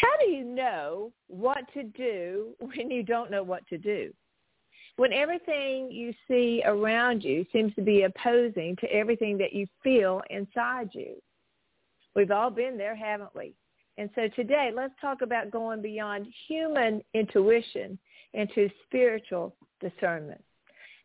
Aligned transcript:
How 0.00 0.16
do 0.18 0.30
you 0.30 0.44
know 0.44 1.12
what 1.28 1.72
to 1.74 1.82
do 1.82 2.54
when 2.60 2.90
you 2.90 3.02
don't 3.02 3.30
know 3.30 3.42
what 3.42 3.66
to 3.68 3.78
do? 3.78 4.12
When 4.96 5.12
everything 5.12 5.90
you 5.90 6.14
see 6.26 6.62
around 6.64 7.22
you 7.22 7.44
seems 7.52 7.74
to 7.74 7.82
be 7.82 8.02
opposing 8.02 8.76
to 8.76 8.86
everything 8.90 9.36
that 9.38 9.52
you 9.52 9.66
feel 9.82 10.22
inside 10.30 10.88
you. 10.92 11.16
We've 12.14 12.30
all 12.30 12.48
been 12.48 12.78
there, 12.78 12.96
haven't 12.96 13.34
we? 13.34 13.52
And 13.98 14.08
so 14.14 14.28
today, 14.28 14.70
let's 14.74 14.94
talk 15.00 15.20
about 15.20 15.50
going 15.50 15.82
beyond 15.82 16.26
human 16.48 17.02
intuition 17.12 17.98
into 18.32 18.70
spiritual 18.86 19.54
discernment. 19.80 20.42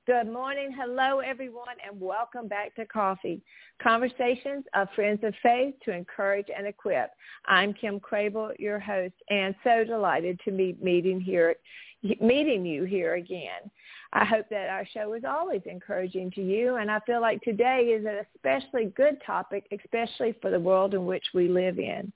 Good 0.08 0.34
morning. 0.34 0.76
Hello, 0.76 1.20
everyone, 1.20 1.76
and 1.88 2.02
welcome 2.02 2.48
back 2.48 2.74
to 2.74 2.88
Coffee, 2.88 3.40
Conversations 3.84 4.66
of 4.74 4.88
Friends 4.96 5.20
of 5.24 5.36
Faith 5.44 5.76
to 5.86 5.92
encourage 5.92 6.48
and 6.58 6.66
equip. 6.66 7.12
I'm 7.46 7.72
Kim 7.72 8.00
Crabill, 8.00 8.54
your 8.58 8.80
host, 8.80 9.14
and 9.30 9.54
so 9.64 9.84
delighted 9.84 10.40
to 10.44 10.52
be 10.52 10.76
meeting 10.82 11.22
here, 11.22 11.54
meeting 12.20 12.66
you 12.66 12.84
here 12.84 13.14
again. 13.14 13.70
I 14.12 14.26
hope 14.26 14.48
that 14.50 14.72
our 14.72 14.88
show 14.92 15.14
is 15.14 15.24
always 15.24 15.62
encouraging 15.68 16.32
to 16.32 16.42
you, 16.42 16.78
and 16.78 16.90
I 16.90 17.00
feel 17.02 17.22
like 17.22 17.40
today 17.44 17.96
is 17.96 18.04
an 18.04 18.26
especially 18.36 18.86
good 18.98 19.22
topic, 19.24 19.68
especially 19.72 20.34
for 20.42 20.50
the 20.50 20.60
world 20.60 20.96
in 20.96 21.06
which 21.06 21.26
we 21.36 21.48
live 21.48 21.78
in 21.78 22.12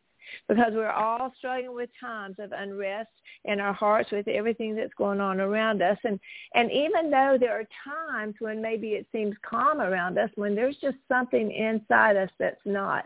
because 0.47 0.73
we're 0.73 0.89
all 0.89 1.33
struggling 1.37 1.73
with 1.73 1.89
times 1.99 2.35
of 2.39 2.51
unrest 2.51 3.09
in 3.45 3.59
our 3.59 3.73
hearts 3.73 4.11
with 4.11 4.27
everything 4.27 4.75
that's 4.75 4.93
going 4.97 5.21
on 5.21 5.39
around 5.39 5.81
us. 5.81 5.97
And, 6.03 6.19
and 6.53 6.71
even 6.71 7.11
though 7.11 7.37
there 7.39 7.59
are 7.59 7.67
times 7.83 8.35
when 8.39 8.61
maybe 8.61 8.89
it 8.89 9.07
seems 9.11 9.35
calm 9.47 9.81
around 9.81 10.17
us, 10.17 10.29
when 10.35 10.55
there's 10.55 10.77
just 10.81 10.97
something 11.07 11.51
inside 11.51 12.15
us 12.15 12.29
that's 12.39 12.61
not. 12.65 13.05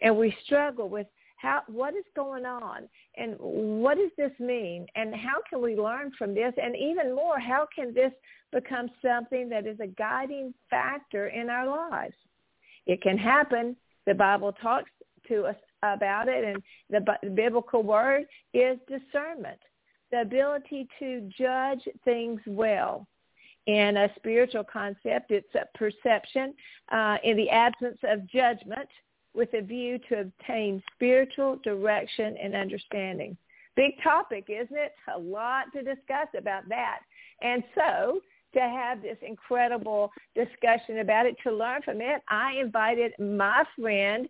And 0.00 0.16
we 0.16 0.34
struggle 0.44 0.88
with 0.88 1.06
how 1.38 1.62
what 1.68 1.94
is 1.94 2.04
going 2.14 2.44
on 2.44 2.88
and 3.16 3.36
what 3.38 3.96
does 3.96 4.10
this 4.18 4.32
mean 4.38 4.86
and 4.96 5.14
how 5.14 5.40
can 5.48 5.62
we 5.62 5.76
learn 5.76 6.10
from 6.18 6.34
this 6.34 6.52
and 6.60 6.76
even 6.76 7.14
more 7.14 7.38
how 7.38 7.66
can 7.74 7.94
this 7.94 8.12
become 8.52 8.88
something 9.00 9.48
that 9.48 9.66
is 9.66 9.78
a 9.80 9.86
guiding 9.86 10.52
factor 10.68 11.28
in 11.28 11.48
our 11.48 11.66
lives 11.66 12.14
it 12.86 13.00
can 13.02 13.16
happen 13.16 13.76
the 14.06 14.14
bible 14.14 14.52
talks 14.60 14.90
to 15.28 15.44
us 15.44 15.54
about 15.82 16.28
it, 16.28 16.44
and 16.44 16.62
the 16.90 17.30
biblical 17.30 17.82
word 17.82 18.24
is 18.54 18.78
discernment, 18.88 19.58
the 20.10 20.20
ability 20.20 20.88
to 20.98 21.28
judge 21.36 21.80
things 22.04 22.40
well. 22.46 23.06
In 23.66 23.98
a 23.98 24.08
spiritual 24.16 24.64
concept, 24.64 25.30
it's 25.30 25.54
a 25.54 25.66
perception 25.76 26.54
uh, 26.90 27.18
in 27.22 27.36
the 27.36 27.50
absence 27.50 27.98
of 28.02 28.26
judgment 28.26 28.88
with 29.34 29.52
a 29.52 29.60
view 29.60 29.98
to 30.08 30.20
obtain 30.20 30.82
spiritual 30.94 31.56
direction 31.62 32.36
and 32.42 32.54
understanding. 32.54 33.36
Big 33.76 33.92
topic, 34.02 34.46
isn't 34.48 34.76
it? 34.76 34.92
A 35.14 35.18
lot 35.18 35.66
to 35.74 35.82
discuss 35.82 36.28
about 36.36 36.68
that. 36.68 37.00
And 37.42 37.62
so 37.74 38.20
to 38.54 38.60
have 38.60 39.02
this 39.02 39.18
incredible 39.22 40.10
discussion 40.34 40.98
about 40.98 41.26
it, 41.26 41.36
to 41.44 41.52
learn 41.52 41.82
from 41.82 42.00
it, 42.00 42.22
I 42.28 42.54
invited 42.60 43.12
my 43.18 43.64
friend 43.76 44.28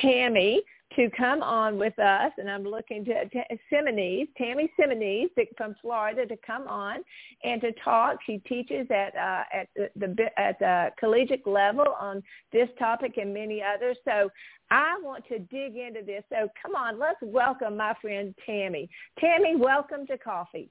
Tammi 0.00 0.62
to 0.96 1.10
come 1.16 1.42
on 1.42 1.78
with 1.78 1.98
us, 1.98 2.32
and 2.38 2.48
I'm 2.48 2.62
looking 2.62 3.04
to, 3.06 3.28
to 3.28 3.42
Scimenes, 3.72 4.28
Tammi 4.38 4.70
Scimenes 4.78 5.28
from 5.56 5.74
Florida, 5.82 6.26
to 6.26 6.36
come 6.46 6.68
on 6.68 6.98
and 7.42 7.60
to 7.62 7.72
talk. 7.84 8.18
She 8.26 8.38
teaches 8.38 8.86
at 8.90 9.14
uh, 9.16 9.42
at 9.52 9.68
the, 9.74 9.88
the 9.96 10.40
at 10.40 10.58
the 10.58 10.90
collegiate 10.98 11.46
level 11.46 11.86
on 12.00 12.22
this 12.52 12.68
topic 12.78 13.16
and 13.16 13.34
many 13.34 13.62
others. 13.62 13.96
So 14.04 14.30
I 14.70 14.98
want 15.02 15.26
to 15.28 15.38
dig 15.38 15.76
into 15.76 16.02
this. 16.04 16.22
So 16.28 16.48
come 16.60 16.74
on, 16.74 16.98
let's 16.98 17.18
welcome 17.22 17.76
my 17.76 17.94
friend 18.00 18.34
Tammi. 18.46 18.88
Tammi, 19.18 19.56
welcome 19.56 20.06
to 20.06 20.18
Coffee. 20.18 20.70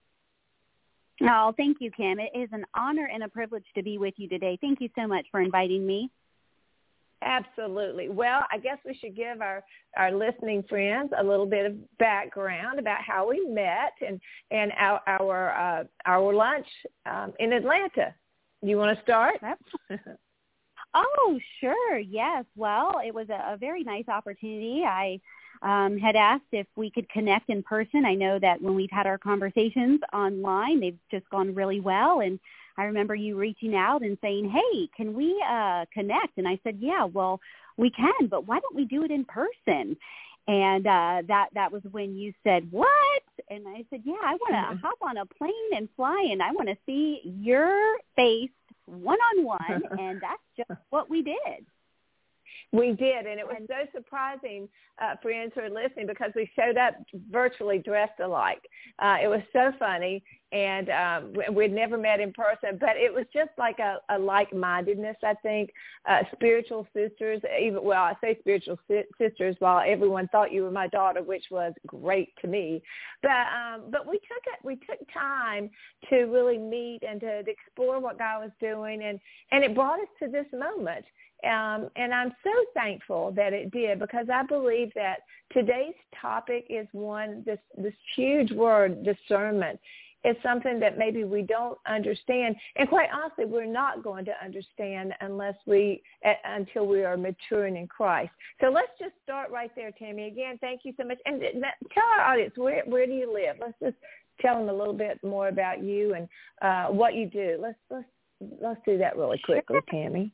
Oh, 1.21 1.53
thank 1.55 1.77
you, 1.79 1.91
Kim. 1.91 2.19
It 2.19 2.31
is 2.35 2.49
an 2.51 2.65
honor 2.75 3.09
and 3.13 3.23
a 3.23 3.29
privilege 3.29 3.65
to 3.75 3.83
be 3.83 3.97
with 3.97 4.15
you 4.17 4.27
today. 4.27 4.57
Thank 4.59 4.81
you 4.81 4.89
so 4.95 5.07
much 5.07 5.25
for 5.31 5.41
inviting 5.41 5.85
me. 5.85 6.09
Absolutely. 7.21 8.09
Well, 8.09 8.41
I 8.51 8.57
guess 8.57 8.77
we 8.85 8.97
should 8.99 9.15
give 9.15 9.41
our, 9.41 9.63
our 9.95 10.11
listening 10.11 10.63
friends 10.67 11.11
a 11.17 11.23
little 11.23 11.45
bit 11.45 11.65
of 11.65 11.97
background 11.97 12.79
about 12.79 13.01
how 13.01 13.29
we 13.29 13.45
met 13.45 13.93
and, 14.05 14.19
and 14.51 14.71
our 14.77 15.01
our, 15.07 15.51
uh, 15.53 15.83
our 16.05 16.33
lunch 16.33 16.67
um, 17.05 17.33
in 17.39 17.53
Atlanta. 17.53 18.13
You 18.61 18.77
want 18.77 18.97
to 18.97 19.03
start? 19.03 19.35
oh, 20.93 21.39
sure. 21.61 21.99
Yes. 21.99 22.45
Well, 22.55 22.99
it 23.05 23.13
was 23.13 23.29
a, 23.29 23.53
a 23.53 23.57
very 23.57 23.83
nice 23.83 24.07
opportunity. 24.07 24.83
I 24.85 25.19
um, 25.63 25.97
had 25.97 26.15
asked 26.15 26.43
if 26.51 26.67
we 26.75 26.91
could 26.91 27.09
connect 27.09 27.49
in 27.49 27.63
person. 27.63 28.05
I 28.05 28.13
know 28.13 28.37
that 28.39 28.61
when 28.61 28.75
we've 28.75 28.91
had 28.91 29.07
our 29.07 29.17
conversations 29.17 30.01
online, 30.11 30.81
they've 30.81 30.99
just 31.09 31.27
gone 31.29 31.55
really 31.55 31.79
well. 31.79 32.19
And 32.19 32.39
I 32.77 32.83
remember 32.83 33.15
you 33.15 33.37
reaching 33.37 33.75
out 33.75 34.01
and 34.01 34.17
saying, 34.21 34.49
"Hey, 34.49 34.89
can 34.95 35.13
we 35.13 35.41
uh, 35.47 35.85
connect?" 35.93 36.37
And 36.37 36.47
I 36.47 36.59
said, 36.63 36.77
"Yeah, 36.79 37.05
well, 37.05 37.39
we 37.77 37.89
can, 37.89 38.27
but 38.29 38.45
why 38.45 38.59
don't 38.59 38.75
we 38.75 38.85
do 38.85 39.03
it 39.03 39.11
in 39.11 39.25
person?" 39.25 39.95
And 40.47 40.85
uh, 40.85 41.21
that 41.27 41.49
that 41.53 41.71
was 41.71 41.81
when 41.91 42.15
you 42.15 42.33
said, 42.43 42.69
"What?" 42.69 43.23
And 43.49 43.65
I 43.67 43.85
said, 43.89 44.01
"Yeah, 44.03 44.15
I 44.21 44.33
want 44.33 44.51
to 44.51 44.85
hop 44.85 44.97
on 45.01 45.17
a 45.17 45.25
plane 45.25 45.53
and 45.75 45.87
fly, 45.95 46.27
and 46.29 46.43
I 46.43 46.51
want 46.51 46.67
to 46.67 46.77
see 46.85 47.21
your 47.23 47.73
face 48.17 48.49
one 48.85 49.19
on 49.37 49.45
one." 49.45 49.83
And 49.99 50.19
that's 50.19 50.41
just 50.57 50.81
what 50.89 51.09
we 51.09 51.21
did. 51.21 51.65
We 52.73 52.91
did, 52.93 53.27
and 53.27 53.39
it 53.39 53.45
was 53.45 53.61
so 53.67 53.85
surprising, 53.93 54.67
uh, 54.99 55.13
friends 55.21 55.51
who 55.53 55.61
are 55.61 55.69
listening, 55.69 56.07
because 56.07 56.31
we 56.35 56.49
showed 56.55 56.75
up 56.75 56.95
virtually 57.29 57.77
dressed 57.77 58.19
alike. 58.19 58.63
Uh, 58.97 59.17
it 59.21 59.27
was 59.27 59.41
so 59.53 59.71
funny, 59.77 60.23
and 60.51 60.89
um, 60.89 61.33
we'd 61.53 61.71
never 61.71 61.99
met 61.99 62.19
in 62.19 62.33
person, 62.33 62.79
but 62.79 62.97
it 62.97 63.13
was 63.13 63.25
just 63.31 63.51
like 63.59 63.77
a, 63.77 63.99
a 64.09 64.17
like-mindedness, 64.17 65.17
I 65.23 65.35
think. 65.43 65.69
Uh, 66.09 66.21
spiritual 66.33 66.87
sisters, 66.95 67.41
even 67.61 67.83
well, 67.83 68.03
I 68.03 68.15
say 68.19 68.37
spiritual 68.39 68.79
si- 68.87 69.03
sisters, 69.21 69.55
while 69.59 69.83
everyone 69.85 70.27
thought 70.29 70.51
you 70.51 70.63
were 70.63 70.71
my 70.71 70.87
daughter, 70.87 71.21
which 71.21 71.45
was 71.51 71.73
great 71.85 72.29
to 72.41 72.47
me. 72.47 72.81
But 73.21 73.29
um, 73.29 73.83
but 73.91 74.07
we 74.07 74.13
took 74.13 74.43
it, 74.47 74.65
we 74.65 74.77
took 74.77 74.99
time 75.13 75.69
to 76.09 76.23
really 76.23 76.57
meet 76.57 77.01
and 77.07 77.19
to, 77.21 77.43
to 77.43 77.51
explore 77.51 77.99
what 77.99 78.17
God 78.17 78.41
was 78.41 78.51
doing, 78.59 79.03
and 79.03 79.19
and 79.51 79.63
it 79.63 79.75
brought 79.75 79.99
us 79.99 80.07
to 80.23 80.27
this 80.27 80.47
moment. 80.51 81.05
Um, 81.43 81.89
and 81.95 82.13
I'm 82.13 82.31
so 82.43 82.51
thankful 82.73 83.31
that 83.35 83.53
it 83.53 83.71
did 83.71 83.99
because 83.99 84.27
I 84.33 84.43
believe 84.43 84.91
that 84.95 85.17
today's 85.51 85.95
topic 86.19 86.65
is 86.69 86.87
one, 86.93 87.43
this, 87.45 87.59
this 87.77 87.93
huge 88.15 88.51
word, 88.51 89.03
discernment, 89.03 89.79
is 90.23 90.37
something 90.41 90.79
that 90.79 90.97
maybe 90.97 91.25
we 91.25 91.41
don't 91.41 91.77
understand. 91.85 92.55
And 92.77 92.87
quite 92.87 93.09
honestly, 93.13 93.43
we're 93.45 93.65
not 93.65 94.03
going 94.03 94.23
to 94.25 94.31
understand 94.43 95.13
unless 95.19 95.55
we, 95.65 96.01
uh, 96.25 96.31
until 96.45 96.87
we 96.87 97.03
are 97.03 97.17
maturing 97.17 97.75
in 97.75 97.87
Christ. 97.87 98.31
So 98.61 98.69
let's 98.69 98.91
just 98.97 99.13
start 99.21 99.51
right 99.51 99.71
there, 99.75 99.91
Tammi. 99.91 100.27
Again, 100.27 100.57
thank 100.61 100.81
you 100.83 100.93
so 100.97 101.05
much. 101.05 101.17
And 101.25 101.41
tell 101.41 102.03
our 102.17 102.33
audience, 102.33 102.53
where, 102.55 102.83
where 102.85 103.05
do 103.05 103.11
you 103.11 103.33
live? 103.33 103.57
Let's 103.59 103.77
just 103.83 103.97
tell 104.39 104.57
them 104.57 104.69
a 104.69 104.77
little 104.77 104.93
bit 104.93 105.19
more 105.23 105.49
about 105.49 105.83
you 105.83 106.13
and 106.13 106.29
uh, 106.61 106.85
what 106.93 107.15
you 107.15 107.27
do. 107.27 107.57
Let's, 107.59 107.77
let's, 107.89 108.05
let's 108.61 108.79
do 108.85 108.97
that 108.99 109.17
really 109.17 109.41
quickly, 109.43 109.79
Tammi. 109.91 110.31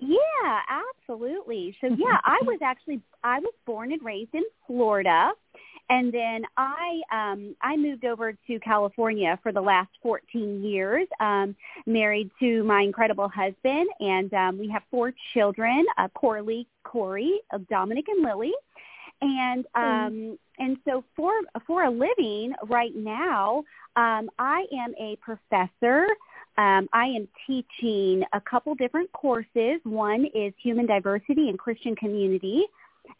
Yeah, 0.00 0.60
absolutely. 0.68 1.76
So 1.80 1.86
yeah, 1.98 2.18
I 2.24 2.38
was 2.42 2.58
actually 2.62 3.00
I 3.22 3.38
was 3.38 3.54
born 3.66 3.92
and 3.92 4.02
raised 4.02 4.34
in 4.34 4.44
Florida 4.66 5.32
and 5.90 6.14
then 6.14 6.44
I 6.56 7.00
um, 7.12 7.56
I 7.60 7.76
moved 7.76 8.04
over 8.04 8.32
to 8.32 8.60
California 8.60 9.38
for 9.42 9.52
the 9.52 9.60
last 9.60 9.90
14 10.02 10.62
years, 10.62 11.06
um, 11.18 11.54
married 11.84 12.30
to 12.38 12.62
my 12.62 12.82
incredible 12.82 13.28
husband, 13.28 13.88
and 13.98 14.32
um, 14.32 14.58
we 14.58 14.70
have 14.70 14.82
four 14.90 15.12
children: 15.34 15.84
uh, 15.98 16.08
Corley, 16.14 16.66
Corey, 16.84 17.40
uh, 17.52 17.58
Dominic, 17.68 18.06
and 18.08 18.24
Lily. 18.24 18.52
And 19.20 19.66
hmm. 19.74 19.82
um, 19.82 20.12
mm. 20.12 20.38
and 20.58 20.76
so 20.88 21.04
for 21.16 21.32
for 21.66 21.84
a 21.84 21.90
living 21.90 22.54
right 22.68 22.94
now, 22.94 23.64
um, 23.96 24.30
I 24.38 24.64
am 24.72 24.94
a 24.98 25.16
professor. 25.16 26.06
Um, 26.58 26.88
I 26.92 27.06
am 27.06 27.28
teaching 27.46 28.22
a 28.32 28.40
couple 28.40 28.74
different 28.74 29.10
courses. 29.12 29.80
One 29.84 30.26
is 30.34 30.52
human 30.62 30.86
diversity 30.86 31.48
and 31.48 31.58
Christian 31.58 31.96
community 31.96 32.66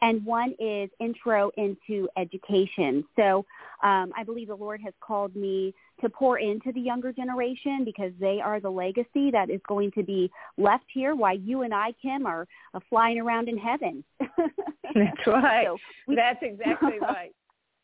and 0.03 0.25
one 0.25 0.55
is 0.59 0.91
intro 0.99 1.51
into 1.57 2.09
education. 2.17 3.05
So 3.17 3.45
um, 3.83 4.13
I 4.17 4.25
believe 4.25 4.49
the 4.49 4.55
Lord 4.55 4.81
has 4.85 4.95
called 5.01 5.35
me 5.35 5.75
to 6.01 6.09
pour 6.09 6.39
into 6.39 6.73
the 6.73 6.81
younger 6.81 7.13
generation 7.13 7.85
because 7.85 8.13
they 8.19 8.41
are 8.43 8.61
the 8.61 8.71
legacy 8.71 9.31
that 9.31 9.51
is 9.51 9.61
going 9.69 9.91
to 9.93 10.03
be 10.03 10.31
left 10.57 10.85
here 10.93 11.15
while 11.15 11.37
you 11.37 11.63
and 11.63 11.75
I, 11.75 11.93
Kim, 12.01 12.27
are 12.27 12.47
uh, 12.75 12.81
flying 12.89 13.21
around 13.21 13.49
in 13.49 13.59
heaven. 13.59 14.03
That's 14.21 15.27
right. 15.27 15.67
So 15.67 15.77
we, 16.07 16.17
That's 16.17 16.39
exactly 16.43 16.99
right 17.01 17.33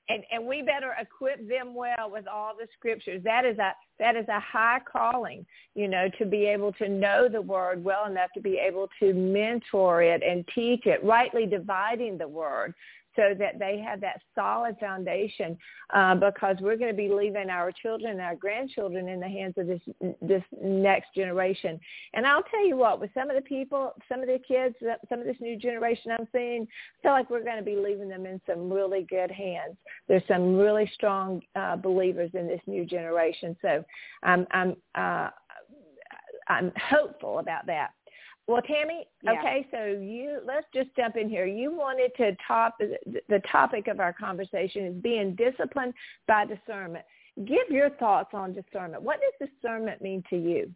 and 0.08 0.22
and 0.30 0.46
we 0.46 0.62
better 0.62 0.94
equip 1.00 1.46
them 1.48 1.74
well 1.74 2.10
with 2.10 2.26
all 2.26 2.52
the 2.58 2.66
scriptures. 2.78 3.22
That 3.24 3.44
is 3.44 3.58
a 3.58 3.72
that 3.98 4.16
is 4.16 4.26
a 4.28 4.40
high 4.40 4.80
calling 4.90 5.44
you 5.74 5.88
know 5.88 6.08
to 6.18 6.26
be 6.26 6.46
able 6.46 6.72
to 6.74 6.88
know 6.88 7.28
the 7.28 7.40
word 7.40 7.82
well 7.82 8.06
enough 8.06 8.30
to 8.34 8.40
be 8.40 8.58
able 8.58 8.88
to 9.00 9.12
mentor 9.14 10.02
it 10.02 10.22
and 10.22 10.44
teach 10.54 10.86
it 10.86 11.02
rightly 11.04 11.46
dividing 11.46 12.18
the 12.18 12.28
word 12.28 12.74
so 13.16 13.34
that 13.38 13.58
they 13.58 13.78
have 13.78 14.00
that 14.02 14.20
solid 14.34 14.76
foundation 14.78 15.56
uh, 15.94 16.14
because 16.14 16.56
we're 16.60 16.76
going 16.76 16.90
to 16.90 16.96
be 16.96 17.08
leaving 17.08 17.50
our 17.50 17.72
children 17.72 18.12
and 18.12 18.20
our 18.20 18.36
grandchildren 18.36 19.08
in 19.08 19.18
the 19.18 19.28
hands 19.28 19.54
of 19.56 19.66
this 19.66 19.80
this 20.20 20.42
next 20.62 21.14
generation. 21.14 21.80
And 22.14 22.26
I'll 22.26 22.42
tell 22.44 22.66
you 22.66 22.76
what, 22.76 23.00
with 23.00 23.10
some 23.14 23.30
of 23.30 23.36
the 23.36 23.42
people, 23.42 23.92
some 24.08 24.20
of 24.20 24.26
the 24.26 24.38
kids, 24.46 24.76
some 25.08 25.20
of 25.20 25.26
this 25.26 25.36
new 25.40 25.56
generation 25.56 26.12
I'm 26.12 26.28
seeing, 26.32 26.66
I 26.98 27.02
feel 27.02 27.12
like 27.12 27.30
we're 27.30 27.44
going 27.44 27.58
to 27.58 27.62
be 27.62 27.76
leaving 27.76 28.08
them 28.08 28.26
in 28.26 28.40
some 28.46 28.70
really 28.70 29.06
good 29.08 29.30
hands. 29.30 29.76
There's 30.08 30.22
some 30.28 30.56
really 30.56 30.90
strong 30.94 31.42
uh, 31.56 31.76
believers 31.76 32.30
in 32.34 32.46
this 32.46 32.60
new 32.66 32.84
generation. 32.84 33.56
So 33.62 33.84
I'm 34.22 34.46
I'm 34.50 34.76
uh, 34.94 35.30
I'm 36.48 36.72
hopeful 36.76 37.38
about 37.38 37.66
that. 37.66 37.90
Well, 38.46 38.62
Tammi, 38.62 39.08
yeah. 39.22 39.32
okay, 39.32 39.66
so 39.72 39.86
you 39.86 40.38
let's 40.46 40.66
just 40.72 40.94
jump 40.96 41.16
in 41.16 41.28
here. 41.28 41.46
You 41.46 41.72
wanted 41.72 42.12
to 42.16 42.36
top 42.46 42.78
the 42.78 43.42
topic 43.50 43.88
of 43.88 43.98
our 43.98 44.12
conversation 44.12 44.86
is 44.86 44.94
being 45.02 45.34
disciplined 45.34 45.94
by 46.28 46.46
discernment. 46.46 47.04
Give 47.44 47.68
your 47.68 47.90
thoughts 47.90 48.30
on 48.32 48.54
discernment. 48.54 49.02
What 49.02 49.18
does 49.20 49.48
discernment 49.48 50.00
mean 50.00 50.22
to 50.30 50.36
you? 50.36 50.70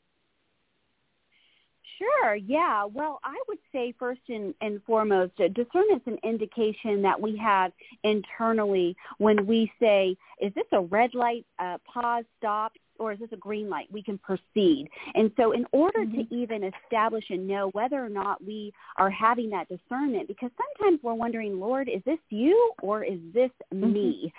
Sure. 2.00 2.34
Yeah. 2.34 2.84
Well, 2.84 3.20
I 3.22 3.36
would 3.46 3.58
say 3.72 3.94
first 3.98 4.22
and, 4.28 4.54
and 4.62 4.82
foremost, 4.84 5.36
discernment 5.36 6.02
is 6.06 6.12
an 6.14 6.18
indication 6.24 7.02
that 7.02 7.20
we 7.20 7.36
have 7.36 7.72
internally 8.04 8.96
when 9.18 9.46
we 9.46 9.70
say, 9.78 10.16
is 10.40 10.52
this 10.54 10.64
a 10.72 10.80
red 10.80 11.14
light, 11.14 11.44
uh, 11.58 11.76
pause, 11.84 12.24
stop, 12.38 12.72
or 13.00 13.12
is 13.12 13.18
this 13.18 13.30
a 13.32 13.36
green 13.36 13.68
light? 13.68 13.88
We 13.90 14.02
can 14.02 14.18
proceed. 14.18 14.88
And 15.14 15.32
so 15.36 15.52
in 15.52 15.66
order 15.72 16.00
mm-hmm. 16.00 16.20
to 16.20 16.34
even 16.34 16.70
establish 16.84 17.24
and 17.30 17.48
know 17.48 17.70
whether 17.70 18.04
or 18.04 18.08
not 18.08 18.44
we 18.44 18.72
are 18.96 19.10
having 19.10 19.50
that 19.50 19.68
discernment, 19.68 20.28
because 20.28 20.50
sometimes 20.56 21.00
we're 21.02 21.14
wondering, 21.14 21.58
Lord, 21.58 21.88
is 21.88 22.02
this 22.04 22.18
you 22.28 22.72
or 22.82 23.02
is 23.02 23.18
this 23.34 23.50
mm-hmm. 23.74 23.92
me? 23.92 24.32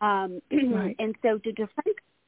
Um, 0.00 0.42
right. 0.52 0.96
And 0.98 1.14
so 1.22 1.38
to 1.38 1.52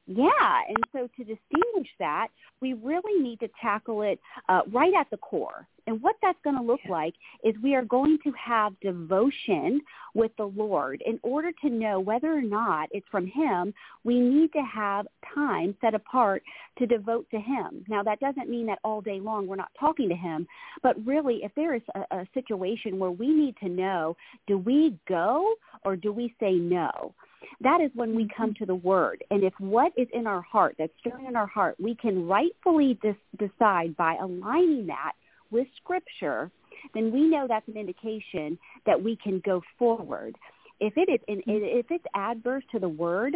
yeah, 0.07 0.61
and 0.67 0.77
so 0.91 1.07
to 1.15 1.23
distinguish 1.23 1.87
that, 1.99 2.27
we 2.59 2.73
really 2.73 3.21
need 3.21 3.39
to 3.39 3.49
tackle 3.61 4.01
it 4.01 4.19
uh, 4.49 4.61
right 4.71 4.93
at 4.99 5.09
the 5.09 5.17
core. 5.17 5.67
And 5.87 6.01
what 6.01 6.15
that's 6.21 6.37
going 6.43 6.55
to 6.55 6.61
look 6.61 6.79
like 6.89 7.13
is 7.43 7.55
we 7.61 7.75
are 7.75 7.83
going 7.83 8.17
to 8.23 8.31
have 8.33 8.79
devotion 8.79 9.81
with 10.13 10.31
the 10.37 10.45
Lord. 10.45 11.01
In 11.05 11.19
order 11.23 11.51
to 11.61 11.69
know 11.69 11.99
whether 11.99 12.31
or 12.31 12.41
not 12.41 12.89
it's 12.91 13.07
from 13.09 13.27
Him, 13.27 13.73
we 14.03 14.19
need 14.19 14.51
to 14.53 14.61
have 14.61 15.07
time 15.33 15.75
set 15.81 15.93
apart 15.93 16.43
to 16.77 16.85
devote 16.85 17.27
to 17.31 17.39
Him. 17.39 17.83
Now, 17.87 18.03
that 18.03 18.19
doesn't 18.19 18.49
mean 18.49 18.67
that 18.67 18.79
all 18.83 19.01
day 19.01 19.19
long 19.19 19.47
we're 19.47 19.55
not 19.55 19.71
talking 19.79 20.09
to 20.09 20.15
Him, 20.15 20.47
but 20.83 20.95
really, 21.05 21.41
if 21.43 21.51
there 21.55 21.75
is 21.75 21.81
a, 21.95 22.17
a 22.17 22.27
situation 22.33 22.99
where 22.99 23.11
we 23.11 23.29
need 23.29 23.55
to 23.57 23.69
know, 23.69 24.15
do 24.47 24.57
we 24.57 24.97
go 25.07 25.53
or 25.83 25.95
do 25.95 26.11
we 26.11 26.33
say 26.39 26.53
no? 26.53 27.13
that 27.59 27.81
is 27.81 27.91
when 27.95 28.15
we 28.15 28.27
come 28.35 28.51
mm-hmm. 28.51 28.63
to 28.63 28.65
the 28.65 28.75
word. 28.75 29.23
And 29.31 29.43
if 29.43 29.53
what 29.59 29.91
is 29.97 30.07
in 30.13 30.27
our 30.27 30.41
heart, 30.41 30.75
that's 30.77 30.93
stirring 30.99 31.25
in 31.25 31.35
our 31.35 31.47
heart, 31.47 31.75
we 31.79 31.95
can 31.95 32.27
rightfully 32.27 32.97
dis- 33.01 33.15
decide 33.37 33.95
by 33.97 34.15
aligning 34.15 34.87
that 34.87 35.13
with 35.51 35.67
scripture, 35.81 36.49
then 36.93 37.11
we 37.11 37.27
know 37.27 37.45
that's 37.47 37.67
an 37.67 37.77
indication 37.77 38.57
that 38.85 39.01
we 39.01 39.17
can 39.23 39.41
go 39.45 39.61
forward. 39.77 40.35
If 40.79 40.93
it 40.97 41.09
is, 41.09 41.19
mm-hmm. 41.29 41.41
if 41.45 41.85
it's 41.89 42.05
adverse 42.15 42.63
to 42.71 42.79
the 42.79 42.89
word, 42.89 43.35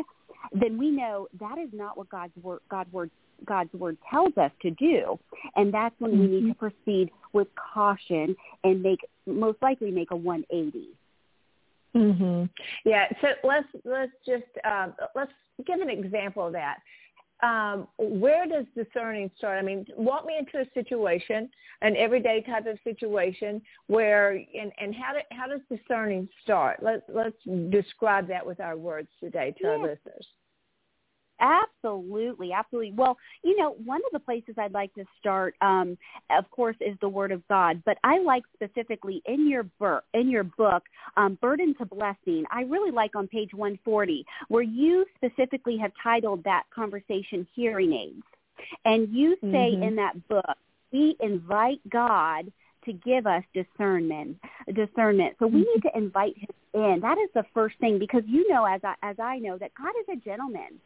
then 0.52 0.78
we 0.78 0.90
know 0.92 1.28
that 1.40 1.58
is 1.58 1.70
not 1.74 1.98
what 1.98 2.10
God's 2.10 2.34
word, 2.42 2.60
God's 2.70 2.92
word, 2.92 3.12
God's 3.46 3.74
word 3.74 3.98
tells 4.10 4.36
us 4.38 4.52
to 4.62 4.72
do, 4.72 5.20
and 5.56 5.74
that's 5.74 5.96
when 6.00 6.20
we 6.20 6.28
need 6.28 6.48
to 6.48 6.54
mm-hmm. 6.54 6.84
proceed 6.86 7.12
with 7.34 7.48
caution 7.74 8.36
and 8.64 8.82
make 8.82 9.00
most 9.28 9.62
likely 9.62 9.92
make 9.92 10.12
a 10.12 10.16
180. 10.16 10.88
Mhm. 11.96 12.50
Yeah. 12.84 13.08
So 13.22 13.28
let's 13.44 13.68
let's 13.86 14.12
just 14.26 14.44
um, 14.66 14.94
let's 15.16 15.32
give 15.66 15.80
an 15.80 15.90
example 15.90 16.48
of 16.48 16.54
that. 16.54 16.80
Um, 17.46 17.88
where 18.00 18.48
does 18.48 18.66
discerning 18.76 19.30
start? 19.38 19.60
I 19.60 19.62
mean, 19.62 19.86
walk 19.96 20.26
me 20.26 20.34
into 20.40 20.58
a 20.60 20.74
situation, 20.74 21.48
an 21.82 21.96
everyday 21.96 22.42
type 22.42 22.66
of 22.66 22.80
situation, 22.84 23.62
where 23.86 24.32
and 24.32 24.72
and 24.80 24.96
how 24.96 25.14
do, 25.14 25.20
how 25.32 25.48
does 25.48 25.62
discerning 25.70 26.28
start? 26.44 26.80
Let's 26.82 27.04
let's 27.08 27.38
describe 27.70 28.28
that 28.30 28.44
with 28.44 28.60
our 28.60 28.76
words 28.76 29.10
today 29.20 29.54
to 29.62 29.68
our 29.68 29.78
listeners. 29.78 30.28
Absolutely, 31.40 32.54
absolutely. 32.54 32.94
Well, 32.94 33.18
you 33.44 33.58
know, 33.58 33.76
one 33.84 34.02
of 34.06 34.12
the 34.14 34.20
places 34.20 34.56
I'd 34.58 34.74
like 34.74 34.94
to 34.96 35.04
start, 35.20 35.56
um, 35.62 35.98
of 36.30 36.50
course, 36.50 36.78
is 36.80 36.96
the 37.02 37.10
Word 37.10 37.32
of 37.32 37.46
God. 37.50 37.84
But 37.86 37.98
I 38.04 38.20
like 38.20 38.44
specifically 38.54 39.22
in 39.26 39.50
your 39.50 39.64
book, 39.64 40.04
in 40.14 40.30
your 40.30 40.44
book, 40.44 40.84
um, 41.18 41.36
"Burden 41.42 41.76
to 41.76 41.86
Blessing." 41.86 42.46
I 42.52 42.62
really 42.62 42.92
like 42.92 43.16
on 43.16 43.28
page 43.28 43.54
140 43.54 44.26
where 44.48 44.64
you 44.64 45.06
specifically 45.16 45.78
have 45.78 45.92
titled 46.02 46.44
that 46.46 46.64
conversation 46.74 47.46
"Hearing 47.54 47.94
Aids," 47.94 48.24
and 48.86 49.10
you 49.10 49.36
say 49.42 49.74
mm-hmm. 49.74 49.84
in 49.84 49.96
that 49.98 50.28
book, 50.30 50.58
we 50.92 51.18
invite 51.20 51.82
God 51.90 52.52
to 52.86 52.94
give 52.94 53.28
us 53.28 53.44
discernment 53.54 54.38
discernment 54.74 55.36
so 55.40 55.48
we 55.48 55.60
need 55.60 55.82
to 55.82 55.90
invite 55.96 56.38
him 56.38 56.50
in 56.74 57.00
that 57.02 57.18
is 57.18 57.30
the 57.34 57.44
first 57.54 57.78
thing 57.80 57.98
because 58.00 58.22
you 58.28 58.48
know 58.48 58.64
as 58.64 58.80
i 58.84 58.94
as 59.02 59.16
i 59.20 59.38
know 59.40 59.58
that 59.58 59.72
god 59.76 59.92
is 60.02 60.18
a 60.18 60.24
gentleman 60.24 60.80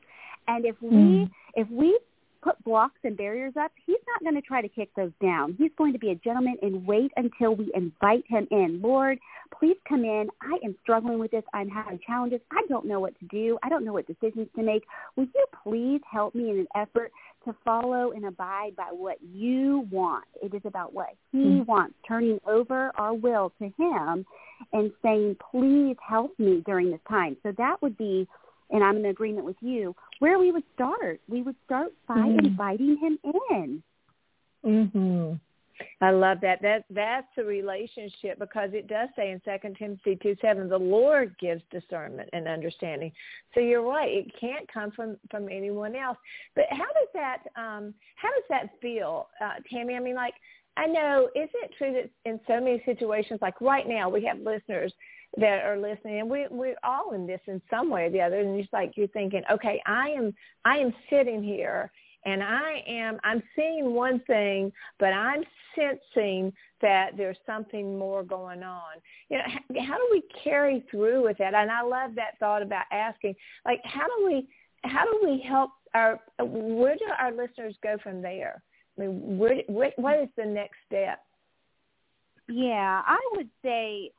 and 0.49 0.65
if 0.65 0.75
we 0.81 0.89
mm. 0.89 1.29
if 1.55 1.69
we 1.69 1.97
put 2.41 2.61
blocks 2.63 2.99
and 3.03 3.17
barriers 3.17 3.53
up, 3.59 3.71
he's 3.85 3.97
not 4.07 4.21
going 4.23 4.41
to 4.41 4.47
try 4.47 4.61
to 4.61 4.69
kick 4.69 4.89
those 4.95 5.11
down. 5.21 5.55
He's 5.57 5.71
going 5.77 5.93
to 5.93 5.99
be 5.99 6.11
a 6.11 6.15
gentleman 6.15 6.55
and 6.61 6.85
wait 6.85 7.11
until 7.17 7.55
we 7.55 7.71
invite 7.75 8.23
him 8.27 8.47
in. 8.51 8.79
Lord, 8.81 9.19
please 9.57 9.75
come 9.87 10.03
in. 10.05 10.27
I 10.41 10.57
am 10.63 10.75
struggling 10.81 11.19
with 11.19 11.31
this. 11.31 11.43
I'm 11.53 11.69
having 11.69 11.99
challenges. 12.05 12.39
I 12.51 12.61
don't 12.69 12.85
know 12.85 12.99
what 12.99 13.17
to 13.19 13.25
do. 13.25 13.57
I 13.61 13.69
don't 13.69 13.83
know 13.83 13.93
what 13.93 14.07
decisions 14.07 14.47
to 14.55 14.63
make. 14.63 14.83
Will 15.15 15.27
you 15.35 15.45
please 15.63 16.01
help 16.09 16.33
me 16.33 16.49
in 16.49 16.59
an 16.59 16.67
effort 16.75 17.11
to 17.45 17.53
follow 17.65 18.11
and 18.11 18.25
abide 18.25 18.75
by 18.77 18.87
what 18.91 19.17
you 19.21 19.85
want? 19.91 20.25
It 20.41 20.53
is 20.53 20.61
about 20.65 20.93
what 20.93 21.09
he 21.31 21.39
mm 21.39 21.65
wants, 21.65 21.95
turning 22.07 22.39
over 22.47 22.91
our 22.95 23.13
will 23.13 23.51
to 23.59 23.65
him 23.77 24.25
and 24.73 24.91
saying, 25.03 25.35
please 25.51 25.95
help 26.07 26.31
me 26.39 26.63
during 26.65 26.89
this 26.89 27.01
time. 27.07 27.35
So 27.43 27.51
that 27.57 27.81
would 27.81 27.97
be 27.97 28.27
and 28.71 28.83
I'm 28.83 28.97
in 28.97 29.05
agreement 29.05 29.45
with 29.45 29.57
you, 29.61 29.95
where 30.19 30.39
we 30.39 30.51
would 30.51 30.63
start. 30.75 31.19
We 31.27 31.41
would 31.41 31.55
start 31.65 31.91
by 32.07 32.17
mm-hmm. 32.17 32.45
inviting 32.45 32.97
him 32.97 33.19
in. 33.51 33.83
Mhm. 34.65 35.39
I 36.01 36.11
love 36.11 36.39
that. 36.41 36.61
That 36.61 36.83
that's 36.89 37.27
the 37.35 37.43
relationship 37.43 38.37
because 38.39 38.71
it 38.73 38.87
does 38.87 39.09
say 39.15 39.31
in 39.31 39.41
Second 39.45 39.77
Timothy 39.77 40.17
two 40.21 40.35
seven, 40.41 40.67
the 40.67 40.77
Lord 40.77 41.35
gives 41.39 41.61
discernment 41.71 42.29
and 42.33 42.47
understanding. 42.47 43.11
So 43.53 43.61
you're 43.61 43.81
right; 43.81 44.09
it 44.09 44.31
can't 44.39 44.71
come 44.71 44.91
from 44.91 45.17
from 45.31 45.47
anyone 45.49 45.95
else. 45.95 46.17
But 46.55 46.65
how 46.69 46.77
does 46.77 47.07
that 47.13 47.37
um 47.55 47.93
how 48.15 48.29
does 48.29 48.43
that 48.49 48.69
feel, 48.81 49.29
uh, 49.41 49.55
Tammi? 49.71 49.95
I 49.95 49.99
mean, 49.99 50.15
like 50.15 50.33
I 50.77 50.85
know, 50.85 51.29
is 51.35 51.49
it 51.53 51.71
true 51.77 51.93
that 51.93 52.09
in 52.29 52.39
so 52.47 52.59
many 52.59 52.81
situations, 52.85 53.39
like 53.41 53.59
right 53.61 53.87
now, 53.87 54.09
we 54.09 54.23
have 54.25 54.39
listeners 54.39 54.93
that 55.37 55.63
are 55.63 55.77
listening 55.77 56.19
and 56.19 56.29
we 56.29 56.47
we're 56.49 56.75
all 56.83 57.13
in 57.13 57.27
this 57.27 57.41
in 57.47 57.61
some 57.69 57.89
way 57.89 58.05
or 58.05 58.09
the 58.09 58.21
other 58.21 58.39
and 58.39 58.59
it's 58.59 58.71
like 58.73 58.93
you're 58.95 59.07
thinking 59.09 59.43
okay 59.51 59.81
i 59.85 60.09
am 60.09 60.33
i 60.65 60.77
am 60.77 60.91
sitting 61.09 61.43
here 61.43 61.91
and 62.25 62.43
I 62.43 62.83
am 62.87 63.17
I'm 63.23 63.41
seeing 63.55 63.93
one 63.93 64.19
thing, 64.27 64.71
but 64.99 65.13
I'm 65.13 65.43
sensing 65.75 66.51
that 66.81 67.11
there's 67.15 67.37
something 67.45 67.97
more 67.97 68.23
going 68.23 68.63
on. 68.63 68.97
You 69.29 69.37
know, 69.37 69.43
how, 69.47 69.81
how 69.87 69.97
do 69.97 70.07
we 70.11 70.23
carry 70.43 70.83
through 70.91 71.23
with 71.23 71.37
that? 71.37 71.53
And 71.53 71.71
I 71.71 71.81
love 71.81 72.15
that 72.15 72.37
thought 72.39 72.61
about 72.61 72.85
asking, 72.91 73.35
like, 73.65 73.81
how 73.85 74.05
do 74.05 74.25
we 74.25 74.47
how 74.83 75.05
do 75.05 75.19
we 75.23 75.43
help 75.47 75.71
our 75.93 76.19
where 76.39 76.95
do 76.95 77.05
our 77.17 77.31
listeners 77.31 77.75
go 77.81 77.97
from 78.03 78.21
there? 78.21 78.61
I 78.97 79.01
mean, 79.01 79.37
where, 79.37 79.61
what 79.67 79.93
what 79.95 80.19
is 80.19 80.29
the 80.35 80.45
next 80.45 80.75
step? 80.87 81.23
Yeah, 82.49 83.01
I 83.05 83.19
would 83.33 83.49
say 83.63 84.11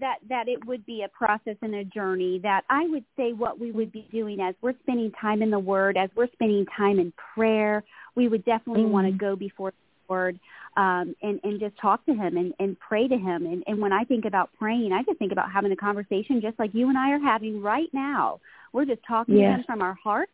that 0.00 0.18
that 0.28 0.48
it 0.48 0.64
would 0.66 0.84
be 0.86 1.02
a 1.02 1.08
process 1.08 1.56
and 1.62 1.74
a 1.74 1.84
journey 1.84 2.40
that 2.42 2.62
I 2.70 2.86
would 2.86 3.04
say 3.16 3.32
what 3.32 3.58
we 3.58 3.70
would 3.70 3.92
be 3.92 4.06
doing 4.10 4.40
as 4.40 4.54
we're 4.60 4.74
spending 4.82 5.12
time 5.12 5.42
in 5.42 5.50
the 5.50 5.58
word, 5.58 5.96
as 5.96 6.10
we're 6.14 6.30
spending 6.32 6.66
time 6.76 6.98
in 6.98 7.12
prayer, 7.34 7.84
we 8.14 8.28
would 8.28 8.44
definitely 8.44 8.84
mm. 8.84 8.90
want 8.90 9.06
to 9.06 9.12
go 9.12 9.36
before 9.36 9.70
the 9.70 10.14
Lord 10.14 10.40
um, 10.76 11.14
and, 11.22 11.40
and 11.42 11.60
just 11.60 11.76
talk 11.78 12.04
to 12.06 12.14
him 12.14 12.36
and, 12.36 12.54
and 12.58 12.78
pray 12.78 13.08
to 13.08 13.16
him. 13.16 13.46
And, 13.46 13.64
and 13.66 13.80
when 13.80 13.92
I 13.92 14.04
think 14.04 14.24
about 14.24 14.50
praying, 14.58 14.92
I 14.92 15.02
just 15.02 15.18
think 15.18 15.32
about 15.32 15.50
having 15.50 15.72
a 15.72 15.76
conversation 15.76 16.40
just 16.40 16.58
like 16.58 16.74
you 16.74 16.88
and 16.88 16.96
I 16.96 17.10
are 17.10 17.20
having 17.20 17.60
right 17.60 17.88
now. 17.92 18.40
We're 18.72 18.84
just 18.84 19.00
talking 19.06 19.36
yes. 19.36 19.44
to 19.44 19.54
him 19.56 19.64
from 19.66 19.82
our 19.82 19.94
heart 19.94 20.28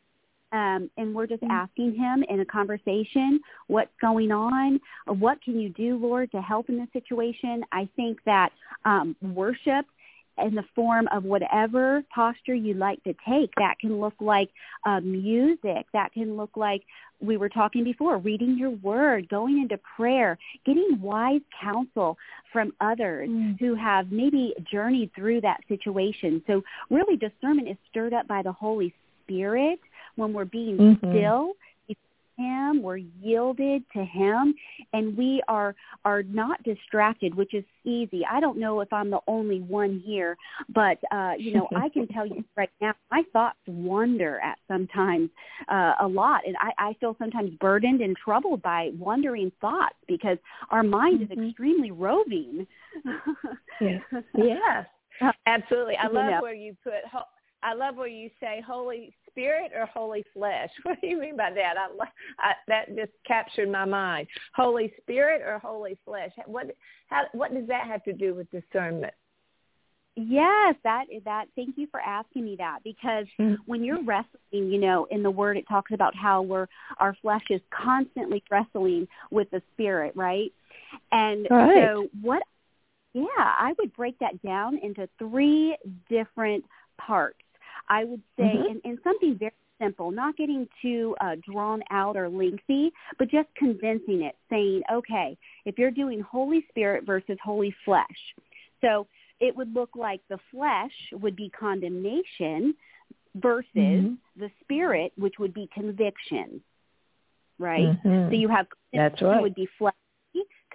um, 0.54 0.88
and 0.96 1.14
we're 1.14 1.26
just 1.26 1.42
mm-hmm. 1.42 1.50
asking 1.50 1.94
him 1.96 2.24
in 2.28 2.40
a 2.40 2.44
conversation 2.44 3.40
what's 3.66 3.90
going 4.00 4.30
on, 4.30 4.80
what 5.06 5.42
can 5.42 5.58
you 5.58 5.68
do, 5.70 5.96
Lord, 5.96 6.30
to 6.30 6.40
help 6.40 6.68
in 6.68 6.78
this 6.78 6.88
situation. 6.92 7.62
I 7.72 7.88
think 7.96 8.20
that 8.24 8.50
um, 8.84 9.16
worship 9.20 9.84
in 10.38 10.54
the 10.54 10.64
form 10.74 11.08
of 11.12 11.24
whatever 11.24 12.02
posture 12.12 12.54
you 12.54 12.74
like 12.74 13.02
to 13.04 13.14
take. 13.28 13.50
That 13.56 13.74
can 13.80 14.00
look 14.00 14.14
like 14.20 14.50
uh, 14.84 15.00
music. 15.00 15.86
That 15.92 16.12
can 16.12 16.36
look 16.36 16.56
like 16.56 16.82
we 17.20 17.36
were 17.36 17.48
talking 17.48 17.84
before, 17.84 18.18
reading 18.18 18.56
your 18.58 18.70
word, 18.70 19.28
going 19.28 19.60
into 19.60 19.78
prayer, 19.96 20.36
getting 20.66 20.98
wise 21.00 21.40
counsel 21.62 22.18
from 22.52 22.72
others 22.80 23.28
mm. 23.28 23.58
who 23.60 23.74
have 23.74 24.10
maybe 24.10 24.54
journeyed 24.70 25.10
through 25.14 25.40
that 25.42 25.60
situation. 25.68 26.42
So 26.46 26.62
really 26.90 27.16
discernment 27.16 27.68
is 27.68 27.76
stirred 27.90 28.12
up 28.12 28.26
by 28.26 28.42
the 28.42 28.52
Holy 28.52 28.92
Spirit 29.24 29.78
when 30.16 30.32
we're 30.32 30.44
being 30.44 30.76
mm-hmm. 30.76 31.10
still 31.10 31.54
him 32.36 32.82
we're 32.82 32.96
yielded 32.96 33.82
to 33.92 34.04
him 34.04 34.54
and 34.92 35.16
we 35.16 35.42
are 35.48 35.74
are 36.04 36.22
not 36.24 36.62
distracted 36.62 37.34
which 37.34 37.54
is 37.54 37.64
easy 37.84 38.22
i 38.30 38.40
don't 38.40 38.58
know 38.58 38.80
if 38.80 38.92
i'm 38.92 39.10
the 39.10 39.20
only 39.28 39.60
one 39.60 40.02
here 40.04 40.36
but 40.74 40.98
uh 41.12 41.32
you 41.38 41.52
know 41.52 41.68
i 41.76 41.88
can 41.88 42.06
tell 42.08 42.26
you 42.26 42.44
right 42.56 42.70
now 42.80 42.92
my 43.10 43.22
thoughts 43.32 43.58
wander 43.66 44.40
at 44.40 44.58
sometimes 44.68 45.30
uh 45.68 45.94
a 46.00 46.06
lot 46.06 46.40
and 46.46 46.56
i 46.60 46.70
i 46.78 46.96
feel 47.00 47.14
sometimes 47.18 47.50
burdened 47.60 48.00
and 48.00 48.16
troubled 48.16 48.60
by 48.62 48.90
wandering 48.98 49.50
thoughts 49.60 49.96
because 50.08 50.38
our 50.70 50.82
mind 50.82 51.20
mm-hmm. 51.20 51.40
is 51.40 51.48
extremely 51.48 51.90
roving 51.90 52.66
yes 53.80 54.02
yes 54.36 54.86
absolutely 55.46 55.96
i 55.96 56.06
love 56.06 56.24
you 56.24 56.30
know. 56.32 56.42
where 56.42 56.54
you 56.54 56.76
put 56.82 56.94
I 57.66 57.72
love 57.72 57.96
where 57.96 58.06
you 58.06 58.28
say 58.40 58.62
Holy 58.66 59.14
Spirit 59.34 59.72
or 59.76 59.86
Holy 59.86 60.24
Flesh. 60.32 60.70
What 60.84 61.00
do 61.00 61.08
you 61.08 61.20
mean 61.20 61.36
by 61.36 61.50
that? 61.50 61.74
I, 61.76 61.88
I 62.38 62.52
that 62.68 62.96
just 62.96 63.12
captured 63.26 63.70
my 63.70 63.84
mind. 63.84 64.28
Holy 64.54 64.92
Spirit 65.02 65.42
or 65.42 65.58
Holy 65.58 65.98
Flesh? 66.04 66.30
What 66.46 66.74
how 67.08 67.24
what 67.32 67.52
does 67.52 67.66
that 67.68 67.86
have 67.86 68.04
to 68.04 68.12
do 68.12 68.34
with 68.34 68.50
discernment? 68.50 69.14
Yes, 70.16 70.76
that 70.84 71.06
that. 71.24 71.46
Thank 71.56 71.76
you 71.76 71.88
for 71.90 72.00
asking 72.00 72.44
me 72.44 72.54
that 72.58 72.78
because 72.84 73.26
mm-hmm. 73.40 73.54
when 73.66 73.82
you're 73.82 74.02
wrestling, 74.02 74.70
you 74.70 74.78
know, 74.78 75.06
in 75.10 75.24
the 75.24 75.30
Word 75.30 75.56
it 75.56 75.64
talks 75.68 75.92
about 75.92 76.14
how 76.14 76.42
we're 76.42 76.68
our 76.98 77.16
flesh 77.20 77.42
is 77.50 77.60
constantly 77.70 78.42
wrestling 78.48 79.08
with 79.32 79.50
the 79.50 79.60
Spirit, 79.72 80.12
right? 80.14 80.52
And 81.10 81.48
right. 81.50 81.74
so 81.74 82.08
what? 82.22 82.44
Yeah, 83.12 83.24
I 83.36 83.74
would 83.78 83.92
break 83.94 84.18
that 84.20 84.40
down 84.42 84.78
into 84.78 85.08
three 85.18 85.76
different 86.08 86.64
parts. 86.98 87.38
I 87.88 88.04
would 88.04 88.22
say, 88.36 88.44
mm-hmm. 88.44 88.78
in, 88.84 88.92
in 88.92 88.98
something 89.04 89.36
very 89.38 89.52
simple, 89.80 90.10
not 90.10 90.36
getting 90.36 90.68
too 90.80 91.14
uh, 91.20 91.36
drawn 91.48 91.82
out 91.90 92.16
or 92.16 92.28
lengthy, 92.28 92.92
but 93.18 93.30
just 93.30 93.48
condensing 93.56 94.22
it, 94.22 94.36
saying, 94.50 94.82
okay, 94.92 95.36
if 95.64 95.78
you're 95.78 95.90
doing 95.90 96.20
Holy 96.20 96.64
Spirit 96.68 97.04
versus 97.04 97.36
Holy 97.42 97.74
Flesh, 97.84 98.06
so 98.80 99.06
it 99.40 99.54
would 99.56 99.74
look 99.74 99.90
like 99.94 100.20
the 100.28 100.38
flesh 100.50 100.92
would 101.12 101.36
be 101.36 101.50
condemnation 101.50 102.74
versus 103.36 103.68
mm-hmm. 103.76 104.14
the 104.40 104.50
spirit, 104.60 105.12
which 105.16 105.34
would 105.38 105.52
be 105.52 105.68
conviction, 105.74 106.60
right? 107.58 108.00
Mm-hmm. 108.04 108.28
So 108.30 108.34
you 108.34 108.48
have 108.48 108.66
that's 108.92 109.20
right. 109.20 109.42
would 109.42 109.54
be 109.54 109.68
flesh 109.78 109.94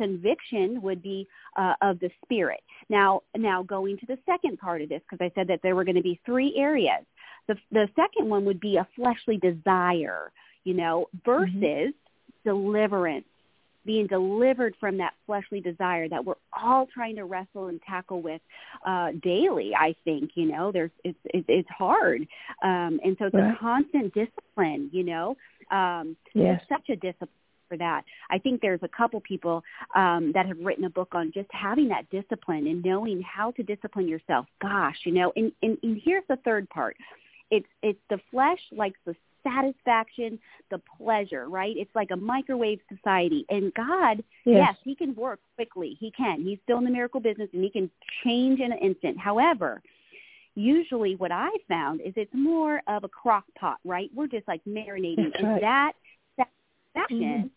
conviction 0.04 0.82
would 0.82 1.02
be 1.12 1.20
uh, 1.62 1.74
of 1.82 2.00
the 2.00 2.10
spirit. 2.24 2.62
Now, 2.90 3.10
now 3.36 3.58
going 3.64 3.96
to 4.00 4.06
the 4.06 4.20
second 4.26 4.58
part 4.66 4.82
of 4.82 4.90
this, 4.90 5.02
because 5.08 5.24
I 5.28 5.32
said 5.36 5.48
that 5.52 5.60
there 5.62 5.76
were 5.76 5.84
going 5.90 6.02
to 6.04 6.10
be 6.14 6.20
three 6.26 6.52
areas. 6.58 7.04
The, 7.48 7.56
the 7.72 7.88
second 7.96 8.30
one 8.30 8.46
would 8.46 8.62
be 8.70 8.78
a 8.78 8.88
fleshly 8.96 9.38
desire, 9.38 10.32
you 10.64 10.76
know, 10.82 10.96
versus 11.26 11.92
mm-hmm. 11.94 12.50
deliverance, 12.50 13.26
being 13.86 14.08
delivered 14.08 14.74
from 14.80 14.98
that 14.98 15.14
fleshly 15.26 15.62
desire 15.72 16.08
that 16.10 16.24
we're 16.24 16.42
all 16.64 16.86
trying 16.94 17.16
to 17.16 17.26
wrestle 17.26 17.68
and 17.68 17.82
tackle 17.82 18.22
with 18.22 18.42
uh, 18.86 19.10
daily. 19.24 19.72
I 19.76 19.96
think 20.06 20.32
you 20.36 20.46
know, 20.52 20.72
there's 20.72 20.92
it's 21.04 21.18
it's, 21.26 21.46
it's 21.48 21.70
hard, 21.70 22.22
um, 22.64 23.00
and 23.04 23.16
so 23.18 23.26
it's 23.26 23.36
right. 23.36 23.54
a 23.54 23.58
constant 23.58 24.14
discipline. 24.14 24.90
You 24.92 25.04
know, 25.12 25.28
um, 25.72 26.16
yes. 26.34 26.62
such 26.70 26.88
a 26.90 26.96
discipline 26.96 27.39
for 27.70 27.78
that. 27.78 28.04
I 28.30 28.40
think 28.40 28.62
there's 28.62 28.82
a 28.84 28.90
couple 28.90 29.22
people 29.22 29.64
um, 29.96 30.32
that 30.34 30.46
have 30.48 30.58
written 30.60 30.84
a 30.86 30.90
book 30.90 31.10
on 31.14 31.32
just 31.34 31.48
having 31.52 31.88
that 31.90 32.10
discipline 32.10 32.68
and 32.68 32.84
knowing 32.84 33.22
how 33.22 33.52
to 33.52 33.64
discipline 33.64 34.08
yourself. 34.08 34.48
Gosh, 34.62 34.98
you 35.06 35.14
know, 35.14 35.32
and, 35.36 35.52
and, 35.62 35.78
and 35.84 36.02
here's 36.04 36.24
the 36.28 36.38
third 36.44 36.68
part. 36.70 36.98
It's 37.52 37.68
it's 37.82 38.00
the 38.10 38.20
flesh 38.30 38.60
likes 38.72 39.00
the 39.06 39.16
satisfaction, 39.44 40.40
the 40.70 40.82
pleasure, 40.98 41.48
right? 41.50 41.76
It's 41.78 41.94
like 41.96 42.12
a 42.12 42.16
microwave 42.16 42.80
society. 42.94 43.46
And 43.50 43.74
God, 43.74 44.24
yes. 44.46 44.68
yes, 44.68 44.76
he 44.84 44.96
can 44.96 45.16
work 45.16 45.40
quickly. 45.56 45.98
He 46.00 46.12
can. 46.12 46.44
He's 46.44 46.60
still 46.64 46.78
in 46.78 46.84
the 46.84 46.92
miracle 46.92 47.20
business 47.20 47.50
and 47.54 47.64
he 47.64 47.70
can 47.70 47.90
change 48.24 48.60
in 48.60 48.72
an 48.72 48.78
instant. 48.80 49.18
However, 49.18 49.82
usually 50.56 51.16
what 51.16 51.32
I 51.32 51.50
found 51.68 52.02
is 52.02 52.14
it's 52.16 52.34
more 52.34 52.82
of 52.88 53.04
a 53.04 53.08
crock 53.08 53.46
pot, 53.58 53.78
right? 53.86 54.10
We're 54.14 54.28
just 54.28 54.48
like 54.48 54.62
marinating. 54.68 55.32
That's 55.32 55.36
and 55.40 55.48
right. 55.48 55.62
that 55.62 55.94
satisfaction 56.94 57.52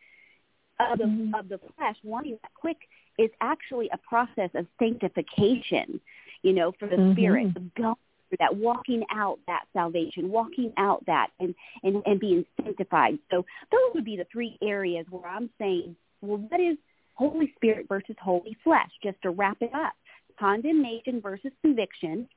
of 0.80 0.98
the 0.98 1.04
mm-hmm. 1.04 1.34
of 1.34 1.48
the 1.48 1.58
flesh, 1.76 1.96
wanting 2.02 2.38
that 2.42 2.54
quick, 2.54 2.76
is 3.18 3.30
actually 3.40 3.88
a 3.92 3.98
process 3.98 4.50
of 4.54 4.66
sanctification. 4.78 6.00
You 6.42 6.52
know, 6.52 6.72
for 6.78 6.88
the 6.88 6.96
mm-hmm. 6.96 7.12
spirit, 7.12 7.46
of 7.56 7.74
going 7.74 7.94
through 8.28 8.38
that, 8.40 8.56
walking 8.56 9.04
out 9.14 9.38
that 9.46 9.64
salvation, 9.72 10.30
walking 10.30 10.72
out 10.76 11.04
that, 11.06 11.28
and 11.38 11.54
and 11.82 12.02
and 12.04 12.18
being 12.18 12.44
sanctified. 12.62 13.18
So 13.30 13.44
those 13.70 13.94
would 13.94 14.04
be 14.04 14.16
the 14.16 14.26
three 14.32 14.58
areas 14.62 15.06
where 15.10 15.26
I'm 15.26 15.50
saying, 15.58 15.94
well, 16.20 16.38
what 16.48 16.60
is 16.60 16.76
Holy 17.14 17.52
Spirit 17.56 17.86
versus 17.88 18.16
Holy 18.20 18.56
Flesh? 18.64 18.90
Just 19.02 19.20
to 19.22 19.30
wrap 19.30 19.58
it 19.60 19.70
up, 19.74 19.92
condemnation 20.38 21.20
versus 21.20 21.52
conviction, 21.60 22.28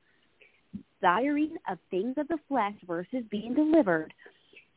desiring 1.00 1.56
of 1.68 1.78
things 1.90 2.14
of 2.16 2.28
the 2.28 2.38
flesh 2.48 2.74
versus 2.86 3.24
being 3.30 3.54
delivered 3.54 4.12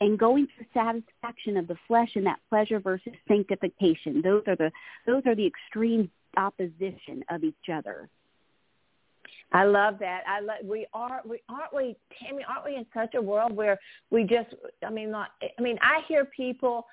and 0.01 0.17
going 0.17 0.47
through 0.55 0.65
satisfaction 0.73 1.57
of 1.57 1.67
the 1.67 1.75
flesh 1.87 2.09
and 2.15 2.25
that 2.25 2.39
pleasure 2.49 2.79
versus 2.79 3.13
sanctification. 3.27 4.21
Those 4.21 4.43
are 4.47 4.55
the 4.55 4.71
those 5.05 5.23
are 5.25 5.35
the 5.35 5.45
extreme 5.45 6.09
opposition 6.37 7.23
of 7.29 7.43
each 7.43 7.55
other. 7.73 8.09
I 9.51 9.63
love 9.63 9.95
that. 9.99 10.21
I 10.27 10.41
love, 10.41 10.57
we 10.63 10.85
are 10.93 11.21
we 11.27 11.41
aren't 11.49 11.73
we 11.73 11.95
Tammi 12.19 12.43
aren't 12.47 12.65
we 12.65 12.75
in 12.75 12.85
such 12.93 13.15
a 13.15 13.21
world 13.21 13.55
where 13.55 13.79
we 14.11 14.23
just 14.23 14.55
I 14.85 14.89
mean 14.89 15.11
not 15.11 15.29
I 15.57 15.61
mean 15.61 15.77
I 15.81 16.01
hear 16.07 16.25
people 16.25 16.85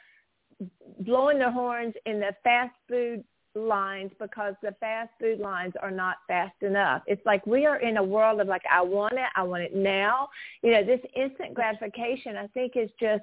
blowing 1.01 1.39
their 1.39 1.53
horns 1.53 1.95
in 2.07 2.19
the 2.19 2.35
fast 2.43 2.75
food 2.89 3.23
lines 3.57 4.11
because 4.21 4.55
the 4.63 4.75
fast 4.79 5.11
food 5.21 5.41
lines 5.41 5.73
are 5.83 5.91
not 5.91 6.17
fast 6.29 6.63
enough. 6.63 7.03
It's 7.07 7.25
like 7.25 7.47
we 7.47 7.67
are 7.67 7.81
in 7.81 7.97
a 7.97 8.03
world 8.03 8.41
of 8.41 8.47
like, 8.47 8.63
I 8.71 8.83
want 8.83 9.15
it, 9.15 9.29
I 9.35 9.43
want 9.43 9.63
it 9.63 9.75
now. 9.75 10.29
You 10.63 10.73
know, 10.73 10.85
this 10.85 11.01
instant 11.17 11.55
gratification, 11.55 12.37
I 12.37 12.47
think, 12.49 12.73
is 12.77 12.91
just, 13.01 13.23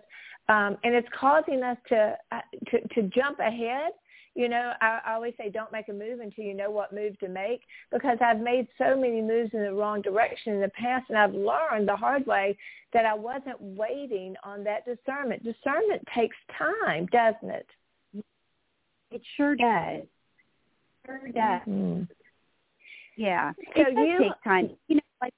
um, 0.49 0.77
and 0.83 0.93
it's 0.93 1.07
causing 1.17 1.63
us 1.63 1.77
to, 1.89 2.17
uh, 2.31 2.41
to 2.71 2.81
to 2.95 3.03
jump 3.03 3.39
ahead. 3.39 3.91
You 4.35 4.49
know, 4.49 4.73
I, 4.81 4.99
I 5.05 5.13
always 5.13 5.35
say 5.37 5.49
don't 5.49 5.71
make 5.71 5.89
a 5.89 5.93
move 5.93 6.19
until 6.19 6.43
you 6.43 6.55
know 6.55 6.71
what 6.71 6.91
move 6.91 7.17
to 7.19 7.29
make 7.29 7.61
because 7.91 8.17
I've 8.19 8.39
made 8.39 8.67
so 8.79 8.95
many 8.95 9.21
moves 9.21 9.51
in 9.53 9.61
the 9.61 9.73
wrong 9.73 10.01
direction 10.01 10.53
in 10.53 10.61
the 10.61 10.69
past 10.69 11.05
and 11.09 11.17
I've 11.17 11.35
learned 11.35 11.87
the 11.87 11.95
hard 11.95 12.25
way 12.25 12.57
that 12.93 13.05
I 13.05 13.13
wasn't 13.13 13.61
waiting 13.61 14.35
on 14.43 14.63
that 14.63 14.85
discernment. 14.85 15.43
Discernment 15.43 16.01
takes 16.15 16.35
time, 16.57 17.05
doesn't 17.11 17.49
it? 17.49 17.67
It 19.11 19.21
sure 19.37 19.55
does 19.55 20.01
sure 21.05 21.19
does. 21.27 21.61
Mm-hmm. 21.67 22.03
Yeah. 23.17 23.51
So 23.75 23.81
it 23.81 23.95
does 23.95 24.07
you 24.07 24.19
take 24.19 24.43
time. 24.43 24.69
You 24.87 24.95
know, 24.95 25.01
like 25.21 25.33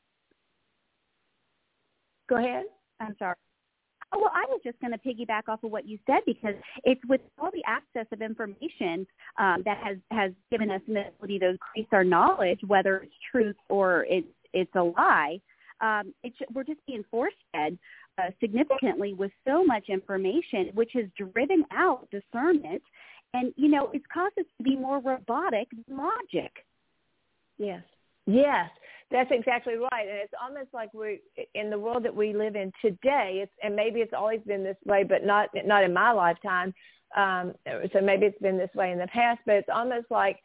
go 2.29 2.37
ahead. 2.37 2.65
I'm 2.99 3.15
sorry. 3.19 3.35
Oh, 4.13 4.19
well, 4.19 4.31
I 4.33 4.45
was 4.47 4.61
just 4.63 4.79
going 4.79 4.93
to 4.93 4.99
piggyback 4.99 5.49
off 5.49 5.63
of 5.63 5.71
what 5.71 5.87
you 5.87 5.97
said 6.05 6.19
because 6.25 6.53
it's 6.83 7.01
with 7.09 7.21
all 7.37 7.49
the 7.51 7.63
access 7.67 8.05
of 8.13 8.21
information 8.21 9.05
um, 9.37 9.63
that 9.65 9.77
has 9.83 9.97
has 10.11 10.31
given 10.51 10.71
us 10.71 10.81
the 10.87 11.07
ability 11.07 11.39
to 11.39 11.49
increase 11.49 11.87
our 11.91 12.03
knowledge, 12.03 12.59
whether 12.65 12.97
it's 12.97 13.13
truth 13.31 13.55
or 13.69 14.05
it's 14.07 14.27
it's 14.53 14.71
a 14.75 14.83
lie. 14.83 15.39
Um, 15.81 16.13
it's, 16.23 16.37
we're 16.53 16.63
just 16.63 16.79
being 16.87 17.03
force 17.11 17.33
fed 17.51 17.77
uh, 18.17 18.29
significantly 18.39 19.13
with 19.13 19.31
so 19.45 19.65
much 19.65 19.89
information, 19.89 20.69
which 20.73 20.91
has 20.93 21.05
driven 21.17 21.65
out 21.71 22.07
discernment, 22.11 22.81
and 23.33 23.53
you 23.55 23.67
know 23.67 23.89
it's 23.93 24.05
caused 24.13 24.37
us 24.37 24.45
to 24.57 24.63
be 24.63 24.75
more 24.75 24.99
robotic 24.99 25.67
than 25.87 25.97
logic. 25.97 26.51
Yes. 27.57 27.83
Yes, 28.27 28.69
that's 29.11 29.29
exactly 29.31 29.75
right. 29.75 30.07
And 30.07 30.17
it's 30.17 30.33
almost 30.41 30.73
like 30.73 30.93
we're 30.93 31.17
in 31.53 31.69
the 31.69 31.77
world 31.77 32.03
that 32.05 32.15
we 32.15 32.33
live 32.33 32.55
in 32.55 32.71
today. 32.81 33.39
It's 33.43 33.51
and 33.61 33.75
maybe 33.75 33.99
it's 33.99 34.13
always 34.13 34.41
been 34.47 34.63
this 34.63 34.77
way, 34.85 35.03
but 35.03 35.23
not 35.23 35.49
not 35.65 35.83
in 35.83 35.93
my 35.93 36.11
lifetime. 36.11 36.73
Um, 37.15 37.53
so 37.93 38.01
maybe 38.01 38.25
it's 38.25 38.41
been 38.41 38.57
this 38.57 38.73
way 38.73 38.91
in 38.91 38.97
the 38.97 39.07
past. 39.07 39.41
But 39.45 39.55
it's 39.55 39.69
almost 39.71 40.07
like 40.09 40.39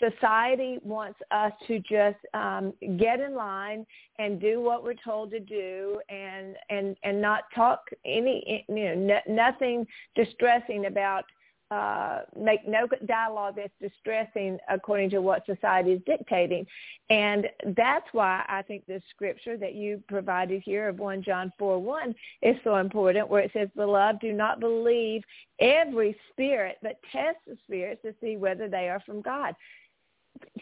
society 0.00 0.78
wants 0.82 1.20
us 1.30 1.52
to 1.68 1.78
just 1.78 2.18
um, 2.34 2.72
get 2.98 3.20
in 3.20 3.34
line 3.34 3.86
and 4.18 4.40
do 4.40 4.60
what 4.60 4.82
we're 4.82 4.94
told 4.94 5.30
to 5.30 5.40
do, 5.40 6.00
and 6.08 6.56
and 6.68 6.96
and 7.04 7.22
not 7.22 7.44
talk 7.54 7.84
any 8.04 8.64
you 8.68 8.74
know 8.74 9.14
n- 9.14 9.36
nothing 9.36 9.86
distressing 10.16 10.86
about 10.86 11.24
uh, 11.70 12.20
make 12.36 12.66
no 12.66 12.88
dialogue 13.06 13.54
that's 13.56 13.72
distressing 13.80 14.58
according 14.68 15.10
to 15.10 15.20
what 15.20 15.46
society 15.46 15.92
is 15.92 16.02
dictating. 16.04 16.66
And 17.10 17.46
that's 17.76 18.06
why 18.12 18.44
I 18.48 18.62
think 18.62 18.86
the 18.86 19.00
scripture 19.10 19.56
that 19.56 19.74
you 19.74 20.02
provided 20.08 20.62
here 20.64 20.88
of 20.88 20.98
1 20.98 21.22
John 21.22 21.52
4, 21.58 21.78
1 21.78 22.14
is 22.42 22.56
so 22.64 22.76
important 22.76 23.28
where 23.28 23.42
it 23.42 23.52
says, 23.52 23.68
Beloved, 23.76 24.20
do 24.20 24.32
not 24.32 24.58
believe 24.58 25.22
every 25.60 26.16
spirit, 26.32 26.78
but 26.82 26.98
test 27.12 27.38
the 27.46 27.56
spirits 27.64 28.02
to 28.02 28.14
see 28.20 28.36
whether 28.36 28.68
they 28.68 28.88
are 28.88 29.00
from 29.06 29.20
God. 29.20 29.54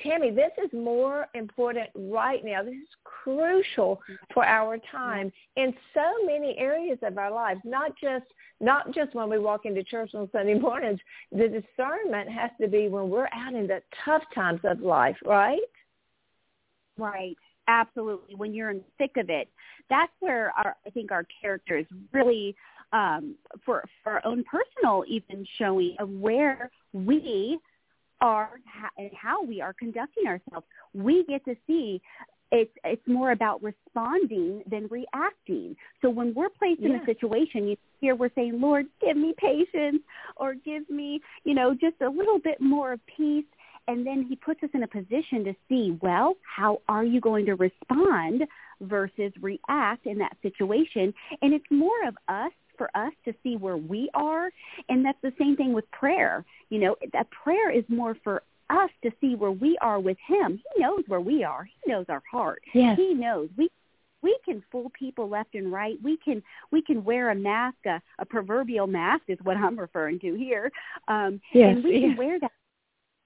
Tammi, 0.02 0.30
this 0.30 0.52
is 0.62 0.70
more 0.72 1.26
important 1.34 1.88
right 1.94 2.44
now. 2.44 2.62
This 2.62 2.74
is 2.74 2.88
crucial 3.04 4.00
for 4.32 4.44
our 4.44 4.78
time 4.90 5.32
in 5.56 5.74
so 5.94 6.24
many 6.24 6.56
areas 6.58 6.98
of 7.02 7.18
our 7.18 7.30
lives, 7.32 7.60
not 7.64 7.92
just 8.00 8.26
not 8.60 8.92
just 8.92 9.14
when 9.14 9.28
we 9.28 9.38
walk 9.38 9.66
into 9.66 9.82
church 9.84 10.10
on 10.14 10.28
Sunday 10.32 10.54
mornings. 10.58 11.00
The 11.32 11.48
discernment 11.48 12.28
has 12.30 12.50
to 12.60 12.68
be 12.68 12.88
when 12.88 13.08
we're 13.08 13.28
out 13.32 13.54
in 13.54 13.66
the 13.66 13.82
tough 14.04 14.22
times 14.34 14.60
of 14.64 14.80
life, 14.80 15.16
right? 15.24 15.58
Right. 16.96 17.36
Absolutely. 17.68 18.34
When 18.34 18.54
you're 18.54 18.70
in 18.70 18.78
the 18.78 18.84
thick 18.96 19.16
of 19.16 19.30
it, 19.30 19.48
that's 19.90 20.12
where 20.20 20.52
our 20.56 20.76
I 20.86 20.90
think 20.90 21.12
our 21.12 21.26
character 21.40 21.76
is 21.76 21.86
really 22.12 22.56
um, 22.92 23.34
for 23.64 23.84
for 24.02 24.12
our 24.12 24.26
own 24.26 24.44
personal 24.44 25.04
even 25.06 25.46
showing 25.58 25.94
of 25.98 26.08
where 26.08 26.70
we 26.92 27.58
are 28.20 28.50
and 28.96 29.10
how 29.20 29.42
we 29.42 29.60
are 29.60 29.72
conducting 29.72 30.26
ourselves. 30.26 30.66
We 30.94 31.24
get 31.28 31.44
to 31.44 31.56
see 31.66 32.00
it's 32.50 32.72
it's 32.84 33.06
more 33.06 33.32
about 33.32 33.62
responding 33.62 34.62
than 34.70 34.88
reacting. 34.88 35.76
So 36.00 36.10
when 36.10 36.32
we're 36.34 36.48
placed 36.48 36.80
yeah. 36.80 36.90
in 36.90 36.94
a 36.96 37.04
situation, 37.04 37.68
you 37.68 37.76
hear 38.00 38.14
we're 38.14 38.30
saying, 38.34 38.60
"Lord, 38.60 38.86
give 39.00 39.16
me 39.16 39.34
patience," 39.36 40.02
or 40.36 40.54
"Give 40.54 40.88
me, 40.88 41.20
you 41.44 41.54
know, 41.54 41.74
just 41.74 42.00
a 42.00 42.08
little 42.08 42.38
bit 42.38 42.60
more 42.60 42.92
of 42.92 43.00
peace." 43.06 43.44
And 43.86 44.06
then 44.06 44.26
He 44.28 44.36
puts 44.36 44.62
us 44.62 44.70
in 44.74 44.82
a 44.82 44.88
position 44.88 45.44
to 45.44 45.54
see, 45.66 45.98
well, 46.02 46.36
how 46.42 46.82
are 46.88 47.04
you 47.04 47.20
going 47.20 47.46
to 47.46 47.54
respond 47.54 48.42
versus 48.82 49.32
react 49.40 50.06
in 50.06 50.18
that 50.18 50.36
situation? 50.42 51.14
And 51.40 51.54
it's 51.54 51.64
more 51.70 52.06
of 52.06 52.14
us 52.28 52.52
for 52.78 52.90
us 52.94 53.12
to 53.24 53.34
see 53.42 53.56
where 53.56 53.76
we 53.76 54.08
are. 54.14 54.50
And 54.88 55.04
that's 55.04 55.20
the 55.22 55.32
same 55.38 55.56
thing 55.56 55.72
with 55.72 55.90
prayer. 55.90 56.44
You 56.70 56.78
know, 56.78 56.96
that 57.12 57.28
prayer 57.30 57.70
is 57.70 57.84
more 57.88 58.16
for 58.24 58.42
us 58.70 58.90
to 59.02 59.10
see 59.20 59.34
where 59.34 59.52
we 59.52 59.76
are 59.80 60.00
with 60.00 60.18
him. 60.26 60.62
He 60.74 60.82
knows 60.82 61.02
where 61.06 61.20
we 61.20 61.44
are. 61.44 61.64
He 61.64 61.90
knows 61.90 62.06
our 62.08 62.22
heart. 62.30 62.62
Yes. 62.72 62.96
He 62.96 63.14
knows. 63.14 63.48
We 63.56 63.68
we 64.20 64.36
can 64.44 64.64
fool 64.72 64.90
people 64.98 65.28
left 65.28 65.54
and 65.54 65.72
right. 65.72 65.96
We 66.02 66.16
can 66.16 66.42
we 66.72 66.82
can 66.82 67.04
wear 67.04 67.30
a 67.30 67.34
mask, 67.34 67.78
a, 67.86 68.00
a 68.18 68.24
proverbial 68.24 68.86
mask 68.86 69.24
is 69.28 69.38
what 69.42 69.56
I'm 69.56 69.78
referring 69.78 70.18
to 70.20 70.34
here. 70.34 70.70
Um 71.06 71.40
yes, 71.52 71.76
and 71.76 71.84
we 71.84 71.92
yes. 71.92 72.00
can 72.02 72.16
wear 72.16 72.40
that 72.40 72.52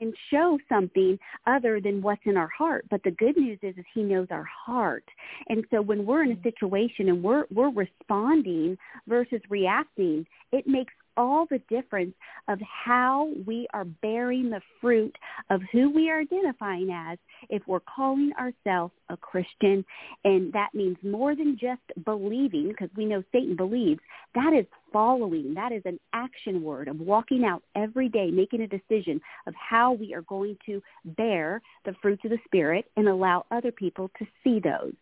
and 0.02 0.14
show 0.30 0.58
something 0.68 1.18
other 1.46 1.80
than 1.80 2.02
what's 2.02 2.20
in 2.24 2.36
our 2.36 2.48
heart. 2.48 2.84
But 2.90 3.02
the 3.04 3.12
good 3.12 3.36
news 3.36 3.58
is, 3.62 3.76
is 3.78 3.84
he 3.94 4.02
knows 4.02 4.26
our 4.30 4.44
heart. 4.44 5.04
And 5.48 5.64
so 5.70 5.80
when 5.80 6.04
we're 6.04 6.24
in 6.24 6.32
a 6.32 6.34
mm-hmm. 6.34 6.42
situation 6.42 7.08
and 7.08 7.22
we're 7.22 7.44
we're 7.54 7.70
responding 7.70 8.76
versus 9.06 9.40
reacting, 9.48 10.26
it 10.50 10.66
makes 10.66 10.92
all 11.16 11.46
the 11.50 11.60
difference 11.68 12.14
of 12.48 12.58
how 12.60 13.30
we 13.46 13.66
are 13.72 13.84
bearing 13.84 14.50
the 14.50 14.60
fruit 14.80 15.14
of 15.50 15.60
who 15.72 15.90
we 15.90 16.10
are 16.10 16.20
identifying 16.20 16.90
as 16.90 17.18
if 17.50 17.62
we're 17.66 17.80
calling 17.80 18.32
ourselves 18.38 18.92
a 19.08 19.16
Christian. 19.16 19.84
And 20.24 20.52
that 20.52 20.70
means 20.74 20.96
more 21.02 21.34
than 21.34 21.58
just 21.60 21.82
believing, 22.04 22.68
because 22.68 22.90
we 22.96 23.04
know 23.04 23.22
Satan 23.32 23.56
believes. 23.56 24.00
That 24.34 24.52
is 24.58 24.66
following. 24.92 25.54
That 25.54 25.72
is 25.72 25.82
an 25.84 25.98
action 26.12 26.62
word 26.62 26.88
of 26.88 27.00
walking 27.00 27.44
out 27.44 27.62
every 27.76 28.08
day, 28.08 28.30
making 28.30 28.62
a 28.62 28.66
decision 28.66 29.20
of 29.46 29.54
how 29.54 29.92
we 29.92 30.14
are 30.14 30.22
going 30.22 30.56
to 30.66 30.82
bear 31.04 31.60
the 31.84 31.94
fruits 32.00 32.24
of 32.24 32.30
the 32.30 32.38
Spirit 32.44 32.86
and 32.96 33.08
allow 33.08 33.44
other 33.50 33.72
people 33.72 34.10
to 34.18 34.26
see 34.42 34.60
those. 34.60 34.92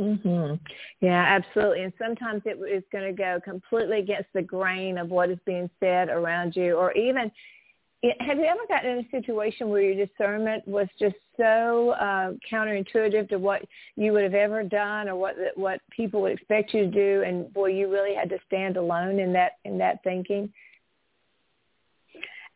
Mhm. 0.00 0.58
Yeah, 1.00 1.24
absolutely. 1.28 1.82
And 1.82 1.92
sometimes 1.98 2.42
it 2.44 2.58
is 2.58 2.82
going 2.90 3.04
to 3.04 3.12
go 3.12 3.40
completely 3.44 3.98
against 3.98 4.32
the 4.32 4.42
grain 4.42 4.98
of 4.98 5.10
what 5.10 5.30
is 5.30 5.38
being 5.44 5.68
said 5.80 6.08
around 6.08 6.56
you, 6.56 6.76
or 6.76 6.92
even. 6.92 7.30
Have 8.18 8.36
you 8.38 8.46
ever 8.46 8.66
gotten 8.66 8.98
in 8.98 9.04
a 9.04 9.10
situation 9.10 9.68
where 9.68 9.80
your 9.80 10.06
discernment 10.06 10.66
was 10.66 10.88
just 10.98 11.14
so 11.36 11.90
uh, 11.90 12.32
counterintuitive 12.50 13.28
to 13.28 13.38
what 13.38 13.62
you 13.94 14.12
would 14.12 14.24
have 14.24 14.34
ever 14.34 14.64
done, 14.64 15.08
or 15.08 15.14
what 15.14 15.36
what 15.54 15.80
people 15.90 16.20
would 16.22 16.32
expect 16.32 16.74
you 16.74 16.86
to 16.86 16.90
do, 16.90 17.22
and 17.24 17.52
boy, 17.52 17.66
you 17.68 17.88
really 17.88 18.16
had 18.16 18.28
to 18.30 18.38
stand 18.44 18.76
alone 18.76 19.20
in 19.20 19.32
that 19.34 19.52
in 19.64 19.78
that 19.78 20.02
thinking? 20.02 20.52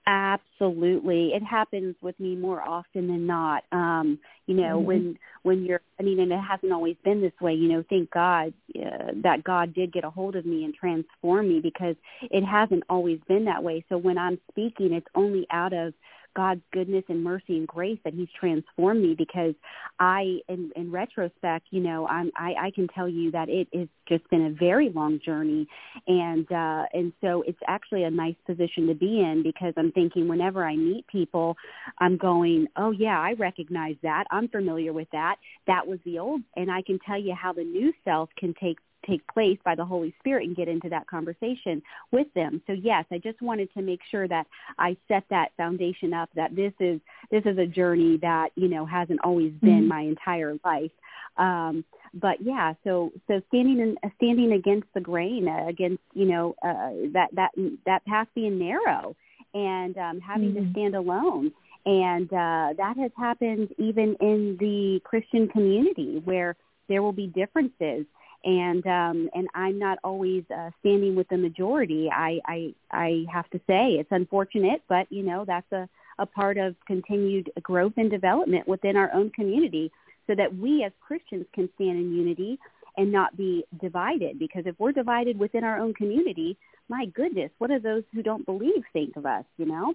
Absolutely. 0.09 1.33
It 1.35 1.43
happens 1.43 1.97
with 2.01 2.19
me 2.21 2.37
more 2.37 2.63
often 2.63 3.09
than 3.09 3.27
not. 3.27 3.65
Um, 3.73 4.21
you 4.47 4.55
know, 4.55 4.79
mm-hmm. 4.79 4.87
when 4.87 5.19
when 5.43 5.65
you're 5.65 5.81
I 5.99 6.05
mean 6.05 6.21
and 6.21 6.31
it 6.31 6.41
hasn't 6.49 6.73
always 6.73 6.97
been 7.05 7.21
this 7.21 7.33
way, 7.41 7.55
you 7.55 7.69
know, 7.69 7.83
thank 7.91 8.11
God 8.13 8.55
uh, 8.77 9.13
that 9.25 9.43
God 9.43 9.75
did 9.75 9.93
get 9.93 10.05
a 10.05 10.11
hold 10.11 10.37
of 10.37 10.47
me 10.47 10.65
and 10.65 10.73
transform 10.73 11.49
me 11.49 11.59
because 11.61 11.97
it 12.23 12.45
hasn't 12.45 12.85
always 12.89 13.19
been 13.27 13.47
that 13.47 13.65
way. 13.65 13.85
So 13.89 13.99
when 13.99 14.17
I'm 14.17 14.39
speaking, 14.53 14.93
it's 14.93 15.09
only 15.17 15.45
out 15.51 15.73
of 15.73 15.93
God's 16.37 16.61
goodness 16.73 17.05
and 17.09 17.25
mercy 17.25 17.57
and 17.57 17.67
grace 17.67 17.99
that 18.05 18.13
He's 18.13 18.29
transformed 18.39 19.03
me 19.03 19.15
because 19.17 19.55
I, 19.99 20.39
in, 20.49 20.71
in 20.77 20.93
retrospect, 20.93 21.69
you 21.71 21.81
know, 21.81 22.07
I'm, 22.07 22.31
I, 22.37 22.55
I 22.67 22.71
can 22.71 22.87
tell 22.89 23.09
you 23.09 23.31
that 23.31 23.49
it 23.49 23.69
has 23.75 23.89
just 24.07 24.29
been 24.29 24.45
a 24.47 24.51
very 24.51 24.91
long 24.91 25.19
journey, 25.25 25.67
and 26.07 26.47
uh, 26.53 26.85
and 26.93 27.13
so 27.23 27.43
it's 27.47 27.59
actually 27.67 28.05
a 28.05 28.11
nice 28.11 28.37
position 28.47 28.87
to 28.89 28.95
be 28.95 29.21
in 29.21 29.43
because 29.43 29.73
I'm 29.79 29.91
thinking 29.93 30.29
whenever 30.29 30.65
I 30.65 30.77
meet 30.77 31.07
people, 31.07 31.57
I'm 31.99 32.19
going, 32.19 32.67
oh 32.77 32.91
yeah, 32.91 33.19
I 33.19 33.33
recognize 33.33 33.97
that, 34.03 34.25
I'm 34.31 34.49
familiar 34.49 34.93
with 34.93 35.09
that. 35.13 35.37
That 35.67 35.87
was 35.87 35.99
the 36.05 36.19
old, 36.19 36.43
and 36.57 36.71
I 36.71 36.83
can 36.83 36.99
tell 37.07 37.19
you 37.19 37.35
how 37.35 37.55
the 37.55 37.65
new 37.65 37.93
self 38.05 38.29
can 38.39 38.55
take 38.61 38.77
take 39.07 39.27
place 39.29 39.59
by 39.65 39.75
the 39.75 39.85
Holy 39.85 40.15
Spirit 40.19 40.47
and 40.47 40.57
get 40.57 40.69
into 40.69 40.89
that 40.89 41.07
conversation 41.07 41.83
with 42.13 42.27
them. 42.35 42.63
So 42.67 42.73
yes, 42.73 43.05
I 43.11 43.19
just 43.19 43.41
wanted 43.43 43.73
to 43.75 43.83
make 43.83 44.01
sure 44.11 44.29
that 44.29 44.47
I 44.79 44.97
set 45.09 45.25
that 45.31 45.53
foundation 45.57 46.13
up 46.13 46.31
that 46.35 46.55
this 46.55 46.73
is 46.81 47.01
this 47.31 47.43
is 47.45 47.59
a 47.59 47.67
journey 47.67 48.19
that, 48.23 48.51
you 48.55 48.69
know, 48.69 48.87
hasn't 48.87 49.21
always 49.25 49.53
been 49.61 49.81
mm-hmm. 49.81 49.89
my 49.89 50.01
entire 50.03 50.55
life. 50.65 50.93
Um 51.37 51.85
but 52.15 52.41
yeah, 52.41 52.75
so 52.85 53.13
so 53.27 53.41
standing 53.49 53.81
in, 53.81 53.97
standing 54.17 54.53
against 54.53 54.89
the 54.95 55.01
grain, 55.01 55.49
uh, 55.49 55.67
against, 55.69 56.03
you 56.15 56.27
know, 56.27 56.55
uh 56.63 57.11
that 57.13 57.29
that 57.35 57.51
that 57.85 58.05
path 58.07 58.29
being 58.35 58.59
narrow 58.59 59.15
and 59.55 59.97
um 59.99 60.21
having 60.21 60.53
mm-hmm. 60.53 60.67
to 60.67 60.71
stand 60.73 60.95
alone 60.95 61.53
and 61.87 62.31
uh, 62.33 62.75
that 62.77 62.95
has 62.99 63.13
happened 63.17 63.69
even 63.79 64.17
in 64.21 64.57
the 64.59 65.01
Christian 65.05 65.47
community 65.47 66.21
where 66.25 66.57
there 66.89 67.01
will 67.01 67.13
be 67.13 67.29
differences 67.29 68.07
and 68.47 68.87
um, 68.87 69.29
and 69.35 69.49
I'm 69.55 69.79
not 69.79 69.99
always 70.05 70.45
uh, 70.57 70.71
standing 70.81 71.17
with 71.17 71.29
the 71.29 71.37
majority. 71.37 72.09
I, 72.11 72.39
I 72.47 72.75
I 72.93 73.25
have 73.31 73.51
to 73.51 73.59
say 73.67 73.95
it's 73.95 74.13
unfortunate, 74.13 74.83
but 74.89 75.11
you 75.11 75.23
know 75.23 75.45
that's 75.45 75.71
a 75.73 75.89
a 76.19 76.25
part 76.25 76.57
of 76.57 76.75
continued 76.87 77.51
growth 77.61 77.93
and 77.99 78.11
development 78.11 78.67
within 78.67 78.97
our 78.97 79.13
own 79.13 79.31
community, 79.31 79.91
so 80.27 80.35
that 80.37 80.57
we 80.57 80.85
as 80.85 80.93
Christians 81.01 81.45
can 81.53 81.69
stand 81.75 81.99
in 81.99 82.15
unity 82.15 82.59
and 82.97 83.13
not 83.13 83.37
be 83.37 83.65
divided. 83.83 84.39
Because 84.39 84.63
if 84.65 84.77
we're 84.79 84.93
divided 84.93 85.39
within 85.39 85.65
our 85.65 85.79
own 85.79 85.93
community, 85.93 86.57
my 86.89 87.07
goodness, 87.07 87.51
what 87.59 87.69
do 87.69 87.81
those 87.81 88.05
who 88.15 88.23
don't 88.23 88.47
believe 88.47 88.85
think 88.93 89.17
of 89.17 89.27
us? 89.27 89.45
You 89.59 89.67
know. 89.67 89.95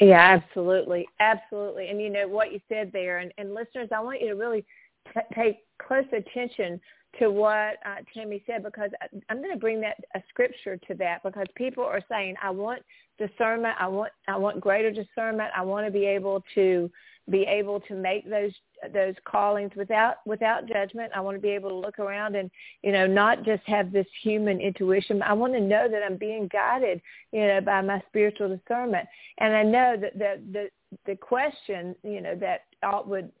Yeah, 0.00 0.38
absolutely, 0.40 1.08
absolutely. 1.20 1.88
And 1.88 2.00
you 2.00 2.10
know 2.10 2.28
what 2.28 2.52
you 2.52 2.60
said 2.68 2.90
there, 2.92 3.18
and, 3.18 3.32
and 3.38 3.52
listeners, 3.54 3.88
I 3.94 4.00
want 4.00 4.20
you 4.20 4.28
to 4.28 4.34
really 4.34 4.64
pay 5.32 5.60
close 5.78 6.06
attention 6.12 6.80
to 7.18 7.30
what 7.30 7.76
uh, 7.84 7.96
Tammi 8.12 8.42
said 8.46 8.62
because 8.62 8.90
I'm 9.28 9.38
going 9.38 9.52
to 9.52 9.58
bring 9.58 9.80
that 9.80 9.96
a 10.14 10.22
scripture 10.28 10.76
to 10.88 10.94
that 10.96 11.22
because 11.22 11.46
people 11.54 11.84
are 11.84 12.02
saying 12.08 12.34
I 12.42 12.50
want 12.50 12.82
discernment, 13.18 13.74
I 13.78 13.88
want 13.88 14.12
I 14.28 14.36
want 14.36 14.60
greater 14.60 14.90
discernment, 14.90 15.50
I 15.56 15.62
want 15.62 15.86
to 15.86 15.90
be 15.90 16.04
able 16.04 16.42
to 16.54 16.90
be 17.28 17.42
able 17.42 17.80
to 17.80 17.94
make 17.94 18.28
those 18.28 18.52
those 18.92 19.14
callings 19.24 19.72
without 19.76 20.16
without 20.26 20.68
judgment. 20.68 21.10
I 21.14 21.20
want 21.20 21.36
to 21.36 21.40
be 21.40 21.50
able 21.50 21.70
to 21.70 21.76
look 21.76 21.98
around 21.98 22.36
and 22.36 22.50
you 22.82 22.92
know 22.92 23.06
not 23.06 23.44
just 23.44 23.62
have 23.66 23.92
this 23.92 24.06
human 24.22 24.60
intuition. 24.60 25.22
I 25.22 25.32
want 25.32 25.54
to 25.54 25.60
know 25.60 25.88
that 25.90 26.02
I'm 26.02 26.16
being 26.16 26.48
guided 26.52 27.00
you 27.32 27.46
know 27.46 27.60
by 27.60 27.80
my 27.80 28.02
spiritual 28.08 28.54
discernment. 28.54 29.08
And 29.38 29.56
I 29.56 29.62
know 29.62 29.96
that 30.00 30.18
the 30.18 30.40
the 30.52 30.68
the 31.06 31.16
question 31.16 31.96
you 32.02 32.20
know 32.20 32.36
that 32.36 32.62
would 33.06 33.32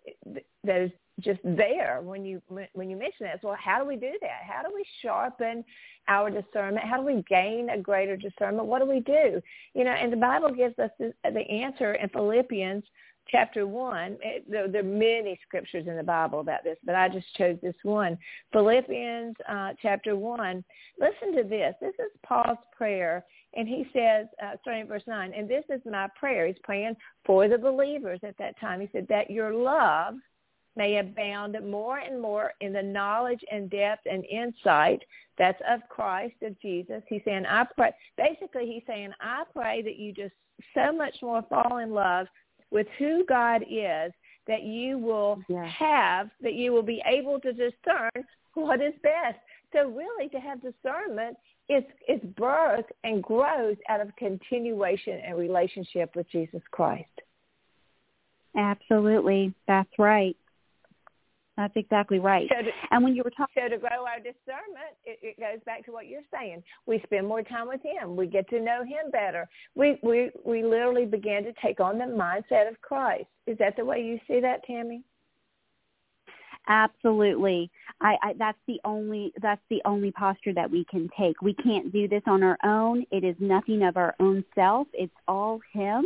that 0.64 0.80
is 0.80 0.90
just 1.20 1.40
there 1.44 2.00
when 2.02 2.24
you 2.24 2.42
when 2.74 2.90
you 2.90 2.96
mention 2.96 3.26
that. 3.26 3.40
So 3.40 3.54
how 3.58 3.80
do 3.80 3.88
we 3.88 3.96
do 3.96 4.12
that? 4.20 4.42
How 4.46 4.62
do 4.62 4.74
we 4.74 4.84
sharpen 5.02 5.64
our 6.08 6.30
discernment? 6.30 6.86
How 6.86 6.98
do 6.98 7.04
we 7.04 7.24
gain 7.28 7.70
a 7.70 7.78
greater 7.78 8.16
discernment? 8.16 8.66
What 8.66 8.80
do 8.80 8.86
we 8.86 9.00
do? 9.00 9.40
You 9.74 9.84
know, 9.84 9.92
and 9.92 10.12
the 10.12 10.16
Bible 10.16 10.52
gives 10.52 10.78
us 10.78 10.90
the, 10.98 11.12
answer 11.50 11.94
in 11.94 12.08
Philippians 12.10 12.84
chapter 13.28 13.66
1. 13.66 14.18
It, 14.22 14.50
there, 14.50 14.68
there, 14.68 14.82
are 14.82 14.84
many 14.84 15.38
scriptures 15.46 15.86
in 15.86 15.96
the 15.96 16.02
Bible 16.02 16.40
about 16.40 16.64
this, 16.64 16.76
but 16.84 16.94
I 16.94 17.08
just 17.08 17.26
chose 17.36 17.56
this 17.62 17.74
one. 17.82 18.18
Philippians 18.52 19.36
uh, 19.48 19.72
chapter 19.80 20.16
1. 20.16 20.64
Listen 21.00 21.36
to 21.36 21.48
this. 21.48 21.74
This 21.80 21.94
is 21.98 22.10
Paul's 22.24 22.58
prayer, 22.76 23.24
and 23.54 23.66
he 23.66 23.86
says, 23.92 24.26
uh, 24.42 24.56
starting 24.60 24.86
verse 24.86 25.02
9, 25.06 25.32
and 25.34 25.48
this 25.48 25.64
is 25.70 25.80
my 25.90 26.08
prayer. 26.18 26.46
He's 26.46 26.56
praying 26.62 26.94
for 27.24 27.48
the 27.48 27.58
believers 27.58 28.20
at 28.22 28.36
that 28.38 28.58
time. 28.60 28.80
He 28.80 28.88
said, 28.92 29.06
that 29.08 29.30
your 29.30 29.52
love 29.52 30.14
may 30.76 30.98
abound 30.98 31.56
more 31.68 31.98
and 31.98 32.20
more 32.20 32.52
in 32.60 32.72
the 32.72 32.82
knowledge 32.82 33.40
and 33.50 33.70
depth 33.70 34.06
and 34.10 34.24
insight 34.26 35.02
that's 35.38 35.60
of 35.68 35.80
Christ, 35.88 36.34
of 36.42 36.58
Jesus. 36.60 37.02
He's 37.08 37.22
saying, 37.24 37.44
I 37.46 37.64
pray. 37.76 37.92
Basically, 38.16 38.66
he's 38.66 38.82
saying, 38.86 39.12
I 39.20 39.44
pray 39.54 39.82
that 39.82 39.96
you 39.96 40.12
just 40.12 40.34
so 40.74 40.92
much 40.92 41.14
more 41.22 41.42
fall 41.48 41.78
in 41.78 41.90
love 41.90 42.26
with 42.70 42.86
who 42.98 43.24
God 43.26 43.62
is 43.62 44.12
that 44.46 44.62
you 44.62 44.98
will 44.98 45.40
yes. 45.48 45.68
have, 45.78 46.30
that 46.40 46.54
you 46.54 46.72
will 46.72 46.82
be 46.82 47.02
able 47.06 47.40
to 47.40 47.52
discern 47.52 48.10
what 48.54 48.80
is 48.80 48.94
best. 49.02 49.38
So 49.72 49.88
really 49.88 50.28
to 50.30 50.38
have 50.38 50.62
discernment 50.62 51.36
is, 51.68 51.82
is 52.08 52.20
birth 52.36 52.84
and 53.04 53.22
grows 53.22 53.76
out 53.88 54.00
of 54.00 54.14
continuation 54.16 55.20
and 55.26 55.36
relationship 55.36 56.14
with 56.14 56.30
Jesus 56.30 56.62
Christ. 56.70 57.08
Absolutely. 58.56 59.52
That's 59.66 59.90
right. 59.98 60.36
That's 61.56 61.72
exactly 61.74 62.18
right. 62.18 62.46
So 62.50 62.62
to, 62.62 62.70
and 62.90 63.02
when 63.02 63.14
you 63.14 63.22
were 63.24 63.30
talking, 63.30 63.62
so 63.62 63.68
to 63.68 63.78
grow 63.78 64.04
our 64.04 64.18
discernment, 64.18 64.92
it, 65.06 65.18
it 65.22 65.40
goes 65.40 65.62
back 65.64 65.86
to 65.86 65.92
what 65.92 66.06
you're 66.06 66.20
saying. 66.32 66.62
We 66.84 67.00
spend 67.04 67.26
more 67.26 67.42
time 67.42 67.68
with 67.68 67.80
Him. 67.82 68.14
We 68.14 68.26
get 68.26 68.48
to 68.50 68.60
know 68.60 68.82
Him 68.82 69.10
better. 69.10 69.48
We 69.74 69.98
we 70.02 70.30
we 70.44 70.62
literally 70.62 71.06
begin 71.06 71.44
to 71.44 71.52
take 71.64 71.80
on 71.80 71.96
the 71.96 72.04
mindset 72.04 72.68
of 72.68 72.80
Christ. 72.82 73.26
Is 73.46 73.56
that 73.58 73.76
the 73.76 73.84
way 73.84 74.02
you 74.02 74.20
see 74.28 74.40
that, 74.40 74.64
Tammi? 74.66 75.02
Absolutely. 76.68 77.70
I, 78.00 78.16
I 78.22 78.32
that's 78.38 78.58
the 78.66 78.78
only 78.84 79.32
that's 79.40 79.62
the 79.70 79.80
only 79.86 80.10
posture 80.10 80.52
that 80.52 80.70
we 80.70 80.84
can 80.90 81.08
take. 81.18 81.40
We 81.40 81.54
can't 81.54 81.90
do 81.90 82.06
this 82.06 82.22
on 82.26 82.42
our 82.42 82.58
own. 82.64 83.06
It 83.10 83.24
is 83.24 83.36
nothing 83.40 83.82
of 83.82 83.96
our 83.96 84.14
own 84.20 84.44
self. 84.54 84.88
It's 84.92 85.14
all 85.26 85.60
Him. 85.72 86.04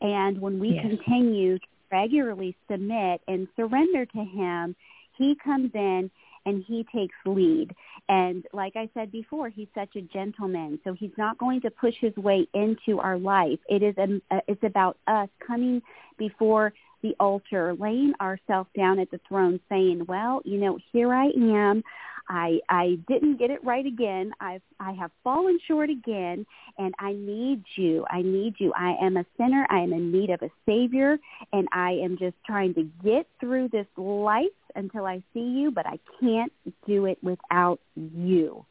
And 0.00 0.40
when 0.40 0.58
we 0.58 0.70
yes. 0.70 0.86
continue 0.88 1.58
regularly 1.90 2.56
submit 2.70 3.20
and 3.28 3.48
surrender 3.56 4.06
to 4.06 4.24
him, 4.24 4.76
he 5.16 5.36
comes 5.42 5.70
in 5.74 6.10
and 6.44 6.64
he 6.66 6.86
takes 6.94 7.14
lead. 7.26 7.74
And 8.08 8.46
like 8.52 8.76
I 8.76 8.88
said 8.94 9.10
before, 9.10 9.48
he's 9.48 9.68
such 9.74 9.96
a 9.96 10.00
gentleman, 10.00 10.78
so 10.84 10.92
he's 10.92 11.10
not 11.18 11.38
going 11.38 11.60
to 11.62 11.70
push 11.70 11.94
his 12.00 12.16
way 12.16 12.46
into 12.54 13.00
our 13.00 13.18
life. 13.18 13.58
It 13.68 13.82
is 13.82 13.96
a, 13.98 14.40
it's 14.46 14.62
about 14.62 14.96
us 15.08 15.28
coming 15.44 15.82
before 16.16 16.72
the 17.02 17.14
altar, 17.20 17.74
laying 17.78 18.12
ourselves 18.20 18.70
down 18.76 18.98
at 19.00 19.10
the 19.10 19.20
throne, 19.28 19.60
saying, 19.68 20.06
"Well, 20.08 20.40
you 20.44 20.58
know, 20.58 20.78
here 20.92 21.12
I 21.12 21.26
am. 21.36 21.82
I 22.28 22.60
I 22.68 22.98
didn't 23.08 23.38
get 23.38 23.50
it 23.50 23.62
right 23.64 23.86
again. 23.86 24.32
I've 24.40 24.62
I 24.80 24.92
have 24.92 25.10
fallen 25.22 25.58
short 25.66 25.90
again 25.90 26.46
and 26.78 26.94
I 26.98 27.12
need 27.12 27.64
you. 27.76 28.04
I 28.10 28.22
need 28.22 28.54
you. 28.58 28.72
I 28.76 28.96
am 29.00 29.16
a 29.16 29.24
sinner. 29.36 29.66
I 29.70 29.80
am 29.80 29.92
in 29.92 30.12
need 30.12 30.30
of 30.30 30.42
a 30.42 30.50
savior 30.64 31.18
and 31.52 31.68
I 31.72 31.92
am 31.92 32.18
just 32.18 32.36
trying 32.44 32.74
to 32.74 32.88
get 33.04 33.26
through 33.40 33.68
this 33.68 33.86
life 33.96 34.46
until 34.74 35.06
I 35.06 35.22
see 35.32 35.40
you, 35.40 35.70
but 35.70 35.86
I 35.86 35.98
can't 36.20 36.52
do 36.86 37.06
it 37.06 37.18
without 37.22 37.80
you. 37.94 38.64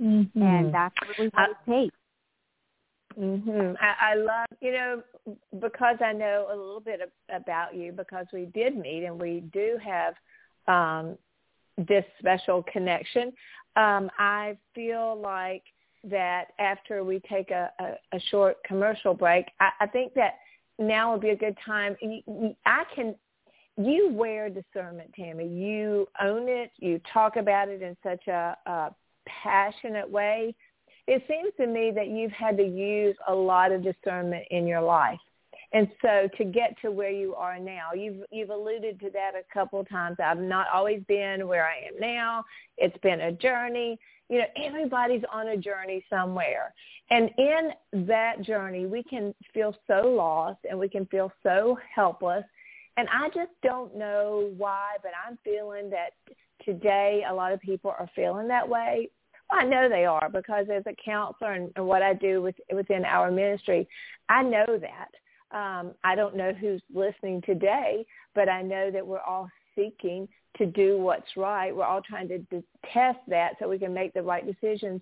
Mm-hmm. 0.00 0.42
And 0.42 0.74
that's 0.74 0.94
really 1.18 1.30
what 1.34 1.50
it 1.50 1.70
takes. 1.70 1.96
Mhm. 3.18 3.76
I, 3.80 4.12
I 4.12 4.14
love, 4.14 4.46
you 4.60 4.72
know, 4.72 5.02
because 5.58 5.96
I 6.04 6.12
know 6.12 6.48
a 6.50 6.56
little 6.56 6.80
bit 6.80 7.00
of, 7.00 7.08
about 7.30 7.74
you 7.74 7.92
because 7.92 8.26
we 8.32 8.44
did 8.46 8.76
meet 8.76 9.04
and 9.04 9.18
we 9.18 9.40
do 9.52 9.78
have 9.82 10.14
um 10.68 11.16
this 11.76 12.04
special 12.18 12.62
connection. 12.62 13.32
Um, 13.76 14.10
I 14.18 14.56
feel 14.74 15.20
like 15.20 15.62
that 16.04 16.46
after 16.58 17.04
we 17.04 17.20
take 17.28 17.50
a, 17.50 17.70
a, 17.78 18.16
a 18.16 18.20
short 18.30 18.56
commercial 18.64 19.12
break, 19.12 19.46
I, 19.60 19.70
I 19.80 19.86
think 19.86 20.14
that 20.14 20.34
now 20.78 21.12
would 21.12 21.20
be 21.20 21.30
a 21.30 21.36
good 21.36 21.56
time. 21.64 21.96
I 22.64 22.84
can, 22.94 23.14
you 23.76 24.10
wear 24.12 24.48
discernment, 24.48 25.12
Tammi. 25.14 25.46
You 25.46 26.06
own 26.22 26.48
it. 26.48 26.70
You 26.78 27.00
talk 27.12 27.36
about 27.36 27.68
it 27.68 27.82
in 27.82 27.96
such 28.02 28.26
a, 28.28 28.56
a 28.66 28.94
passionate 29.26 30.08
way. 30.08 30.54
It 31.06 31.22
seems 31.28 31.52
to 31.58 31.66
me 31.66 31.92
that 31.94 32.08
you've 32.08 32.32
had 32.32 32.56
to 32.56 32.64
use 32.64 33.16
a 33.28 33.34
lot 33.34 33.72
of 33.72 33.82
discernment 33.82 34.44
in 34.50 34.66
your 34.66 34.80
life. 34.80 35.18
And 35.72 35.88
so 36.00 36.28
to 36.36 36.44
get 36.44 36.76
to 36.82 36.90
where 36.90 37.10
you 37.10 37.34
are 37.34 37.58
now, 37.58 37.92
you've 37.94 38.24
you've 38.30 38.50
alluded 38.50 39.00
to 39.00 39.10
that 39.10 39.32
a 39.34 39.42
couple 39.52 39.80
of 39.80 39.88
times. 39.88 40.16
I've 40.22 40.38
not 40.38 40.66
always 40.72 41.02
been 41.08 41.48
where 41.48 41.66
I 41.66 41.88
am 41.88 41.98
now. 42.00 42.44
It's 42.78 42.96
been 42.98 43.22
a 43.22 43.32
journey. 43.32 43.98
You 44.28 44.38
know, 44.38 44.46
everybody's 44.56 45.22
on 45.32 45.48
a 45.48 45.56
journey 45.56 46.04
somewhere. 46.10 46.72
And 47.10 47.30
in 47.38 48.06
that 48.06 48.42
journey, 48.42 48.86
we 48.86 49.02
can 49.02 49.34
feel 49.54 49.74
so 49.86 50.08
lost 50.08 50.58
and 50.68 50.78
we 50.78 50.88
can 50.88 51.06
feel 51.06 51.32
so 51.42 51.78
helpless. 51.94 52.44
And 52.96 53.08
I 53.12 53.28
just 53.28 53.52
don't 53.62 53.96
know 53.96 54.50
why, 54.56 54.96
but 55.02 55.12
I'm 55.26 55.38
feeling 55.44 55.90
that 55.90 56.10
today 56.64 57.24
a 57.28 57.32
lot 57.32 57.52
of 57.52 57.60
people 57.60 57.94
are 57.96 58.10
feeling 58.16 58.48
that 58.48 58.68
way. 58.68 59.10
Well, 59.50 59.60
I 59.60 59.64
know 59.64 59.88
they 59.88 60.06
are 60.06 60.28
because 60.28 60.66
as 60.74 60.82
a 60.86 60.94
counselor 61.04 61.52
and, 61.52 61.70
and 61.76 61.86
what 61.86 62.02
I 62.02 62.14
do 62.14 62.42
with, 62.42 62.56
within 62.72 63.04
our 63.04 63.30
ministry, 63.30 63.86
I 64.28 64.42
know 64.42 64.66
that 64.66 65.08
um, 65.56 65.92
I 66.04 66.14
don't 66.14 66.36
know 66.36 66.52
who's 66.52 66.82
listening 66.94 67.40
today, 67.46 68.04
but 68.34 68.48
I 68.48 68.60
know 68.60 68.90
that 68.90 69.06
we're 69.06 69.20
all 69.20 69.48
seeking 69.74 70.28
to 70.58 70.66
do 70.66 70.98
what's 70.98 71.36
right. 71.36 71.74
We're 71.74 71.84
all 71.84 72.02
trying 72.02 72.28
to, 72.28 72.62
test 72.92 73.18
that 73.26 73.54
so 73.58 73.68
we 73.68 73.78
can 73.78 73.92
make 73.92 74.14
the 74.14 74.22
right 74.22 74.44
decisions. 74.46 75.00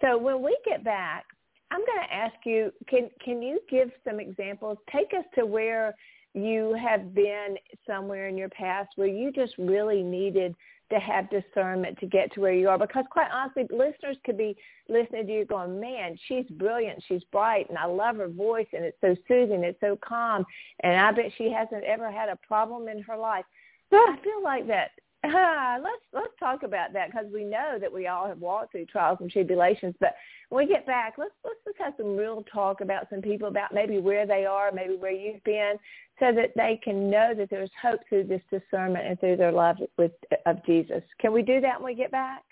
So 0.00 0.16
when 0.16 0.42
we 0.42 0.56
get 0.64 0.82
back, 0.84 1.24
I'm 1.70 1.80
going 1.80 2.08
to 2.08 2.14
ask 2.14 2.34
you, 2.44 2.72
can 2.88 3.10
can 3.22 3.42
you 3.42 3.60
give 3.68 3.90
some 4.08 4.20
examples? 4.20 4.78
Take 4.90 5.12
us 5.12 5.24
to 5.34 5.44
where 5.44 5.94
you 6.32 6.76
have 6.80 7.14
been 7.14 7.56
somewhere 7.86 8.28
in 8.28 8.38
your 8.38 8.48
past 8.48 8.90
where 8.96 9.08
you 9.08 9.32
just 9.32 9.52
really 9.58 10.02
needed 10.02 10.54
to 10.90 10.98
have 11.00 11.28
discernment 11.30 11.98
to 11.98 12.06
get 12.06 12.32
to 12.34 12.40
where 12.40 12.52
you 12.52 12.68
are. 12.68 12.78
Because 12.78 13.04
quite 13.10 13.28
honestly, 13.32 13.64
listeners 13.70 14.16
could 14.24 14.38
be 14.38 14.56
listening 14.88 15.26
to 15.26 15.32
you 15.32 15.44
going, 15.44 15.80
man, 15.80 16.16
she's 16.28 16.46
brilliant, 16.50 17.02
she's 17.08 17.24
bright, 17.32 17.68
and 17.68 17.78
I 17.78 17.86
love 17.86 18.16
her 18.16 18.28
voice, 18.28 18.66
and 18.72 18.84
it's 18.84 18.96
so 19.00 19.16
soothing, 19.26 19.64
it's 19.64 19.80
so 19.80 19.98
calm, 20.06 20.44
and 20.80 20.94
I 20.94 21.10
bet 21.12 21.32
she 21.36 21.50
hasn't 21.50 21.84
ever 21.84 22.10
had 22.10 22.28
a 22.28 22.36
problem 22.46 22.88
in 22.88 23.02
her 23.02 23.16
life. 23.16 23.44
I 23.92 24.16
feel 24.22 24.42
like 24.42 24.66
that 24.68 24.90
uh, 25.26 25.78
let's 25.82 26.02
let's 26.12 26.32
talk 26.38 26.62
about 26.62 26.92
that 26.92 27.10
because 27.10 27.26
we 27.32 27.44
know 27.44 27.78
that 27.80 27.92
we 27.92 28.06
all 28.06 28.26
have 28.26 28.38
walked 28.38 28.72
through 28.72 28.86
trials 28.86 29.18
and 29.20 29.30
tribulations. 29.30 29.94
But 30.00 30.14
when 30.48 30.66
we 30.66 30.72
get 30.72 30.86
back, 30.86 31.14
let's 31.18 31.34
let's 31.44 31.58
just 31.64 31.78
have 31.78 31.94
some 31.96 32.16
real 32.16 32.44
talk 32.52 32.80
about 32.80 33.08
some 33.10 33.20
people 33.20 33.48
about 33.48 33.74
maybe 33.74 33.98
where 33.98 34.26
they 34.26 34.46
are, 34.46 34.70
maybe 34.72 34.94
where 34.94 35.12
you've 35.12 35.42
been, 35.44 35.74
so 36.18 36.32
that 36.32 36.52
they 36.56 36.80
can 36.82 37.10
know 37.10 37.34
that 37.36 37.50
there's 37.50 37.70
hope 37.80 38.00
through 38.08 38.24
this 38.24 38.42
discernment 38.50 39.06
and 39.06 39.18
through 39.20 39.36
their 39.36 39.52
love 39.52 39.76
with 39.98 40.12
of 40.46 40.64
Jesus. 40.64 41.02
Can 41.20 41.32
we 41.32 41.42
do 41.42 41.60
that 41.60 41.80
when 41.80 41.92
we 41.92 41.96
get 41.96 42.10
back? 42.10 42.42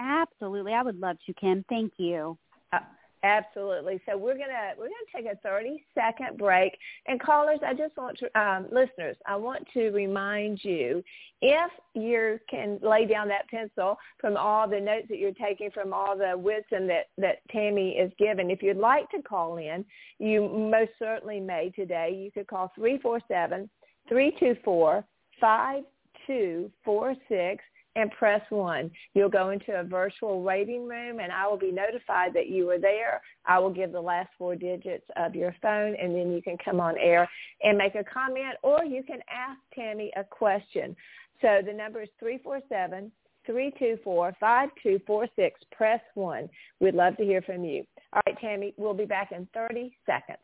Absolutely, 0.00 0.72
I 0.72 0.82
would 0.82 0.98
love 0.98 1.16
to, 1.26 1.34
Kim. 1.34 1.64
Thank 1.68 1.94
you. 1.98 2.36
Absolutely. 3.24 4.02
So 4.06 4.18
we're 4.18 4.36
gonna 4.36 4.74
we're 4.76 4.84
gonna 4.88 5.10
take 5.16 5.24
a 5.24 5.36
thirty 5.36 5.82
second 5.94 6.36
break. 6.36 6.76
And 7.06 7.18
callers, 7.18 7.58
I 7.66 7.72
just 7.72 7.96
want 7.96 8.18
to 8.18 8.38
um, 8.38 8.66
listeners, 8.70 9.16
I 9.26 9.34
want 9.34 9.66
to 9.72 9.88
remind 9.92 10.62
you 10.62 11.02
if 11.40 11.70
you 11.94 12.38
can 12.50 12.78
lay 12.82 13.06
down 13.06 13.28
that 13.28 13.48
pencil 13.48 13.96
from 14.20 14.36
all 14.36 14.68
the 14.68 14.78
notes 14.78 15.06
that 15.08 15.16
you're 15.18 15.32
taking 15.32 15.70
from 15.70 15.94
all 15.94 16.18
the 16.18 16.36
wisdom 16.36 16.86
that 16.88 17.06
that 17.16 17.38
Tammi 17.50 17.92
is 17.92 18.12
given. 18.18 18.50
If 18.50 18.62
you'd 18.62 18.76
like 18.76 19.08
to 19.12 19.22
call 19.22 19.56
in, 19.56 19.86
you 20.18 20.46
most 20.46 20.90
certainly 20.98 21.40
may 21.40 21.72
today. 21.74 22.14
You 22.14 22.30
could 22.30 22.46
call 22.46 22.72
three 22.76 22.98
four 22.98 23.20
seven 23.26 23.70
three 24.06 24.36
two 24.38 24.54
four 24.62 25.02
five 25.40 25.82
5246 26.26 27.64
and 27.96 28.10
press 28.12 28.42
1. 28.50 28.90
You'll 29.14 29.28
go 29.28 29.50
into 29.50 29.78
a 29.78 29.84
virtual 29.84 30.42
waiting 30.42 30.88
room 30.88 31.20
and 31.20 31.32
I 31.32 31.46
will 31.46 31.58
be 31.58 31.70
notified 31.70 32.34
that 32.34 32.48
you 32.48 32.68
are 32.70 32.78
there. 32.78 33.20
I 33.46 33.58
will 33.58 33.72
give 33.72 33.92
the 33.92 34.00
last 34.00 34.30
four 34.38 34.56
digits 34.56 35.04
of 35.16 35.34
your 35.34 35.54
phone 35.62 35.94
and 35.94 36.14
then 36.14 36.32
you 36.32 36.42
can 36.42 36.56
come 36.64 36.80
on 36.80 36.96
air 36.98 37.28
and 37.62 37.78
make 37.78 37.94
a 37.94 38.04
comment 38.04 38.56
or 38.62 38.84
you 38.84 39.02
can 39.02 39.20
ask 39.30 39.58
Tammi 39.74 40.10
a 40.16 40.24
question. 40.24 40.96
So 41.40 41.60
the 41.64 41.72
number 41.72 42.02
is 42.02 42.08
347 42.18 43.10
324 43.46 44.36
5246. 44.40 45.60
Press 45.72 46.00
1. 46.14 46.48
We'd 46.80 46.94
love 46.94 47.16
to 47.18 47.24
hear 47.24 47.42
from 47.42 47.64
you. 47.64 47.84
All 48.12 48.22
right, 48.26 48.38
Tammi, 48.40 48.74
we'll 48.76 48.94
be 48.94 49.04
back 49.04 49.32
in 49.32 49.46
30 49.52 49.96
seconds. 50.06 50.38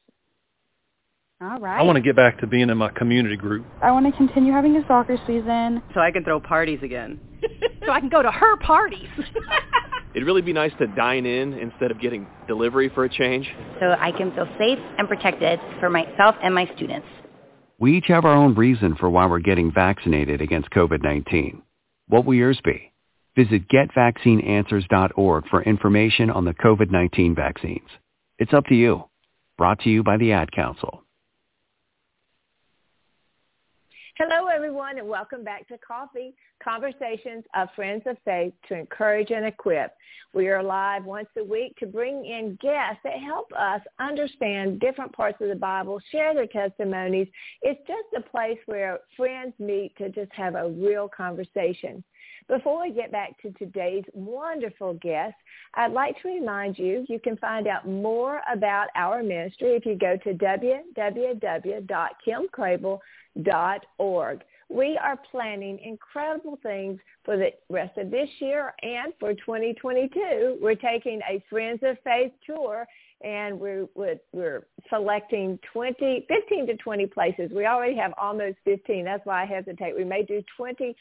All 1.42 1.58
right. 1.58 1.80
I 1.80 1.82
want 1.84 1.96
to 1.96 2.02
get 2.02 2.16
back 2.16 2.38
to 2.40 2.46
being 2.46 2.68
in 2.68 2.76
my 2.76 2.90
community 2.90 3.34
group. 3.34 3.64
I 3.82 3.90
want 3.92 4.04
to 4.04 4.12
continue 4.12 4.52
having 4.52 4.76
a 4.76 4.86
soccer 4.86 5.16
season. 5.26 5.82
So 5.94 6.00
I 6.00 6.10
can 6.10 6.22
throw 6.22 6.38
parties 6.38 6.80
again. 6.82 7.18
so 7.86 7.90
I 7.90 7.98
can 7.98 8.10
go 8.10 8.20
to 8.20 8.30
her 8.30 8.56
parties. 8.58 9.08
It'd 10.14 10.26
really 10.26 10.42
be 10.42 10.52
nice 10.52 10.72
to 10.80 10.86
dine 10.88 11.24
in 11.24 11.54
instead 11.54 11.92
of 11.92 11.98
getting 11.98 12.26
delivery 12.46 12.90
for 12.94 13.04
a 13.04 13.08
change. 13.08 13.48
So 13.80 13.86
I 13.98 14.12
can 14.12 14.32
feel 14.32 14.46
safe 14.58 14.78
and 14.98 15.08
protected 15.08 15.58
for 15.78 15.88
myself 15.88 16.34
and 16.42 16.54
my 16.54 16.70
students. 16.76 17.06
We 17.78 17.96
each 17.96 18.08
have 18.08 18.26
our 18.26 18.34
own 18.34 18.54
reason 18.54 18.96
for 18.96 19.08
why 19.08 19.24
we're 19.24 19.38
getting 19.38 19.72
vaccinated 19.72 20.42
against 20.42 20.68
COVID-19. 20.72 21.62
What 22.08 22.26
will 22.26 22.34
yours 22.34 22.60
be? 22.62 22.92
Visit 23.34 23.66
getvaccineanswers.org 23.68 25.48
for 25.48 25.62
information 25.62 26.28
on 26.28 26.44
the 26.44 26.52
COVID-19 26.52 27.34
vaccines. 27.34 27.88
It's 28.38 28.52
up 28.52 28.66
to 28.66 28.74
you. 28.74 29.04
Brought 29.56 29.80
to 29.80 29.88
you 29.88 30.02
by 30.02 30.18
the 30.18 30.32
Ad 30.32 30.52
Council. 30.52 31.02
Hello, 34.22 34.48
everyone, 34.48 34.98
and 34.98 35.08
welcome 35.08 35.42
back 35.42 35.66
to 35.68 35.78
Coffee 35.78 36.34
Conversations 36.62 37.42
of 37.54 37.68
Friends 37.74 38.02
of 38.04 38.18
Faith 38.22 38.52
to 38.68 38.74
encourage 38.74 39.30
and 39.30 39.46
equip. 39.46 39.96
We 40.34 40.48
are 40.48 40.62
live 40.62 41.06
once 41.06 41.30
a 41.38 41.42
week 41.42 41.74
to 41.78 41.86
bring 41.86 42.26
in 42.26 42.58
guests 42.60 43.00
that 43.02 43.18
help 43.18 43.50
us 43.58 43.80
understand 43.98 44.78
different 44.78 45.14
parts 45.14 45.38
of 45.40 45.48
the 45.48 45.54
Bible, 45.54 46.02
share 46.12 46.34
their 46.34 46.46
testimonies. 46.46 47.28
It's 47.62 47.80
just 47.86 48.08
a 48.14 48.28
place 48.28 48.58
where 48.66 48.98
friends 49.16 49.54
meet 49.58 49.96
to 49.96 50.10
just 50.10 50.32
have 50.32 50.54
a 50.54 50.68
real 50.68 51.08
conversation. 51.08 52.04
Before 52.46 52.82
we 52.82 52.92
get 52.92 53.12
back 53.12 53.40
to 53.40 53.52
today's 53.52 54.04
wonderful 54.12 54.94
guest, 54.94 55.36
I'd 55.74 55.92
like 55.92 56.20
to 56.20 56.28
remind 56.28 56.78
you 56.78 57.06
you 57.08 57.20
can 57.20 57.36
find 57.38 57.66
out 57.66 57.88
more 57.88 58.42
about 58.52 58.88
our 58.96 59.22
ministry 59.22 59.76
if 59.76 59.86
you 59.86 59.94
go 59.94 60.18
to 60.24 60.34
www.kimcrabill.org. 63.38 64.42
We 64.68 64.96
are 65.02 65.18
planning 65.30 65.80
incredible 65.84 66.58
things 66.62 67.00
for 67.24 67.36
the 67.36 67.50
rest 67.68 67.98
of 67.98 68.10
this 68.10 68.28
year 68.38 68.72
and 68.82 69.12
for 69.18 69.34
2022. 69.34 70.58
We're 70.62 70.76
taking 70.76 71.20
a 71.28 71.42
Friends 71.50 71.80
of 71.82 71.96
Faith 72.04 72.32
tour 72.46 72.86
and 73.22 73.58
we're 73.58 73.86
we're 73.94 74.66
selecting 74.88 75.58
20 75.72 76.24
15 76.28 76.66
to 76.68 76.76
20 76.76 77.06
places. 77.06 77.50
We 77.52 77.66
already 77.66 77.96
have 77.96 78.14
almost 78.16 78.58
15 78.64 79.04
that's 79.04 79.26
why 79.26 79.42
i 79.42 79.44
hesitate. 79.44 79.96
We 79.96 80.04
may 80.04 80.22
do 80.22 80.40
20 80.56 80.94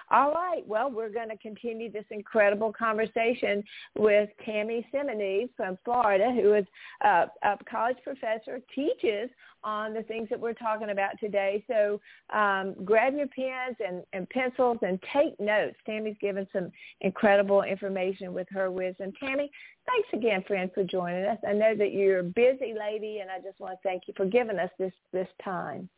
All 0.10 0.32
right. 0.32 0.66
Well, 0.66 0.90
we're 0.90 1.10
going 1.10 1.30
to 1.30 1.38
continue 1.38 1.92
this 1.92 2.06
incredible 2.12 2.72
conversation 2.72 3.62
with 3.98 4.30
Tammi 4.46 4.88
Scimenes 4.94 5.50
from 5.58 5.78
Florida, 5.84 6.32
who 6.34 6.54
is 6.54 6.66
a, 7.02 7.26
a 7.44 7.58
college 7.70 7.98
professor, 8.04 8.62
teaches 8.74 9.30
on 9.66 9.94
the 9.94 10.04
things 10.04 10.30
that 10.30 10.40
we're 10.40 10.54
talking 10.54 10.92
about 10.92 11.20
today. 11.20 11.62
So 11.68 12.00
um, 12.34 12.74
grab 12.86 13.16
your 13.16 13.28
pens 13.28 13.76
and, 13.86 14.04
and 14.14 14.30
pencils 14.30 14.78
and 14.82 14.98
take 15.14 15.38
notes. 15.42 15.76
Tammi's 15.86 16.16
given 16.22 16.48
some 16.54 16.72
incredible 17.02 17.64
information 17.64 18.34
with 18.34 18.48
her 18.52 18.72
wisdom. 18.72 19.12
Tammi, 19.20 19.52
thanks 19.86 20.10
again, 20.14 20.42
friend, 20.48 20.72
for 20.74 20.86
joining 20.86 21.26
us. 21.26 21.38
I 21.46 21.52
know 21.52 21.76
that 21.76 21.92
you're 21.92 22.20
a 22.20 22.24
busy 22.24 22.74
lady, 22.80 23.20
and 23.20 23.30
I 23.30 23.40
just 23.40 23.60
want 23.60 23.74
to 23.74 23.80
thank 23.84 24.04
you 24.08 24.14
for 24.16 24.26
giving 24.26 24.58
us 24.58 24.72
this, 24.80 24.94
this 25.12 25.28
time. 25.44 25.90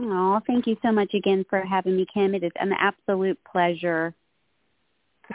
Oh, 0.00 0.40
thank 0.46 0.66
you 0.66 0.76
so 0.82 0.92
much 0.92 1.12
again 1.14 1.44
for 1.50 1.60
having 1.60 1.96
me, 1.96 2.06
Kim. 2.12 2.34
It 2.34 2.44
is 2.44 2.52
an 2.60 2.72
absolute 2.78 3.38
pleasure. 3.50 4.14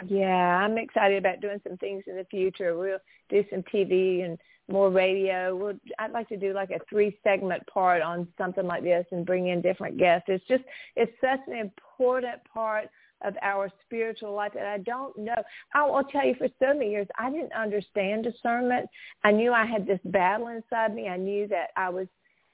Yeah, 0.06 0.24
I'm 0.26 0.78
excited 0.78 1.18
about 1.18 1.40
doing 1.40 1.60
some 1.66 1.76
things 1.76 2.04
in 2.06 2.16
the 2.16 2.24
future. 2.24 2.76
We'll 2.76 2.98
do 3.28 3.44
some 3.50 3.62
TV 3.62 4.24
and 4.24 4.38
more 4.68 4.90
radio. 4.90 5.54
We'll, 5.54 5.74
I'd 5.98 6.12
like 6.12 6.28
to 6.30 6.36
do 6.36 6.52
like 6.52 6.70
a 6.70 6.80
three 6.88 7.18
segment 7.22 7.64
part 7.66 8.02
on 8.02 8.26
something 8.38 8.66
like 8.66 8.82
this 8.82 9.06
and 9.12 9.26
bring 9.26 9.48
in 9.48 9.60
different 9.60 9.98
guests. 9.98 10.26
It's 10.28 10.44
just 10.48 10.64
it's 10.96 11.12
such 11.20 11.40
an 11.46 11.54
important 11.54 12.42
part 12.52 12.88
of 13.22 13.34
our 13.42 13.70
spiritual 13.84 14.34
life 14.34 14.52
that 14.54 14.66
I 14.66 14.78
don't 14.78 15.16
know. 15.16 15.42
I 15.74 15.86
will 15.86 16.04
tell 16.04 16.26
you 16.26 16.34
for 16.34 16.48
so 16.58 16.74
many 16.74 16.90
years 16.90 17.06
I 17.18 17.30
didn't 17.30 17.52
understand 17.52 18.24
discernment. 18.24 18.88
I 19.22 19.30
knew 19.30 19.52
I 19.52 19.66
had 19.66 19.86
this 19.86 20.00
battle 20.06 20.48
inside 20.48 20.94
me. 20.94 21.08
I 21.08 21.16
knew 21.16 21.46
that 21.48 21.68
I 21.76 21.90
was 21.90 22.08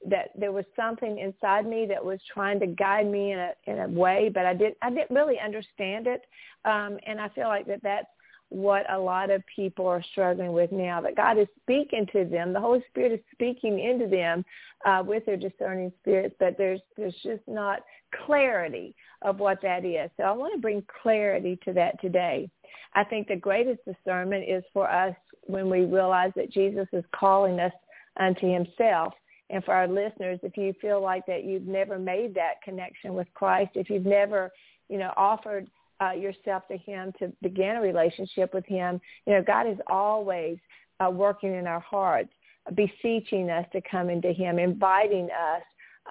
that 0.08 0.30
there 0.38 0.52
was 0.52 0.64
something 0.74 1.18
inside 1.18 1.66
me 1.66 1.86
that 1.86 2.04
was 2.04 2.18
trying 2.32 2.58
to 2.60 2.66
guide 2.66 3.06
me 3.06 3.32
in 3.32 3.38
a 3.38 3.52
in 3.66 3.80
a 3.80 3.88
way, 3.88 4.30
but 4.32 4.46
I 4.46 4.54
didn't 4.54 4.76
I 4.82 4.90
didn't 4.90 5.10
really 5.10 5.38
understand 5.38 6.06
it, 6.06 6.22
um, 6.64 6.98
and 7.06 7.20
I 7.20 7.28
feel 7.30 7.48
like 7.48 7.66
that 7.66 7.82
that's 7.82 8.06
what 8.48 8.90
a 8.90 8.98
lot 8.98 9.30
of 9.30 9.42
people 9.54 9.86
are 9.86 10.02
struggling 10.10 10.52
with 10.52 10.72
now. 10.72 11.00
That 11.00 11.16
God 11.16 11.38
is 11.38 11.46
speaking 11.62 12.06
to 12.12 12.24
them, 12.24 12.52
the 12.52 12.60
Holy 12.60 12.82
Spirit 12.88 13.12
is 13.12 13.20
speaking 13.32 13.78
into 13.78 14.08
them 14.08 14.44
uh, 14.84 15.02
with 15.06 15.24
their 15.26 15.36
discerning 15.36 15.92
spirits, 16.00 16.34
but 16.38 16.56
there's 16.56 16.80
there's 16.96 17.16
just 17.22 17.42
not 17.46 17.80
clarity 18.26 18.94
of 19.22 19.38
what 19.38 19.60
that 19.62 19.84
is. 19.84 20.10
So 20.16 20.24
I 20.24 20.32
want 20.32 20.54
to 20.54 20.60
bring 20.60 20.82
clarity 21.02 21.58
to 21.64 21.72
that 21.74 22.00
today. 22.00 22.50
I 22.94 23.04
think 23.04 23.28
the 23.28 23.36
greatest 23.36 23.80
discernment 23.84 24.48
is 24.48 24.64
for 24.72 24.90
us 24.90 25.14
when 25.46 25.68
we 25.68 25.84
realize 25.84 26.32
that 26.36 26.50
Jesus 26.50 26.88
is 26.92 27.04
calling 27.14 27.60
us 27.60 27.72
unto 28.18 28.52
Himself 28.52 29.12
and 29.50 29.64
for 29.64 29.74
our 29.74 29.88
listeners, 29.88 30.38
if 30.42 30.56
you 30.56 30.72
feel 30.80 31.02
like 31.02 31.26
that 31.26 31.44
you've 31.44 31.66
never 31.66 31.98
made 31.98 32.34
that 32.34 32.62
connection 32.62 33.14
with 33.14 33.26
Christ, 33.34 33.72
if 33.74 33.90
you've 33.90 34.06
never, 34.06 34.50
you 34.88 34.98
know, 34.98 35.12
offered 35.16 35.68
uh, 36.00 36.12
yourself 36.12 36.62
to 36.68 36.78
Him 36.78 37.12
to 37.18 37.32
begin 37.42 37.76
a 37.76 37.80
relationship 37.80 38.54
with 38.54 38.64
Him, 38.66 39.00
you 39.26 39.34
know, 39.34 39.42
God 39.42 39.66
is 39.66 39.78
always 39.88 40.58
uh, 41.04 41.10
working 41.10 41.54
in 41.54 41.66
our 41.66 41.80
hearts, 41.80 42.30
beseeching 42.74 43.50
us 43.50 43.66
to 43.72 43.80
come 43.90 44.08
into 44.08 44.32
Him, 44.32 44.58
inviting 44.58 45.24
us 45.24 45.62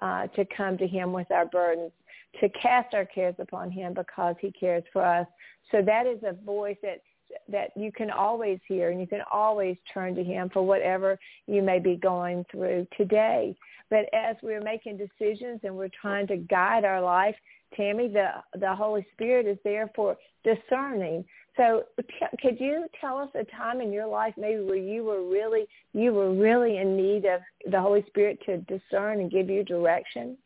uh, 0.02 0.26
to 0.28 0.44
come 0.54 0.76
to 0.78 0.86
Him 0.86 1.12
with 1.12 1.30
our 1.30 1.46
burdens, 1.46 1.92
to 2.40 2.48
cast 2.50 2.94
our 2.94 3.06
cares 3.06 3.34
upon 3.38 3.70
Him 3.70 3.94
because 3.94 4.36
He 4.40 4.52
cares 4.52 4.84
for 4.92 5.04
us. 5.04 5.26
So 5.70 5.82
that 5.82 6.06
is 6.06 6.18
a 6.24 6.32
voice 6.44 6.76
that 6.82 7.00
that 7.48 7.70
you 7.76 7.92
can 7.92 8.10
always 8.10 8.58
hear 8.66 8.90
and 8.90 9.00
you 9.00 9.06
can 9.06 9.22
always 9.32 9.76
turn 9.92 10.14
to 10.14 10.24
him 10.24 10.50
for 10.50 10.62
whatever 10.62 11.18
you 11.46 11.62
may 11.62 11.78
be 11.78 11.96
going 11.96 12.44
through 12.50 12.86
today. 12.96 13.56
But 13.90 14.06
as 14.12 14.36
we're 14.42 14.62
making 14.62 14.98
decisions 14.98 15.60
and 15.64 15.76
we're 15.76 15.90
trying 16.00 16.26
to 16.28 16.36
guide 16.36 16.84
our 16.84 17.00
life, 17.00 17.34
Tammi, 17.76 18.08
the 18.08 18.30
the 18.58 18.74
Holy 18.74 19.06
Spirit 19.12 19.46
is 19.46 19.58
there 19.64 19.90
for 19.94 20.16
discerning. 20.44 21.24
So, 21.56 21.84
t- 21.98 22.38
could 22.40 22.60
you 22.60 22.86
tell 23.00 23.18
us 23.18 23.28
a 23.34 23.44
time 23.56 23.80
in 23.80 23.92
your 23.92 24.06
life 24.06 24.34
maybe 24.36 24.62
where 24.62 24.76
you 24.76 25.04
were 25.04 25.28
really 25.28 25.66
you 25.92 26.12
were 26.12 26.32
really 26.32 26.78
in 26.78 26.96
need 26.96 27.26
of 27.26 27.40
the 27.70 27.80
Holy 27.80 28.04
Spirit 28.06 28.40
to 28.46 28.58
discern 28.58 29.20
and 29.20 29.30
give 29.30 29.50
you 29.50 29.64
direction? 29.64 30.36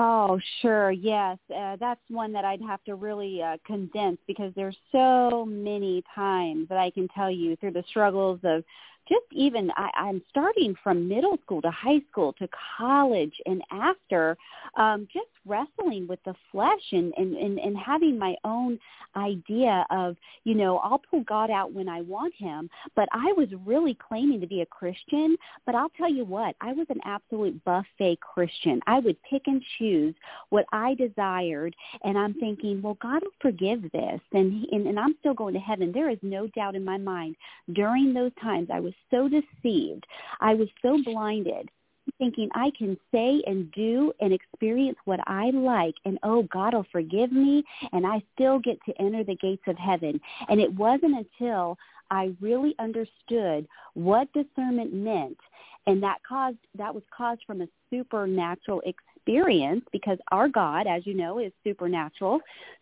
Oh, 0.00 0.38
sure. 0.62 0.92
Yes. 0.92 1.38
Uh, 1.54 1.76
that's 1.80 2.00
one 2.08 2.32
that 2.32 2.44
I'd 2.44 2.62
have 2.62 2.82
to 2.84 2.94
really 2.94 3.42
uh, 3.42 3.56
condense 3.66 4.18
because 4.28 4.52
there's 4.54 4.76
so 4.92 5.44
many 5.44 6.04
times 6.14 6.68
that 6.68 6.78
I 6.78 6.90
can 6.90 7.08
tell 7.08 7.30
you 7.30 7.56
through 7.56 7.72
the 7.72 7.84
struggles 7.88 8.38
of 8.44 8.62
just 9.08 9.24
even 9.32 9.72
I, 9.76 9.90
I'm 9.96 10.22
starting 10.28 10.76
from 10.84 11.08
middle 11.08 11.36
school 11.44 11.60
to 11.62 11.70
high 11.70 12.00
school 12.10 12.32
to 12.34 12.48
college 12.78 13.34
and 13.46 13.60
after, 13.72 14.36
um, 14.76 15.08
just 15.12 15.26
wrestling 15.48 16.06
with 16.06 16.22
the 16.24 16.34
flesh 16.52 16.82
and, 16.92 17.12
and, 17.16 17.36
and, 17.36 17.58
and 17.58 17.76
having 17.76 18.18
my 18.18 18.34
own 18.44 18.78
idea 19.16 19.86
of, 19.90 20.16
you 20.44 20.54
know, 20.54 20.78
I'll 20.78 21.00
pull 21.10 21.22
God 21.22 21.50
out 21.50 21.72
when 21.72 21.88
I 21.88 22.02
want 22.02 22.34
him. 22.34 22.68
But 22.94 23.08
I 23.12 23.32
was 23.36 23.48
really 23.64 23.96
claiming 23.96 24.40
to 24.40 24.46
be 24.46 24.60
a 24.60 24.66
Christian. 24.66 25.36
But 25.66 25.74
I'll 25.74 25.90
tell 25.90 26.12
you 26.12 26.24
what, 26.24 26.54
I 26.60 26.72
was 26.72 26.86
an 26.90 27.00
absolute 27.04 27.62
buffet 27.64 28.20
Christian. 28.20 28.80
I 28.86 29.00
would 29.00 29.16
pick 29.22 29.42
and 29.46 29.62
choose 29.78 30.14
what 30.50 30.66
I 30.72 30.94
desired. 30.94 31.74
And 32.04 32.18
I'm 32.18 32.34
thinking, 32.34 32.82
well, 32.82 32.98
God 33.00 33.22
will 33.22 33.30
forgive 33.40 33.82
this. 33.92 34.20
And, 34.32 34.66
and, 34.72 34.86
and 34.86 34.98
I'm 34.98 35.16
still 35.20 35.34
going 35.34 35.54
to 35.54 35.60
heaven. 35.60 35.92
There 35.92 36.10
is 36.10 36.18
no 36.22 36.46
doubt 36.48 36.74
in 36.74 36.84
my 36.84 36.98
mind. 36.98 37.36
During 37.72 38.12
those 38.12 38.32
times, 38.42 38.68
I 38.72 38.80
was 38.80 38.94
so 39.10 39.28
deceived. 39.28 40.06
I 40.40 40.54
was 40.54 40.68
so 40.82 41.02
blinded 41.04 41.70
thinking 42.18 42.48
I 42.54 42.70
can 42.78 42.96
say 43.12 43.42
and 43.46 43.70
do 43.72 44.12
and 44.20 44.32
experience 44.32 44.98
what 45.04 45.20
I 45.26 45.50
like 45.50 45.94
and 46.04 46.18
oh 46.22 46.44
God 46.44 46.74
will 46.74 46.86
forgive 46.90 47.32
me 47.32 47.64
and 47.92 48.06
I 48.06 48.22
still 48.34 48.58
get 48.58 48.78
to 48.86 49.00
enter 49.00 49.24
the 49.24 49.36
gates 49.36 49.62
of 49.66 49.76
heaven. 49.76 50.20
And 50.48 50.60
it 50.60 50.72
wasn't 50.72 51.16
until 51.16 51.76
I 52.10 52.34
really 52.40 52.74
understood 52.78 53.66
what 53.94 54.32
discernment 54.32 54.94
meant 54.94 55.38
and 55.86 56.02
that 56.02 56.18
caused 56.28 56.58
that 56.76 56.94
was 56.94 57.02
caused 57.16 57.40
from 57.46 57.62
a 57.62 57.68
supernatural 57.90 58.82
experience 59.28 59.84
because 59.92 60.18
our 60.30 60.48
God, 60.48 60.86
as 60.86 61.06
you 61.06 61.14
know, 61.14 61.38
is 61.38 61.52
supernatural. 61.64 62.40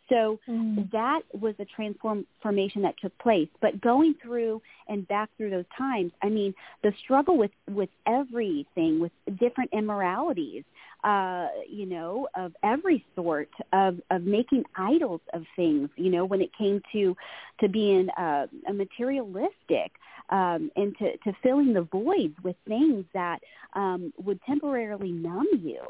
So 0.08 0.38
mm. 0.48 0.88
that 0.92 1.22
was 1.32 1.54
a 1.58 1.64
transformation 1.64 2.82
that 2.82 2.94
took 3.02 3.16
place. 3.18 3.48
But 3.60 3.80
going 3.80 4.14
through 4.22 4.62
and 4.88 5.06
back 5.08 5.30
through 5.36 5.50
those 5.50 5.64
times, 5.76 6.12
I 6.22 6.28
mean, 6.28 6.54
the 6.84 6.92
struggle 7.02 7.36
with 7.36 7.50
with 7.68 7.88
everything, 8.06 9.00
with 9.00 9.10
different 9.40 9.70
immoralities, 9.72 10.62
uh, 11.02 11.48
you 11.68 11.86
know, 11.86 12.28
of 12.36 12.52
every 12.62 13.04
sort 13.16 13.48
of 13.72 14.00
of 14.12 14.22
making 14.22 14.62
idols 14.76 15.22
of 15.32 15.42
things. 15.56 15.88
You 15.96 16.10
know, 16.10 16.24
when 16.24 16.40
it 16.40 16.50
came 16.56 16.80
to 16.92 17.16
to 17.60 17.68
being 17.68 18.08
uh, 18.10 18.46
a 18.68 18.72
materialistic 18.72 19.90
um, 20.30 20.70
and 20.76 20.96
to, 20.98 21.32
filling 21.42 21.72
the 21.72 21.82
voids 21.82 22.34
with 22.42 22.56
things 22.66 23.04
that 23.14 23.38
um, 23.74 24.12
would 24.24 24.40
temporarily 24.46 25.12
numb 25.12 25.46
you, 25.62 25.82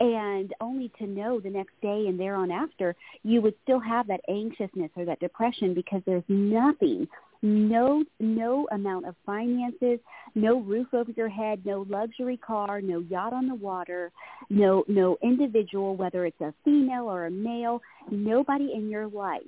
and 0.00 0.52
only 0.60 0.90
to 0.98 1.06
know 1.06 1.40
the 1.40 1.50
next 1.50 1.72
day 1.80 2.06
and 2.08 2.18
there 2.18 2.34
on 2.34 2.50
after 2.50 2.94
you 3.22 3.40
would 3.40 3.54
still 3.62 3.80
have 3.80 4.06
that 4.08 4.20
anxiousness 4.28 4.90
or 4.96 5.04
that 5.04 5.20
depression 5.20 5.74
because 5.74 6.02
there's 6.06 6.24
nothing 6.28 7.06
no 7.42 8.04
no 8.18 8.66
amount 8.72 9.06
of 9.06 9.14
finances, 9.24 10.00
no 10.34 10.60
roof 10.60 10.88
over 10.92 11.12
your 11.12 11.28
head, 11.28 11.64
no 11.64 11.86
luxury 11.88 12.36
car, 12.36 12.80
no 12.80 12.98
yacht 12.98 13.32
on 13.32 13.46
the 13.46 13.54
water, 13.54 14.10
no 14.50 14.84
no 14.88 15.16
individual, 15.22 15.96
whether 15.96 16.26
it's 16.26 16.40
a 16.40 16.52
female 16.64 17.04
or 17.04 17.26
a 17.26 17.30
male, 17.30 17.80
nobody 18.10 18.72
in 18.74 18.90
your 18.90 19.06
life 19.06 19.42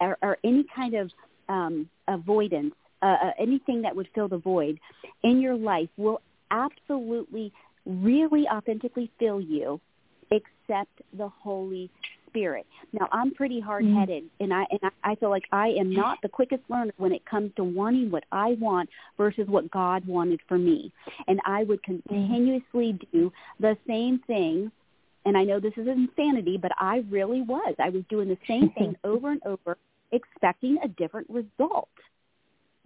or, 0.00 0.18
or 0.22 0.38
any 0.44 0.64
kind 0.74 0.94
of 0.94 1.10
um, 1.48 1.88
avoidance, 2.08 2.74
uh, 3.02 3.06
uh 3.06 3.30
anything 3.38 3.82
that 3.82 3.94
would 3.94 4.08
fill 4.14 4.28
the 4.28 4.38
void 4.38 4.78
in 5.22 5.40
your 5.40 5.54
life 5.54 5.88
will 5.96 6.20
absolutely, 6.50 7.52
really 7.86 8.46
authentically 8.48 9.10
fill 9.18 9.40
you, 9.40 9.80
except 10.30 10.90
the 11.16 11.28
Holy 11.28 11.90
spirit. 12.28 12.66
Now 12.92 13.08
I'm 13.12 13.34
pretty 13.34 13.60
hard 13.60 13.84
headed 13.84 14.24
mm-hmm. 14.24 14.44
and 14.44 14.54
I 14.54 14.66
and 14.70 14.90
I 15.04 15.14
feel 15.16 15.28
like 15.28 15.44
I 15.52 15.68
am 15.68 15.92
not 15.92 16.18
the 16.22 16.28
quickest 16.28 16.62
learner 16.68 16.92
when 16.96 17.12
it 17.12 17.24
comes 17.26 17.52
to 17.56 17.64
wanting 17.64 18.10
what 18.10 18.24
I 18.32 18.56
want 18.58 18.88
versus 19.18 19.46
what 19.48 19.70
God 19.70 20.06
wanted 20.06 20.40
for 20.48 20.58
me. 20.58 20.92
And 21.26 21.40
I 21.44 21.64
would 21.64 21.82
continuously 21.82 22.98
do 23.12 23.32
the 23.60 23.76
same 23.86 24.18
thing 24.26 24.72
and 25.24 25.36
I 25.36 25.44
know 25.44 25.60
this 25.60 25.74
is 25.76 25.86
insanity, 25.86 26.58
but 26.60 26.72
I 26.78 27.04
really 27.10 27.42
was. 27.42 27.74
I 27.78 27.90
was 27.90 28.02
doing 28.08 28.28
the 28.28 28.38
same 28.48 28.70
thing 28.70 28.96
over 29.04 29.30
and 29.30 29.42
over, 29.46 29.76
expecting 30.10 30.78
a 30.82 30.88
different 30.88 31.28
result. 31.30 31.88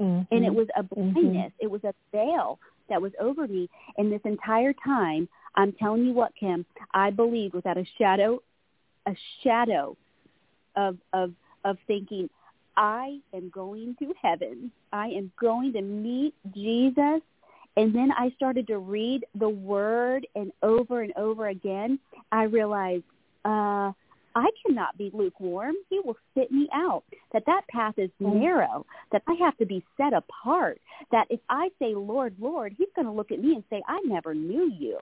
Mm-hmm. 0.01 0.35
And 0.35 0.45
it 0.45 0.55
was 0.55 0.69
a 0.77 0.83
mm-hmm. 0.83 1.13
blindness. 1.13 1.53
Mm-hmm. 1.53 1.65
It 1.65 1.71
was 1.71 1.85
a 1.85 1.95
veil 2.13 2.59
that 2.89 3.01
was 3.01 3.13
over 3.21 3.47
me. 3.49 3.69
And 3.97 4.13
this 4.13 4.21
entire 4.25 4.73
time, 4.85 5.29
I'm 5.55 5.73
telling 5.73 6.05
you 6.05 6.13
what, 6.13 6.33
Kim, 6.39 6.67
I 6.95 7.11
believed 7.11 7.55
without 7.55 7.79
a 7.79 7.85
shadow 7.99 8.41
a 9.07 9.17
shadow 9.43 9.97
of 10.75 10.97
of 11.13 11.33
of 11.65 11.79
thinking 11.87 12.29
I 12.77 13.19
am 13.33 13.51
going 13.51 13.97
to 14.01 14.13
heaven. 14.21 14.71
I 14.93 15.07
am 15.09 15.33
going 15.41 15.73
to 15.73 15.83
meet 15.83 16.35
Jesus. 16.55 17.23
And 17.79 17.95
then 17.95 18.11
I 18.17 18.33
started 18.37 18.67
to 18.69 18.79
read 18.79 19.25
the 19.39 19.49
word 19.49 20.27
and 20.35 20.51
over 20.63 21.03
and 21.03 21.13
over 21.17 21.49
again, 21.49 21.99
I 22.33 22.45
realized 22.45 23.05
uh 23.45 23.93
I 24.37 24.49
cannot 24.65 24.97
be 24.97 25.11
lukewarm. 25.13 25.75
He 25.91 25.99
will 26.05 26.17
spit 26.31 26.53
me 26.53 26.69
out. 26.73 27.03
That 27.33 27.45
that 27.47 27.63
path 27.69 27.95
is 27.97 28.11
mm. 28.23 28.35
narrow. 28.35 28.87
That 29.11 29.23
I 29.27 29.35
have 29.41 29.57
to 29.59 29.67
be 29.67 29.85
set 29.97 30.13
apart. 30.13 30.81
That 31.11 31.27
if 31.31 31.41
I 31.49 31.71
say, 31.81 31.95
Lord, 31.95 32.37
Lord, 32.39 32.75
he's 32.79 32.89
going 32.95 33.07
to 33.07 33.13
look 33.13 33.33
at 33.33 33.43
me 33.43 33.55
and 33.55 33.65
say, 33.71 33.83
I 33.89 34.01
never 34.05 34.35
knew 34.35 34.71
you. 34.71 34.99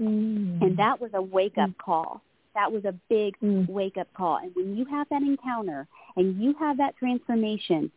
Mm. 0.00 0.62
And 0.62 0.76
that 0.78 1.00
was 1.00 1.10
a 1.14 1.22
wake-up 1.22 1.70
mm. 1.70 1.78
call 1.78 2.22
that 2.54 2.70
was 2.70 2.84
a 2.84 2.94
big 3.08 3.34
mm. 3.42 3.68
wake 3.68 3.96
up 3.96 4.08
call. 4.14 4.38
And 4.38 4.52
when 4.54 4.76
you 4.76 4.84
have 4.86 5.08
that 5.10 5.22
encounter 5.22 5.86
and 6.16 6.40
you 6.40 6.54
have 6.58 6.76
that 6.78 6.96
transformation, 6.96 7.90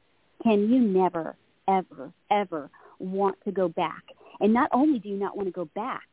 can 0.43 0.69
you 0.69 0.79
never, 0.79 1.35
ever, 1.67 2.11
ever 2.31 2.69
want 2.99 3.37
to 3.45 3.51
go 3.51 3.67
back? 3.67 4.03
And 4.39 4.53
not 4.53 4.69
only 4.73 4.99
do 4.99 5.09
you 5.09 5.17
not 5.17 5.35
want 5.35 5.47
to 5.47 5.51
go 5.51 5.65
back, 5.75 6.03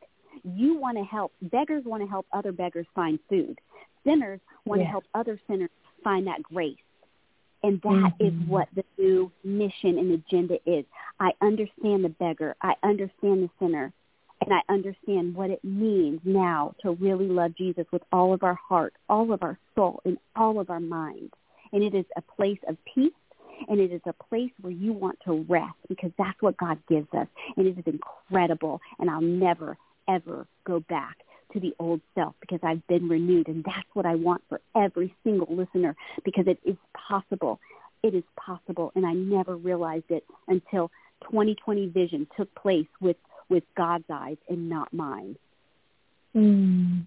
you 0.43 0.77
want 0.77 0.97
to 0.97 1.03
help 1.03 1.31
beggars 1.41 1.83
want 1.85 2.03
to 2.03 2.09
help 2.09 2.25
other 2.33 2.51
beggars 2.51 2.87
find 2.95 3.19
food. 3.29 3.59
Sinners 4.05 4.39
want 4.65 4.81
to 4.81 4.85
help 4.85 5.03
other 5.13 5.39
sinners 5.47 5.69
find 6.03 6.27
that 6.27 6.43
grace. 6.43 6.77
And 7.63 7.81
that 7.81 8.13
mm-hmm. 8.19 8.25
is 8.25 8.33
what 8.47 8.67
the 8.75 8.83
new 8.97 9.31
mission 9.43 9.97
and 9.97 10.11
agenda 10.11 10.57
is. 10.65 10.85
I 11.19 11.31
understand 11.41 12.03
the 12.03 12.09
beggar. 12.09 12.55
I 12.61 12.73
understand 12.83 13.43
the 13.43 13.49
sinner. 13.59 13.93
And 14.41 14.53
I 14.53 14.73
understand 14.73 15.35
what 15.35 15.49
it 15.49 15.63
means 15.63 16.19
now 16.25 16.75
to 16.81 16.91
really 16.91 17.29
love 17.29 17.55
Jesus 17.55 17.85
with 17.93 18.01
all 18.11 18.33
of 18.33 18.43
our 18.43 18.55
heart, 18.67 18.93
all 19.07 19.31
of 19.31 19.41
our 19.41 19.57
soul, 19.73 20.01
and 20.03 20.17
all 20.35 20.59
of 20.59 20.69
our 20.69 20.81
mind. 20.81 21.31
And 21.71 21.81
it 21.81 21.95
is 21.95 22.05
a 22.17 22.21
place 22.21 22.59
of 22.67 22.75
peace 22.93 23.13
and 23.69 23.79
it 23.79 23.93
is 23.93 24.01
a 24.05 24.13
place 24.13 24.51
where 24.59 24.73
you 24.73 24.91
want 24.91 25.17
to 25.25 25.45
rest 25.47 25.75
because 25.87 26.11
that's 26.17 26.41
what 26.41 26.57
God 26.57 26.77
gives 26.89 27.07
us. 27.13 27.27
And 27.55 27.65
it 27.65 27.77
is 27.77 27.85
incredible. 27.85 28.81
And 28.99 29.09
I'll 29.09 29.21
never, 29.21 29.77
ever 30.09 30.45
go 30.65 30.81
back 30.89 31.17
to 31.53 31.59
the 31.59 31.73
old 31.79 32.01
self 32.15 32.35
because 32.39 32.59
I've 32.63 32.85
been 32.87 33.07
renewed. 33.07 33.47
And 33.47 33.63
that's 33.63 33.87
what 33.93 34.05
I 34.05 34.15
want 34.15 34.43
for 34.49 34.61
every 34.75 35.15
single 35.23 35.53
listener 35.55 35.95
because 36.23 36.47
it 36.47 36.59
is 36.63 36.75
possible. 36.93 37.59
It 38.01 38.13
is 38.13 38.23
possible. 38.35 38.91
And 38.95 39.05
I 39.05 39.13
never 39.13 39.55
realized 39.55 40.09
it 40.09 40.25
until 40.47 40.91
2020 41.23 41.87
vision 41.87 42.27
took 42.35 42.53
place 42.55 42.87
with 42.99 43.17
with 43.49 43.63
God's 43.75 44.05
eyes 44.09 44.37
and 44.49 44.69
not 44.69 44.93
mine. 44.93 45.35
Mm. 46.35 47.05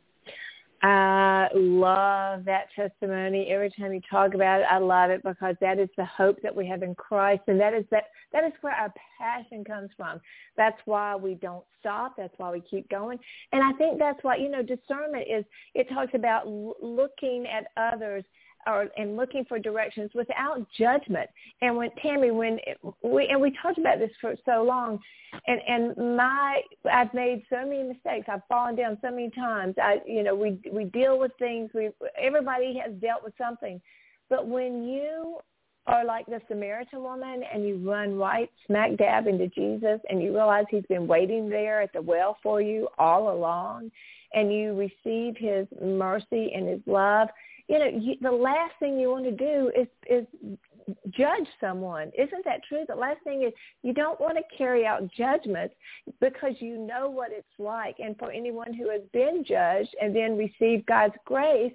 I 0.82 1.48
love 1.54 2.44
that 2.44 2.66
testimony. 2.74 3.48
Every 3.50 3.70
time 3.70 3.94
you 3.94 4.00
talk 4.10 4.34
about 4.34 4.60
it, 4.60 4.66
I 4.70 4.78
love 4.78 5.10
it 5.10 5.22
because 5.22 5.56
that 5.60 5.78
is 5.78 5.88
the 5.96 6.04
hope 6.04 6.40
that 6.42 6.54
we 6.54 6.66
have 6.68 6.82
in 6.82 6.94
Christ, 6.94 7.42
and 7.46 7.58
that 7.60 7.72
is 7.72 7.84
that 7.90 8.04
that 8.32 8.44
is 8.44 8.52
where 8.60 8.74
our 8.74 8.92
passion 9.18 9.64
comes 9.64 9.90
from. 9.96 10.20
That's 10.56 10.78
why 10.84 11.16
we 11.16 11.34
don't 11.34 11.64
stop. 11.80 12.14
That's 12.16 12.34
why 12.36 12.50
we 12.50 12.60
keep 12.60 12.88
going. 12.90 13.18
And 13.52 13.62
I 13.62 13.72
think 13.78 13.98
that's 13.98 14.22
why 14.22 14.36
you 14.36 14.50
know 14.50 14.62
discernment 14.62 15.26
is. 15.30 15.44
It 15.74 15.88
talks 15.88 16.12
about 16.14 16.46
looking 16.46 17.46
at 17.46 17.68
others 17.76 18.24
or 18.66 18.88
and 18.96 19.16
looking 19.16 19.44
for 19.44 19.58
directions 19.58 20.10
without 20.14 20.66
judgment. 20.78 21.28
And 21.62 21.76
when 21.76 21.90
Tammi, 22.02 22.30
when 22.30 22.58
we 23.02 23.28
and 23.28 23.40
we 23.40 23.56
talked 23.62 23.78
about 23.78 23.98
this 23.98 24.10
for 24.20 24.34
so 24.44 24.62
long, 24.62 24.98
and 25.46 25.60
and 25.68 26.16
my 26.16 26.60
I've 26.90 27.12
made 27.14 27.44
so 27.50 27.64
many 27.64 27.82
mistakes. 27.82 28.26
I've 28.28 28.42
fallen 28.48 28.76
down 28.76 28.98
so 29.00 29.10
many 29.10 29.30
times. 29.30 29.74
I 29.80 29.98
you 30.06 30.22
know 30.22 30.34
we 30.34 30.58
we 30.72 30.84
deal 30.84 31.18
with 31.18 31.32
things. 31.38 31.70
We 31.74 31.90
everybody 32.20 32.80
has 32.84 32.94
dealt 33.00 33.24
with 33.24 33.34
something, 33.38 33.80
but 34.28 34.46
when 34.46 34.84
you 34.84 35.38
are 35.86 36.04
like 36.04 36.26
the 36.26 36.40
Samaritan 36.48 37.02
woman 37.02 37.42
and 37.52 37.64
you 37.64 37.76
run 37.88 38.16
right 38.16 38.50
smack 38.66 38.96
dab 38.96 39.28
into 39.28 39.46
Jesus 39.48 40.00
and 40.08 40.20
you 40.20 40.34
realize 40.34 40.64
he's 40.68 40.86
been 40.88 41.06
waiting 41.06 41.48
there 41.48 41.80
at 41.80 41.92
the 41.92 42.02
well 42.02 42.36
for 42.42 42.60
you 42.60 42.88
all 42.98 43.32
along 43.32 43.90
and 44.34 44.52
you 44.52 44.74
receive 44.74 45.36
his 45.36 45.66
mercy 45.80 46.52
and 46.54 46.68
his 46.68 46.80
love 46.86 47.28
you 47.68 47.78
know, 47.78 47.86
you, 47.86 48.14
the 48.20 48.30
last 48.30 48.72
thing 48.78 48.98
you 48.98 49.10
want 49.10 49.24
to 49.24 49.32
do 49.32 49.70
is 49.78 49.88
is 50.08 50.26
judge 51.10 51.46
someone. 51.60 52.12
Isn't 52.16 52.44
that 52.44 52.60
true? 52.68 52.84
The 52.88 52.94
last 52.94 53.20
thing 53.24 53.42
is 53.42 53.52
you 53.82 53.92
don't 53.92 54.20
want 54.20 54.36
to 54.36 54.56
carry 54.56 54.86
out 54.86 55.10
judgments 55.16 55.74
because 56.20 56.54
you 56.60 56.78
know 56.78 57.10
what 57.10 57.30
it's 57.32 57.46
like. 57.58 57.96
And 57.98 58.16
for 58.18 58.30
anyone 58.30 58.72
who 58.72 58.90
has 58.90 59.02
been 59.12 59.44
judged 59.44 59.94
and 60.00 60.14
then 60.14 60.38
received 60.38 60.86
God's 60.86 61.14
grace 61.24 61.72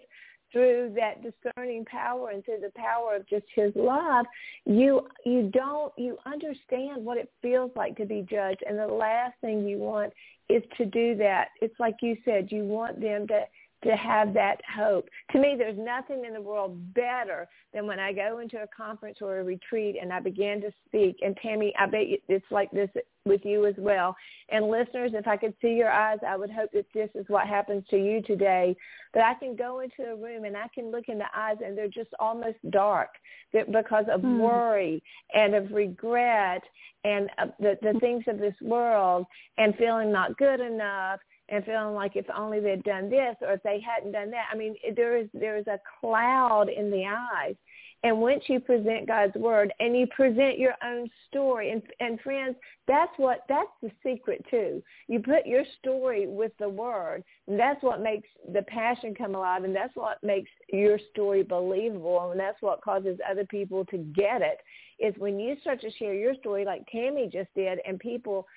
through 0.52 0.94
that 0.96 1.22
discerning 1.24 1.86
power 1.86 2.30
and 2.32 2.44
through 2.44 2.60
the 2.60 2.72
power 2.76 3.16
of 3.16 3.28
just 3.28 3.46
his 3.54 3.72
love, 3.76 4.26
you 4.66 5.08
you 5.26 5.50
don't 5.54 5.92
you 5.98 6.18
understand 6.26 7.04
what 7.04 7.18
it 7.18 7.30
feels 7.42 7.72
like 7.76 7.98
to 7.98 8.06
be 8.06 8.26
judged. 8.30 8.64
And 8.68 8.78
the 8.78 8.88
last 8.88 9.34
thing 9.42 9.68
you 9.68 9.78
want 9.78 10.14
is 10.50 10.64
to 10.78 10.86
do 10.86 11.16
that. 11.16 11.50
It's 11.62 11.80
like 11.80 11.96
you 12.02 12.16
said, 12.24 12.52
you 12.52 12.64
want 12.64 13.02
them 13.02 13.28
to 13.28 13.42
to 13.84 13.96
have 13.96 14.34
that 14.34 14.62
hope. 14.76 15.10
To 15.32 15.40
me, 15.40 15.56
there's 15.58 15.78
nothing 15.78 16.26
in 16.26 16.34
the 16.34 16.42
world 16.42 16.94
better 16.94 17.48
than 17.74 17.88
when 17.88 18.00
I 18.00 18.14
go 18.14 18.40
into 18.40 18.62
a 18.62 18.68
conference 18.68 19.20
or 19.22 19.40
a 19.40 19.44
retreat 19.44 19.96
and 20.00 20.14
I 20.14 20.20
begin 20.20 20.62
to 20.62 20.72
speak. 20.86 21.18
And 21.22 21.36
Tammi, 21.42 21.74
I 21.80 21.86
bet 21.88 22.02
it's 22.28 22.46
like 22.52 22.70
this 22.72 22.90
with 23.26 23.42
you 23.44 23.66
as 23.66 23.76
well. 23.78 24.16
And 24.50 24.70
listeners, 24.70 25.12
if 25.14 25.28
I 25.28 25.38
could 25.38 25.54
see 25.62 25.74
your 25.74 25.92
eyes, 25.92 26.20
I 26.28 26.36
would 26.36 26.52
hope 26.52 26.72
that 26.74 26.86
this 26.94 27.10
is 27.16 27.26
what 27.28 27.48
happens 27.48 27.84
to 27.90 27.98
you 27.98 28.22
today. 28.22 28.76
That 29.14 29.24
I 29.24 29.34
can 29.40 29.56
go 29.56 29.80
into 29.80 30.12
a 30.12 30.16
room 30.16 30.46
and 30.46 30.56
I 30.56 30.68
can 30.74 30.92
look 30.92 31.08
in 31.08 31.18
the 31.18 31.26
eyes 31.36 31.58
and 31.64 31.78
they're 31.78 31.88
just 31.88 32.10
almost 32.20 32.58
dark 32.70 33.10
because 33.54 34.06
of 34.12 34.22
mm. 34.22 34.40
worry 34.40 35.04
and 35.34 35.56
of 35.56 35.72
regret 35.72 36.64
and 37.04 37.30
the, 37.60 37.78
the 37.82 37.94
things 38.00 38.24
of 38.28 38.38
this 38.38 38.56
world 38.62 39.26
and 39.58 39.76
feeling 39.76 40.12
not 40.12 40.38
good 40.38 40.60
enough 40.60 41.20
and 41.52 41.64
feeling 41.66 41.94
like 41.94 42.16
if 42.16 42.26
only 42.36 42.60
they'd 42.60 42.84
done 42.84 43.10
this 43.10 43.36
or 43.42 43.54
if 43.54 43.64
they 43.64 43.80
hadn't 43.80 44.14
done 44.14 44.32
that. 44.32 44.46
I 44.52 44.56
mean, 44.56 44.76
there 44.96 45.18
is 45.18 45.28
there 45.34 45.58
is 45.58 45.68
a 45.68 45.80
cloud 46.00 46.70
in 46.70 46.90
the 46.90 47.06
eyes. 47.06 47.56
And 48.04 48.20
once 48.20 48.42
you 48.48 48.60
present 48.60 49.08
God's 49.08 49.36
word 49.36 49.72
and 49.80 49.96
you 49.96 50.08
present 50.08 50.58
your 50.58 50.74
own 50.84 51.08
story, 51.28 51.70
and, 51.72 51.84
and 52.00 52.20
friends, 52.22 52.56
that's 52.88 53.12
what 53.18 53.44
that's 53.48 53.70
the 53.84 53.92
secret 54.04 54.44
too. 54.50 54.82
You 55.08 55.20
put 55.20 55.46
your 55.46 55.64
story 55.78 56.26
with 56.26 56.52
the 56.58 56.68
word, 56.68 57.24
and 57.48 57.60
that's 57.60 57.84
what 57.84 58.02
makes 58.02 58.28
the 58.52 58.64
passion 58.64 59.14
come 59.14 59.36
alive, 59.36 59.66
and 59.66 59.76
that's 59.76 59.96
what 59.96 60.18
makes 60.24 60.50
your 60.74 60.98
story 61.12 61.44
believable, 61.44 62.32
and 62.32 62.40
that's 62.40 62.62
what 62.62 62.82
causes 62.82 63.20
other 63.30 63.46
people 63.46 63.86
to 63.86 63.98
get 63.98 64.42
it. 64.42 64.58
Is 65.00 65.14
when 65.20 65.40
you 65.40 65.56
start 65.62 65.82
to 65.82 65.92
share 65.92 66.16
your 66.16 66.34
story, 66.36 66.66
like 66.66 66.88
Tammi 66.92 67.30
just 67.32 67.54
did, 67.54 67.80
and 67.86 68.00
people 68.00 68.48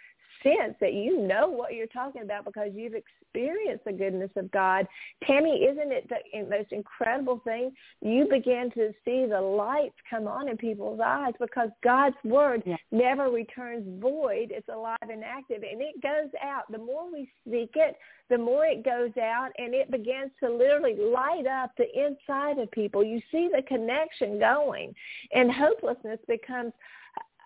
sense 0.43 0.75
that 0.81 0.93
you 0.93 1.21
know 1.27 1.49
what 1.49 1.75
you're 1.75 1.87
talking 1.87 2.23
about 2.23 2.45
because 2.45 2.71
you've 2.75 2.95
experienced 2.95 3.85
the 3.85 3.93
goodness 3.93 4.31
of 4.37 4.51
God. 4.51 4.87
Tammi, 5.27 5.65
isn't 5.65 5.93
it 5.93 6.09
the 6.09 6.43
most 6.49 6.73
incredible 6.73 7.41
thing? 7.45 7.73
You 8.01 8.27
begin 8.31 8.71
to 8.75 8.93
see 9.05 9.27
the 9.29 9.41
lights 9.41 9.95
come 10.09 10.27
on 10.27 10.49
in 10.49 10.57
people's 10.57 11.01
eyes 11.05 11.33
because 11.41 11.71
God's 11.83 12.17
word 12.25 12.63
yeah. 12.65 12.77
never 12.93 13.31
returns 13.31 13.85
void. 14.01 14.49
It's 14.51 14.69
alive 14.69 14.99
and 15.03 15.25
active 15.25 15.63
and 15.63 15.81
it 15.81 16.01
goes 16.03 16.31
out. 16.43 16.71
The 16.71 16.79
more 16.79 17.11
we 17.13 17.29
speak 17.47 17.73
it, 17.75 17.97
the 18.31 18.39
more 18.39 18.65
it 18.65 18.85
goes 18.85 19.17
out 19.23 19.51
and 19.59 19.75
it 19.75 19.91
begins 19.91 20.31
to 20.41 20.51
literally 20.51 20.97
light 20.97 21.47
up 21.47 21.73
the 21.77 21.87
inside 21.95 22.59
of 22.59 22.71
people. 22.71 23.05
You 23.05 23.21
see 23.31 23.49
the 23.55 23.63
connection 23.63 24.39
going 24.39 24.95
and 25.33 25.51
hopelessness 25.53 26.21
becomes 26.27 26.73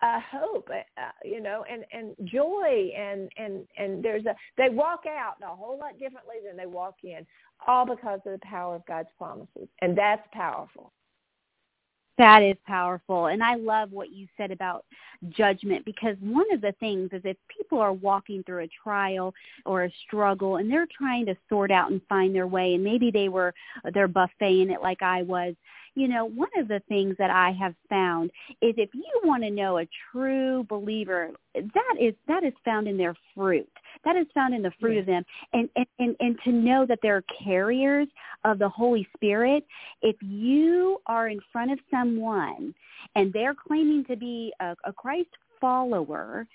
uh, 0.03 0.21
hope, 0.31 0.69
uh, 0.71 1.11
you 1.25 1.41
know, 1.41 1.65
and 1.71 1.85
and 1.93 2.15
joy, 2.29 2.91
and 2.97 3.31
and 3.37 3.67
and 3.77 4.05
there's 4.05 4.27
a 4.27 4.35
they 4.57 4.69
walk 4.69 5.05
out 5.07 5.35
a 5.43 5.55
whole 5.55 5.79
lot 5.79 5.99
differently 5.99 6.37
than 6.47 6.57
they 6.57 6.67
walk 6.67 6.97
in, 7.03 7.27
all 7.67 7.87
because 7.87 8.21
of 8.27 8.33
the 8.33 8.41
power 8.43 8.77
of 8.77 8.87
God's 8.87 9.09
promises, 9.19 9.69
and 9.81 9.97
that's 9.97 10.27
powerful. 10.33 10.93
That 12.19 12.43
is 12.43 12.57
powerful. 12.67 13.27
And 13.27 13.45
I 13.45 13.55
love 13.55 13.93
what 13.93 14.11
you 14.11 14.27
said 14.37 14.51
about 14.51 14.85
judgment 15.29 15.85
because 15.85 16.17
one 16.21 16.53
of 16.53 16.61
the 16.61 16.73
things 16.81 17.11
is 17.13 17.23
if 17.25 17.37
people 17.49 17.79
are 17.79 17.93
walking 17.93 18.43
through 18.43 18.65
a 18.65 18.69
trial 18.83 19.33
or 19.65 19.85
a 19.85 19.93
struggle 20.05 20.57
and 20.57 20.69
they're 20.69 20.89
trying 20.99 21.27
to 21.27 21.37
sort 21.49 21.71
out 21.71 21.93
and 21.93 22.01
find 22.09 22.35
their 22.35 22.49
way 22.49 22.75
and 22.75 22.83
maybe 22.83 23.13
they 23.13 23.29
were 23.29 23.55
they're 23.95 24.09
buffeting 24.09 24.71
it 24.71 24.83
like 24.83 25.01
I 25.01 25.23
was, 25.23 25.55
you 25.95 26.09
know, 26.09 26.25
one 26.25 26.49
of 26.57 26.69
the 26.69 26.81
things 26.89 27.17
that 27.19 27.31
I 27.31 27.53
have 27.53 27.75
found 27.89 28.31
is 28.63 28.75
if 28.77 28.91
you 28.95 29.21
want 29.25 29.43
to 29.43 29.51
know 29.51 29.79
a 29.79 29.89
true 30.13 30.65
believer, 30.69 31.31
that 31.55 31.95
is 32.01 32.15
that 32.27 32.45
is 32.45 32.53
found 32.65 32.89
in 32.89 32.97
their 32.97 33.15
fruit. 33.35 33.69
That 34.05 34.17
is 34.17 34.27
found 34.35 34.55
in 34.55 34.63
the 34.63 34.73
fruit 34.81 34.95
yeah. 34.95 35.01
of 35.01 35.07
them. 35.07 35.25
And, 35.53 35.69
and, 35.77 35.87
and, 35.99 36.17
and 36.21 36.39
to 36.45 36.53
know 36.53 36.87
that 36.87 37.01
they're 37.03 37.25
carriers 37.45 38.09
of 38.45 38.59
the 38.59 38.69
Holy 38.69 39.07
Spirit, 39.17 39.65
if 40.03 40.17
you 40.21 40.99
are 41.07 41.29
in 41.29 41.41
front 41.53 41.73
of 41.73 41.79
someone 41.91 42.75
and 43.15 43.33
they're 43.33 43.55
claiming 43.55 44.05
to 44.07 44.17
be 44.17 44.53
a, 44.61 44.77
a 44.85 44.93
Christ 44.93 45.31
follower, 45.61 46.47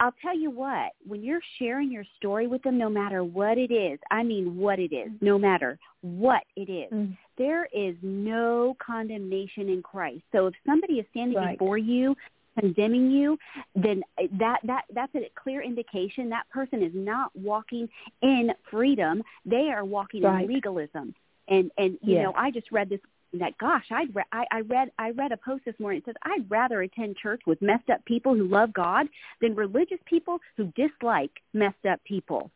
I'll 0.00 0.14
tell 0.22 0.36
you 0.36 0.50
what, 0.50 0.92
when 1.06 1.22
you're 1.22 1.42
sharing 1.58 1.92
your 1.92 2.04
story 2.16 2.46
with 2.46 2.62
them, 2.62 2.78
no 2.78 2.88
matter 2.88 3.22
what 3.22 3.58
it 3.58 3.70
is, 3.70 3.98
I 4.10 4.22
mean 4.22 4.56
what 4.56 4.78
it 4.78 4.94
is, 4.94 5.10
no 5.20 5.38
matter 5.38 5.78
what 6.00 6.42
it 6.56 6.70
is, 6.70 6.90
mm. 6.90 7.16
there 7.36 7.66
is 7.66 7.94
no 8.02 8.76
condemnation 8.84 9.68
in 9.68 9.82
Christ. 9.82 10.22
So 10.32 10.46
if 10.46 10.54
somebody 10.66 10.94
is 10.94 11.06
standing 11.10 11.36
right. 11.36 11.58
before 11.58 11.76
you 11.76 12.16
condemning 12.58 13.10
you, 13.10 13.36
then 13.74 14.02
that 14.38 14.60
that 14.64 14.82
that's 14.94 15.14
a 15.14 15.30
clear 15.40 15.62
indication 15.62 16.30
that 16.30 16.48
person 16.50 16.82
is 16.82 16.92
not 16.94 17.30
walking 17.36 17.86
in 18.22 18.50
freedom. 18.70 19.22
They 19.44 19.70
are 19.70 19.84
walking 19.84 20.22
right. 20.22 20.44
in 20.44 20.52
legalism. 20.52 21.14
And 21.48 21.70
and 21.76 21.98
you 22.02 22.14
yes. 22.14 22.24
know, 22.24 22.32
I 22.36 22.50
just 22.50 22.72
read 22.72 22.88
this 22.88 23.00
that 23.34 23.56
gosh, 23.58 23.84
I'd 23.90 24.14
re- 24.14 24.24
I, 24.32 24.44
I 24.50 24.60
read 24.60 24.90
I 24.98 25.10
read 25.10 25.32
a 25.32 25.36
post 25.36 25.64
this 25.64 25.74
morning. 25.78 25.98
It 25.98 26.04
says 26.06 26.14
I'd 26.24 26.50
rather 26.50 26.82
attend 26.82 27.16
church 27.16 27.42
with 27.46 27.60
messed 27.62 27.90
up 27.90 28.04
people 28.04 28.34
who 28.34 28.44
love 28.44 28.72
God 28.72 29.06
than 29.40 29.54
religious 29.54 29.98
people 30.06 30.38
who 30.56 30.72
dislike 30.76 31.30
messed 31.52 31.86
up 31.88 32.02
people. 32.04 32.50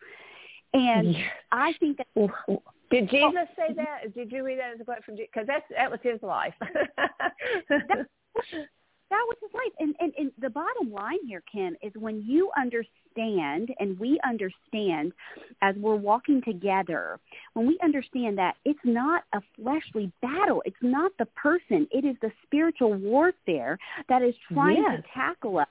And 0.72 1.16
I 1.52 1.72
think 1.78 1.98
that. 1.98 2.08
Did 2.90 3.04
oh. 3.04 3.06
Jesus 3.06 3.48
say 3.56 3.72
that? 3.74 4.12
Did 4.14 4.32
you 4.32 4.44
read 4.44 4.58
that 4.58 4.74
as 4.74 4.80
a 4.80 4.84
quote 4.84 5.04
from? 5.04 5.16
Jesus? 5.16 5.30
Because 5.32 5.46
that's 5.46 5.64
that 5.76 5.90
was 5.90 6.00
his 6.02 6.22
life. 6.22 6.54
that, 9.14 9.26
was 9.28 9.36
his 9.40 9.50
life. 9.54 9.72
And, 9.78 9.94
and, 10.00 10.12
and 10.18 10.32
the 10.40 10.50
bottom 10.50 10.92
line 10.92 11.18
here, 11.26 11.42
Kim, 11.50 11.76
is 11.82 11.92
when 11.94 12.22
you 12.26 12.50
understand 12.56 13.70
and 13.78 13.98
we 13.98 14.18
understand 14.26 15.12
as 15.62 15.76
we're 15.76 15.94
walking 15.94 16.42
together, 16.42 17.20
when 17.52 17.66
we 17.66 17.78
understand 17.82 18.38
that 18.38 18.56
it's 18.64 18.78
not 18.84 19.24
a 19.32 19.40
fleshly 19.56 20.10
battle, 20.20 20.62
it's 20.64 20.76
not 20.82 21.12
the 21.18 21.26
person, 21.26 21.86
it 21.92 22.04
is 22.04 22.16
the 22.22 22.30
spiritual 22.44 22.94
warfare 22.94 23.78
that 24.08 24.22
is 24.22 24.34
trying 24.52 24.82
yes. 24.82 25.02
to 25.02 25.04
tackle 25.14 25.58
us. 25.58 25.68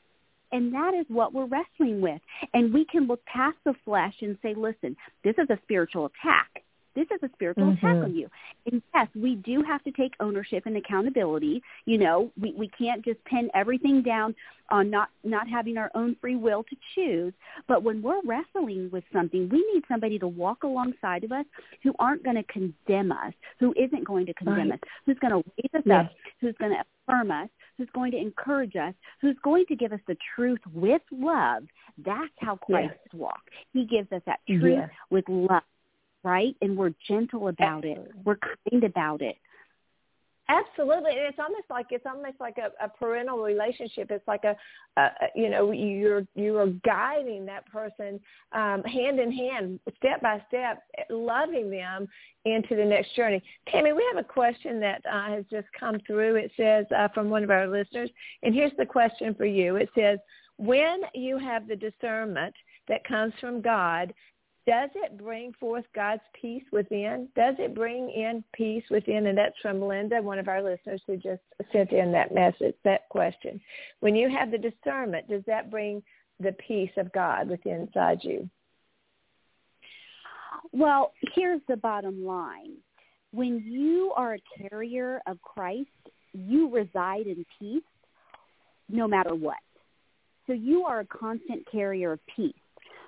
And 0.52 0.74
that 0.74 0.94
is 0.94 1.06
what 1.10 1.34
we're 1.34 1.48
wrestling 1.48 2.00
with. 2.00 2.22
And 2.54 2.74
we 2.74 2.86
can 2.86 3.08
look 3.08 3.26
past 3.26 3.58
the 3.66 3.74
flesh 3.84 4.14
and 4.22 4.38
say, 4.44 4.54
listen, 4.56 4.96
this 5.24 5.34
is 5.40 5.50
a 5.50 5.58
spiritual 5.64 6.06
attack 6.06 6.64
this 6.96 7.08
is 7.14 7.20
a 7.24 7.30
spiritual 7.34 7.66
mm-hmm. 7.66 7.86
attack 7.86 8.04
on 8.04 8.16
you. 8.16 8.30
And 8.72 8.82
yes, 8.94 9.08
we 9.16 9.36
do 9.36 9.64
have 9.64 9.84
to 9.84 9.92
take 9.92 10.14
ownership 10.20 10.66
and 10.66 10.78
accountability. 10.78 11.62
You 11.86 11.98
know, 11.98 12.32
we, 12.40 12.54
we 12.54 12.70
can't 12.70 13.04
just 13.04 13.24
pin 13.26 13.50
everything 13.54 14.02
down 14.02 14.36
on 14.70 14.90
not, 14.90 15.10
not 15.24 15.48
having 15.48 15.78
our 15.78 15.92
own 15.96 16.16
free 16.22 16.36
will 16.36 16.64
to 16.64 16.76
choose. 16.96 17.34
But 17.68 17.84
when 17.84 18.02
we're 18.02 18.22
wrestling 18.24 18.90
with 18.92 19.04
something, 19.12 19.50
we 19.50 19.66
need 19.74 19.84
somebody 19.88 20.20
to 20.20 20.28
walk 20.28 20.64
alongside 20.64 21.24
of 21.24 21.32
us 21.32 21.46
who 21.82 21.94
aren't 22.00 22.24
going 22.24 22.38
to 22.38 22.44
condemn 22.44 23.12
us, 23.12 23.34
who 23.60 23.74
isn't 23.78 24.06
going 24.06 24.26
to 24.28 24.34
condemn 24.34 24.70
right. 24.70 24.74
us, 24.74 24.90
who's 25.06 25.18
going 25.20 25.32
to 25.32 25.50
raise 25.58 25.74
us 25.74 25.84
yes. 25.86 26.06
up, 26.06 26.12
who's 26.42 26.56
going 26.60 26.72
to 26.72 26.84
affirm 27.08 27.32
us, 27.32 27.50
who's 27.78 27.90
going 27.94 28.12
to 28.12 28.18
encourage 28.18 28.76
us, 28.76 28.94
who's 29.22 29.36
going 29.44 29.66
to 29.68 29.76
give 29.76 29.92
us 29.92 30.00
the 30.08 30.18
truth 30.36 30.62
with 30.74 31.02
love. 31.12 31.64
That's 32.04 32.34
how 32.40 32.56
Christ 32.56 32.94
yes. 33.06 33.14
walked. 33.14 33.50
He 33.74 33.86
gives 33.86 34.12
us 34.12 34.22
that 34.26 34.40
truth 34.48 34.64
yes. 34.64 34.90
with 35.10 35.26
love 35.28 35.64
right? 36.24 36.56
And 36.62 36.78
we're 36.78 36.94
gentle 37.08 37.48
about 37.50 37.86
Absolutely. 37.86 38.04
it. 38.04 38.26
We're 38.26 38.38
kind 38.72 38.84
about 38.84 39.22
it. 39.22 39.38
Absolutely, 40.50 41.12
and 41.12 41.22
it's 41.22 41.40
almost 41.40 41.70
like 41.70 41.86
it's 41.92 42.06
almost 42.06 42.36
like 42.42 42.58
a, 42.58 42.84
a 42.84 42.90
parental 42.90 43.38
relationship. 43.38 44.12
It's 44.12 44.28
like 44.28 44.44
a, 44.44 44.56
a, 45.00 45.10
you 45.36 45.50
know, 45.50 45.72
you're 45.72 46.28
you 46.36 46.58
are 46.58 46.68
guiding 46.86 47.46
that 47.46 47.66
person 47.72 48.20
um, 48.52 48.84
hand 48.84 49.22
in 49.22 49.32
hand, 49.32 49.80
step 49.96 50.22
by 50.22 50.44
step, 50.50 50.84
loving 51.10 51.72
them 51.72 52.10
into 52.44 52.76
the 52.76 52.84
next 52.84 53.16
journey. 53.16 53.42
Tammi, 53.72 53.94
we 53.94 54.06
have 54.14 54.24
a 54.24 54.28
question 54.28 54.82
that 54.82 55.02
uh, 55.10 55.30
has 55.30 55.46
just 55.50 55.68
come 55.80 55.98
through. 56.06 56.36
It 56.36 56.52
says 56.58 56.86
uh, 56.96 57.08
from 57.14 57.30
one 57.30 57.46
of 57.46 57.50
our 57.50 57.66
listeners, 57.66 58.10
and 58.44 58.54
here's 58.54 58.76
the 58.78 58.86
question 58.86 59.34
for 59.36 59.46
you. 59.46 59.78
It 59.78 59.90
says, 59.96 60.20
when 60.58 61.04
you 61.14 61.38
have 61.38 61.70
the 61.70 61.76
discernment 61.78 62.54
that 62.90 63.08
comes 63.08 63.34
from 63.40 63.62
God 63.62 64.14
does 64.66 64.90
it 64.96 65.18
bring 65.18 65.54
forth 65.60 65.84
God's 65.94 66.22
peace 66.40 66.64
within? 66.72 67.28
Does 67.36 67.56
it 67.60 67.76
bring 67.76 68.10
in 68.10 68.44
peace 68.54 68.84
within? 68.90 69.28
And 69.28 69.38
that's 69.38 69.58
from 69.62 69.82
Linda, 69.82 70.22
one 70.22 70.40
of 70.40 70.48
our 70.48 70.62
listeners 70.62 71.02
who 71.06 71.18
just 71.18 71.42
sent 71.72 71.92
in 71.92 72.12
that 72.14 72.34
message, 72.34 72.76
that 72.84 73.10
question. 73.10 73.60
When 74.00 74.16
you 74.16 74.30
have 74.30 74.52
the 74.52 74.58
discernment, 74.58 75.28
does 75.28 75.44
that 75.48 75.70
bring 75.70 76.02
the 76.40 76.54
peace 76.66 76.92
of 76.98 77.12
God 77.12 77.50
within 77.50 77.82
inside 77.82 78.20
you? 78.24 78.50
Well, 80.72 81.14
here's 81.36 81.62
the 81.68 81.78
bottom 81.78 82.26
line. 82.26 82.78
When 83.32 83.60
you 83.66 84.14
are 84.16 84.36
a 84.36 84.70
carrier 84.70 85.22
of 85.28 85.42
Christ, 85.42 85.90
you 86.34 86.70
reside 86.70 87.28
in 87.28 87.46
peace 87.60 87.84
no 88.90 89.08
matter 89.08 89.36
what. 89.36 89.58
So 90.48 90.54
you 90.54 90.84
are 90.84 91.02
a 91.02 91.06
constant 91.06 91.70
carrier 91.72 92.14
of 92.14 92.20
peace. 92.36 92.54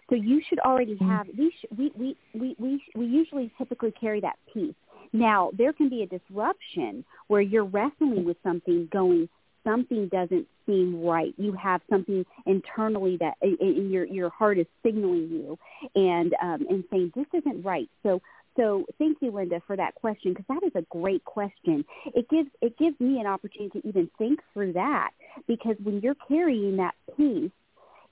So 0.10 0.16
you 0.16 0.42
should 0.48 0.60
already 0.60 0.96
mm-hmm. 0.96 1.10
have 1.10 1.28
we 1.38 1.52
sh- 1.52 1.66
we, 1.78 1.92
we 1.96 2.18
we 2.34 2.56
we 2.60 2.84
we 2.96 3.06
usually 3.06 3.52
typically 3.58 3.92
carry 3.92 4.22
that 4.22 4.38
piece. 4.54 4.76
Now 5.14 5.52
there 5.58 5.74
can 5.74 5.90
be 5.90 6.04
a 6.04 6.08
disruption 6.08 7.04
where 7.28 7.42
you're 7.42 7.66
wrestling 7.66 8.26
with 8.26 8.38
something, 8.44 8.88
going 8.92 9.30
something 9.64 10.08
doesn't 10.10 10.48
seem 10.66 11.02
right. 11.04 11.34
You 11.38 11.54
have 11.54 11.82
something 11.90 12.26
internally 12.46 13.18
that 13.18 13.36
in 13.42 13.90
your 13.90 14.06
your 14.06 14.30
heart 14.30 14.60
is 14.60 14.68
signaling 14.84 15.30
you 15.30 15.58
and 15.96 16.34
um, 16.42 16.66
and 16.70 16.84
saying 16.92 17.12
this 17.16 17.26
isn't 17.34 17.64
right. 17.64 17.90
So 18.04 18.22
so 18.56 18.86
thank 18.98 19.18
you, 19.22 19.32
Linda, 19.32 19.62
for 19.68 19.76
that 19.76 19.96
question 19.96 20.34
because 20.34 20.46
that 20.48 20.66
is 20.66 20.72
a 20.76 20.86
great 20.90 21.24
question. 21.26 21.84
It 22.14 22.30
gives 22.30 22.50
it 22.62 22.78
gives 22.78 23.00
me 23.00 23.20
an 23.20 23.28
opportunity 23.28 23.82
to 23.82 23.88
even 23.88 24.10
think 24.18 24.40
through 24.54 24.74
that 24.74 25.12
because 25.48 25.76
when 25.84 26.00
you're 26.00 26.16
carrying 26.28 26.78
that 26.78 26.96
peace, 27.18 27.52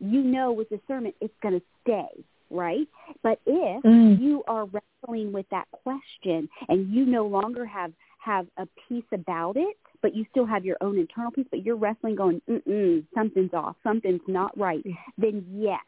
you 0.04 0.22
know 0.22 0.52
with 0.52 0.70
discernment 0.70 1.16
it's 1.22 1.34
going 1.42 1.60
to 1.60 1.66
stay 1.82 2.24
right? 2.54 2.88
But 3.24 3.40
if 3.46 3.84
mm. 3.84 4.22
you 4.22 4.44
are 4.48 4.66
wrestling 4.66 5.34
with 5.34 5.46
that 5.50 5.68
question 5.72 6.48
and 6.70 6.94
you 6.94 7.06
no 7.06 7.26
longer 7.26 7.66
have 7.66 7.92
have 8.20 8.48
a 8.58 8.66
peace 8.88 9.04
about 9.12 9.58
it, 9.58 9.76
but 10.02 10.16
you 10.16 10.26
still 10.32 10.46
have 10.46 10.64
your 10.64 10.78
own 10.80 10.98
internal 10.98 11.32
peace, 11.32 11.48
but 11.52 11.66
you're 11.66 11.76
wrestling 11.76 12.16
going, 12.16 12.42
mm 12.50 13.04
something's 13.14 13.54
off, 13.54 13.76
something's 13.84 14.22
not 14.28 14.58
right, 14.58 14.84
then 15.18 15.46
yes, 15.52 15.82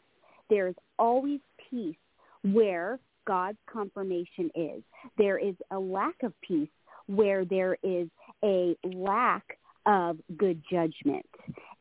there's 0.49 0.75
always 0.99 1.39
peace 1.69 1.95
where 2.43 2.99
God's 3.25 3.57
confirmation 3.71 4.51
is. 4.53 4.83
There 5.17 5.37
is 5.37 5.55
a 5.71 5.79
lack 5.79 6.15
of 6.23 6.33
peace 6.41 6.67
where 7.07 7.45
there 7.45 7.77
is 7.83 8.09
a 8.43 8.75
lack 8.83 9.57
of 9.85 10.17
good 10.37 10.61
judgment. 10.69 11.25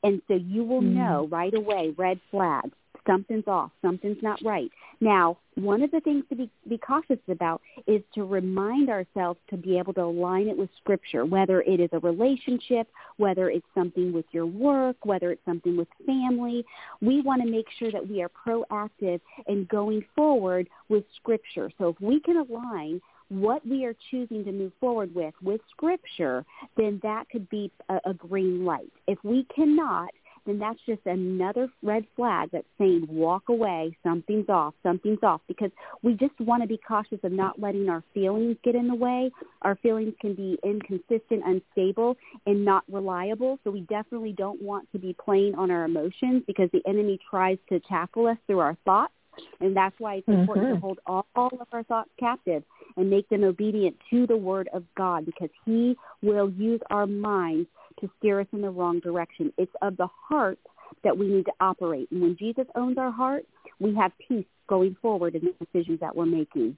And 0.02 0.20
so 0.28 0.34
you 0.34 0.64
will 0.64 0.82
mm. 0.82 0.94
know 0.94 1.28
right 1.30 1.54
away, 1.54 1.94
red 1.96 2.20
flags, 2.30 2.72
something's 3.06 3.46
off, 3.46 3.70
something's 3.82 4.22
not 4.22 4.38
right. 4.44 4.70
Now, 5.00 5.38
one 5.56 5.82
of 5.82 5.90
the 5.90 6.00
things 6.00 6.24
to 6.28 6.36
be, 6.36 6.50
be 6.68 6.78
cautious 6.78 7.18
about 7.28 7.60
is 7.86 8.02
to 8.14 8.24
remind 8.24 8.90
ourselves 8.90 9.38
to 9.50 9.56
be 9.56 9.78
able 9.78 9.92
to 9.94 10.02
align 10.02 10.48
it 10.48 10.56
with 10.56 10.68
Scripture, 10.78 11.24
whether 11.24 11.62
it 11.62 11.80
is 11.80 11.90
a 11.92 11.98
relationship, 11.98 12.88
whether 13.16 13.50
it's 13.50 13.66
something 13.74 14.12
with 14.12 14.24
your 14.32 14.46
work, 14.46 14.96
whether 15.04 15.30
it's 15.30 15.44
something 15.44 15.76
with 15.76 15.88
family. 16.06 16.64
We 17.00 17.20
want 17.22 17.42
to 17.42 17.50
make 17.50 17.66
sure 17.78 17.92
that 17.92 18.08
we 18.08 18.22
are 18.22 18.30
proactive 18.46 19.20
in 19.46 19.64
going 19.70 20.04
forward 20.14 20.68
with 20.88 21.04
Scripture. 21.16 21.70
So 21.78 21.88
if 21.88 22.00
we 22.00 22.20
can 22.20 22.36
align 22.36 23.00
what 23.40 23.66
we 23.66 23.84
are 23.84 23.94
choosing 24.10 24.44
to 24.44 24.52
move 24.52 24.72
forward 24.80 25.14
with 25.14 25.34
with 25.42 25.60
Scripture, 25.70 26.44
then 26.76 27.00
that 27.02 27.28
could 27.30 27.48
be 27.48 27.70
a, 27.88 28.00
a 28.06 28.14
green 28.14 28.64
light. 28.64 28.92
If 29.06 29.18
we 29.24 29.46
cannot, 29.54 30.10
then 30.46 30.58
that's 30.58 30.78
just 30.86 31.00
another 31.06 31.68
red 31.82 32.04
flag 32.16 32.50
that's 32.52 32.66
saying 32.78 33.06
walk 33.08 33.48
away, 33.48 33.96
something's 34.02 34.48
off, 34.48 34.74
something's 34.82 35.22
off 35.22 35.40
because 35.48 35.70
we 36.02 36.14
just 36.14 36.38
want 36.38 36.62
to 36.62 36.68
be 36.68 36.78
cautious 36.86 37.18
of 37.22 37.32
not 37.32 37.58
letting 37.60 37.88
our 37.88 38.02
feelings 38.12 38.56
get 38.62 38.74
in 38.74 38.88
the 38.88 38.94
way. 38.94 39.30
Our 39.62 39.76
feelings 39.76 40.14
can 40.20 40.34
be 40.34 40.58
inconsistent, 40.62 41.42
unstable, 41.46 42.16
and 42.46 42.64
not 42.64 42.84
reliable. 42.90 43.58
So 43.64 43.70
we 43.70 43.82
definitely 43.82 44.32
don't 44.32 44.60
want 44.60 44.90
to 44.92 44.98
be 44.98 45.16
playing 45.24 45.54
on 45.54 45.70
our 45.70 45.84
emotions 45.84 46.42
because 46.46 46.68
the 46.72 46.82
enemy 46.86 47.18
tries 47.30 47.58
to 47.70 47.80
tackle 47.80 48.26
us 48.26 48.36
through 48.46 48.58
our 48.58 48.76
thoughts. 48.84 49.12
And 49.60 49.76
that's 49.76 49.94
why 49.98 50.16
it's 50.16 50.28
important 50.28 50.66
mm-hmm. 50.66 50.74
to 50.74 50.80
hold 50.80 50.98
all, 51.06 51.26
all 51.34 51.50
of 51.60 51.66
our 51.72 51.82
thoughts 51.84 52.10
captive 52.20 52.62
and 52.96 53.10
make 53.10 53.28
them 53.28 53.44
obedient 53.44 53.96
to 54.10 54.26
the 54.26 54.36
word 54.36 54.68
of 54.72 54.84
God 54.96 55.26
because 55.26 55.50
he 55.64 55.96
will 56.22 56.50
use 56.50 56.80
our 56.90 57.06
minds 57.06 57.68
to 58.00 58.10
steer 58.18 58.40
us 58.40 58.46
in 58.52 58.60
the 58.60 58.70
wrong 58.70 59.00
direction. 59.00 59.52
It's 59.58 59.72
of 59.82 59.96
the 59.96 60.08
heart 60.28 60.58
that 61.02 61.16
we 61.16 61.26
need 61.26 61.44
to 61.46 61.52
operate. 61.60 62.10
And 62.10 62.22
when 62.22 62.36
Jesus 62.36 62.66
owns 62.74 62.98
our 62.98 63.10
heart, 63.10 63.44
we 63.80 63.94
have 63.94 64.12
peace 64.26 64.46
going 64.68 64.96
forward 65.02 65.34
in 65.34 65.42
the 65.44 65.66
decisions 65.66 66.00
that 66.00 66.14
we're 66.14 66.26
making. 66.26 66.76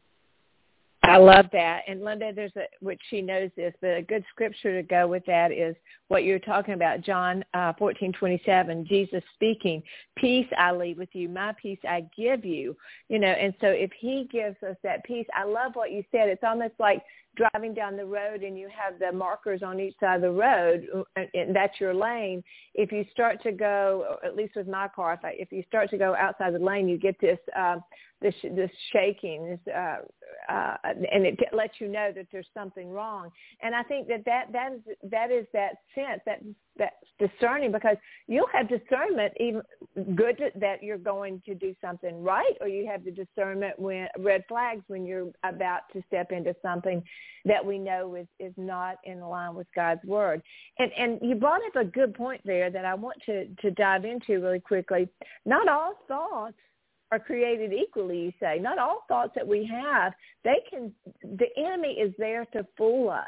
I 1.07 1.17
love 1.19 1.47
that. 1.53 1.83
And 1.87 2.03
Linda, 2.03 2.33
there's 2.35 2.55
a, 2.57 2.65
which 2.81 3.01
she 3.09 3.23
knows 3.23 3.51
this, 3.57 3.73
but 3.81 3.91
a 3.91 4.03
good 4.03 4.25
scripture 4.31 4.81
to 4.81 4.87
go 4.87 5.07
with 5.07 5.25
that 5.27 5.53
is 5.53 5.77
what 6.09 6.25
you're 6.25 6.39
talking 6.39 6.75
about, 6.75 7.01
John 7.01 7.45
uh, 7.55 7.73
14, 7.79 8.13
27, 8.13 8.87
Jesus 8.87 9.23
speaking, 9.35 9.83
peace 10.17 10.47
I 10.59 10.73
leave 10.73 10.99
with 10.99 11.09
you, 11.13 11.29
my 11.29 11.55
peace 11.61 11.79
I 11.89 12.07
give 12.17 12.45
you. 12.45 12.77
You 13.09 13.19
know, 13.19 13.29
and 13.29 13.55
so 13.61 13.69
if 13.69 13.91
he 13.99 14.29
gives 14.31 14.57
us 14.63 14.77
that 14.83 15.05
peace, 15.05 15.27
I 15.35 15.45
love 15.45 15.73
what 15.75 15.93
you 15.93 16.03
said. 16.11 16.29
It's 16.29 16.45
almost 16.45 16.75
like 16.79 17.03
driving 17.37 17.75
down 17.75 17.97
the 17.97 18.05
road 18.05 18.43
and 18.43 18.59
you 18.59 18.69
have 18.69 18.99
the 18.99 19.13
markers 19.17 19.63
on 19.63 19.79
each 19.79 19.95
side 20.01 20.17
of 20.17 20.23
the 20.23 20.31
road 20.31 20.87
and 21.17 21.55
that's 21.55 21.79
your 21.81 21.95
lane 21.95 22.43
if 22.75 22.91
you 22.91 23.05
start 23.13 23.43
to 23.43 23.53
go 23.53 24.17
at 24.25 24.35
least 24.35 24.57
with 24.57 24.69
my 24.69 24.89
car 24.89 25.15
if, 25.15 25.25
I, 25.25 25.35
if 25.39 25.53
you 25.53 25.63
start 25.69 25.91
to 25.91 25.99
go 25.99 26.15
outside 26.17 26.55
the 26.55 26.59
lane 26.59 26.89
you 26.89 26.99
get 26.99 27.21
this 27.21 27.39
uh, 27.57 27.77
this 28.23 28.35
this 28.43 28.71
shaking 28.93 29.59
uh, 29.75 29.97
uh, 30.49 30.77
and 30.85 31.27
it 31.27 31.39
lets 31.53 31.75
you 31.81 31.89
know 31.89 32.11
that 32.15 32.27
there's 32.33 32.47
something 32.55 32.91
wrong. 32.91 33.31
And 33.63 33.75
I 33.75 33.83
think 33.83 34.09
that 34.09 34.25
that 34.25 34.53
that 34.53 34.73
is 34.73 34.81
that 35.11 35.31
is 35.31 35.47
that 35.53 35.73
sense 35.95 36.21
that 36.25 36.41
that's 36.79 36.95
discerning 37.19 37.73
because 37.73 37.97
you'll 38.27 38.49
have 38.53 38.69
discernment 38.69 39.33
even 39.41 39.63
good 40.15 40.41
that 40.61 40.83
you're 40.83 40.99
going 40.99 41.43
to 41.47 41.55
do 41.55 41.75
something 41.81 42.23
right 42.23 42.55
or 42.61 42.69
you 42.69 42.87
have 42.87 43.05
the 43.05 43.11
discernment 43.11 43.79
when 43.79 44.07
red 44.19 44.45
flags 44.47 44.83
when 44.89 45.07
you're 45.07 45.29
about 45.43 45.81
to 45.93 46.03
step 46.07 46.33
into 46.33 46.55
something 46.61 47.03
that 47.45 47.65
we 47.65 47.79
know 47.79 48.15
is 48.15 48.27
is 48.39 48.53
not 48.57 48.97
in 49.05 49.21
line 49.21 49.55
with 49.55 49.67
God's 49.75 50.05
word. 50.05 50.43
And 50.79 50.91
and 50.99 51.19
you 51.23 51.35
brought 51.35 51.61
up 51.67 51.77
a 51.77 51.85
good 51.85 52.15
point 52.15 52.41
there 52.45 52.71
that 52.71 52.85
I 52.85 52.95
want 52.95 53.17
to 53.27 53.47
to 53.63 53.71
dive 53.71 54.05
into 54.05 54.41
really 54.41 54.61
quickly. 54.61 55.09
Not 55.45 55.69
all 55.69 55.95
thoughts 56.09 56.57
are 57.13 57.21
created 57.21 57.73
equally 57.73 58.19
you 58.19 58.33
say. 58.41 58.59
Not 58.59 58.79
all 58.79 59.05
thoughts 59.09 59.33
that 59.35 59.47
we 59.47 59.65
have 59.67 60.13
they 60.45 60.63
can 60.69 60.93
the 61.23 61.49
enemy 61.57 61.95
is 61.95 62.13
there 62.19 62.45
to 62.47 62.67
fool 62.77 63.11
us. 63.11 63.25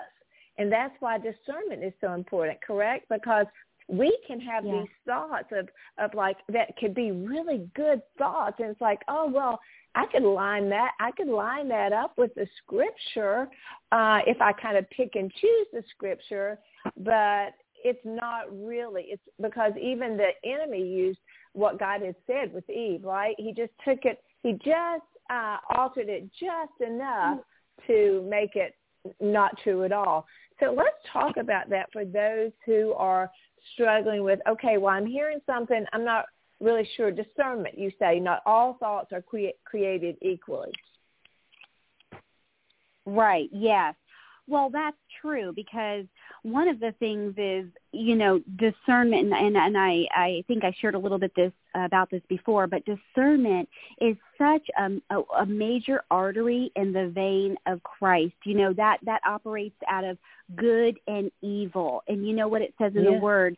And 0.59 0.73
that's 0.73 0.95
why 0.99 1.19
discernment 1.19 1.85
is 1.85 1.93
so 2.01 2.15
important, 2.15 2.61
correct? 2.61 3.07
Because 3.09 3.47
we 3.89 4.17
can 4.27 4.41
have 4.41 4.65
yeah. 4.65 4.81
these 4.81 4.89
thoughts 5.07 5.49
of, 5.53 5.69
of 5.99 6.15
like 6.15 6.37
that 6.49 6.77
could 6.77 6.95
be 6.95 7.11
really 7.11 7.69
good 7.75 8.03
thoughts. 8.19 8.57
And 8.59 8.71
it's 8.71 8.81
like, 8.81 9.01
oh 9.09 9.31
well, 9.33 9.59
I 9.99 10.07
could 10.13 10.23
line 10.23 10.69
that 10.69 10.93
I 11.01 11.11
could 11.11 11.27
line 11.27 11.69
that 11.69 11.93
up 11.93 12.13
with 12.17 12.33
the 12.37 12.47
scripture 12.63 13.49
uh 13.91 14.21
if 14.27 14.41
I 14.41 14.53
kind 14.53 14.77
of 14.77 14.89
pick 14.91 15.17
and 15.17 15.33
choose 15.33 15.67
the 15.73 15.83
scripture, 15.91 16.59
but 16.97 17.55
it's 17.83 18.05
not 18.05 18.45
really 18.53 19.07
it's 19.09 19.23
because 19.43 19.73
even 19.81 20.17
the 20.17 20.31
enemy 20.45 20.87
used 20.87 21.19
what 21.53 21.81
God 21.81 22.03
had 22.03 22.15
said 22.27 22.53
with 22.53 22.69
Eve, 22.71 23.05
right? 23.05 23.35
He 23.39 23.53
just 23.53 23.73
took 23.87 24.05
it 24.05 24.23
he 24.43 24.53
just 24.53 25.09
uh 25.31 25.57
altered 25.77 26.09
it 26.09 26.31
just 26.39 26.81
enough 26.81 27.41
to 27.89 28.25
make 28.31 28.55
it 28.55 28.75
not 29.21 29.59
true 29.65 29.85
at 29.85 29.93
all. 29.93 30.27
So 30.61 30.75
let's 30.77 30.97
talk 31.13 31.37
about 31.39 31.71
that 31.71 31.89
for 31.93 32.05
those 32.05 32.53
who 32.67 32.93
are 32.95 33.31
struggling 33.75 34.23
with, 34.23 34.41
okay, 34.49 34.77
well, 34.79 34.95
I'm 34.95 35.07
hearing 35.07 35.39
something, 35.47 35.85
I'm 35.93 36.05
not 36.05 36.25
really 36.61 36.89
sure. 36.97 37.11
Discernment, 37.11 37.79
you 37.79 37.91
say, 37.99 38.21
not 38.21 38.43
all 38.47 38.75
thoughts 38.75 39.13
are 39.13 39.23
cre- 39.23 39.57
created 39.65 40.17
equally. 40.23 40.73
Right, 43.07 43.49
yes. 43.53 43.95
Well, 44.49 44.71
that's 44.71 44.97
true 45.21 45.53
because 45.55 46.07
one 46.43 46.69
of 46.69 46.81
the 46.81 46.93
things 46.99 47.35
is, 47.37 47.67
you 47.93 48.15
know, 48.15 48.41
discernment, 48.57 49.25
and, 49.25 49.35
and, 49.35 49.57
and 49.57 49.77
I, 49.77 50.07
I 50.15 50.45
think 50.47 50.65
I 50.65 50.75
shared 50.81 50.95
a 50.95 50.99
little 50.99 51.19
bit 51.19 51.33
this 51.37 51.53
about 51.75 52.11
this 52.11 52.23
before, 52.29 52.67
but 52.67 52.83
discernment 52.87 53.69
is 54.01 54.17
such 54.39 54.67
a, 54.79 54.91
a, 55.11 55.21
a 55.41 55.47
major 55.47 56.03
artery 56.11 56.73
in 56.77 56.93
the 56.95 57.11
vein 57.15 57.57
of 57.67 57.83
Christ. 57.83 58.35
You 58.45 58.55
know 58.55 58.73
that 58.73 58.99
that 59.05 59.21
operates 59.27 59.77
out 59.87 60.05
of 60.05 60.17
good 60.57 60.99
and 61.07 61.31
evil, 61.43 62.03
and 62.09 62.27
you 62.27 62.35
know 62.35 62.49
what 62.49 62.63
it 62.63 62.73
says 62.81 62.93
in 62.97 63.05
yeah. 63.05 63.11
the 63.11 63.19
Word 63.19 63.55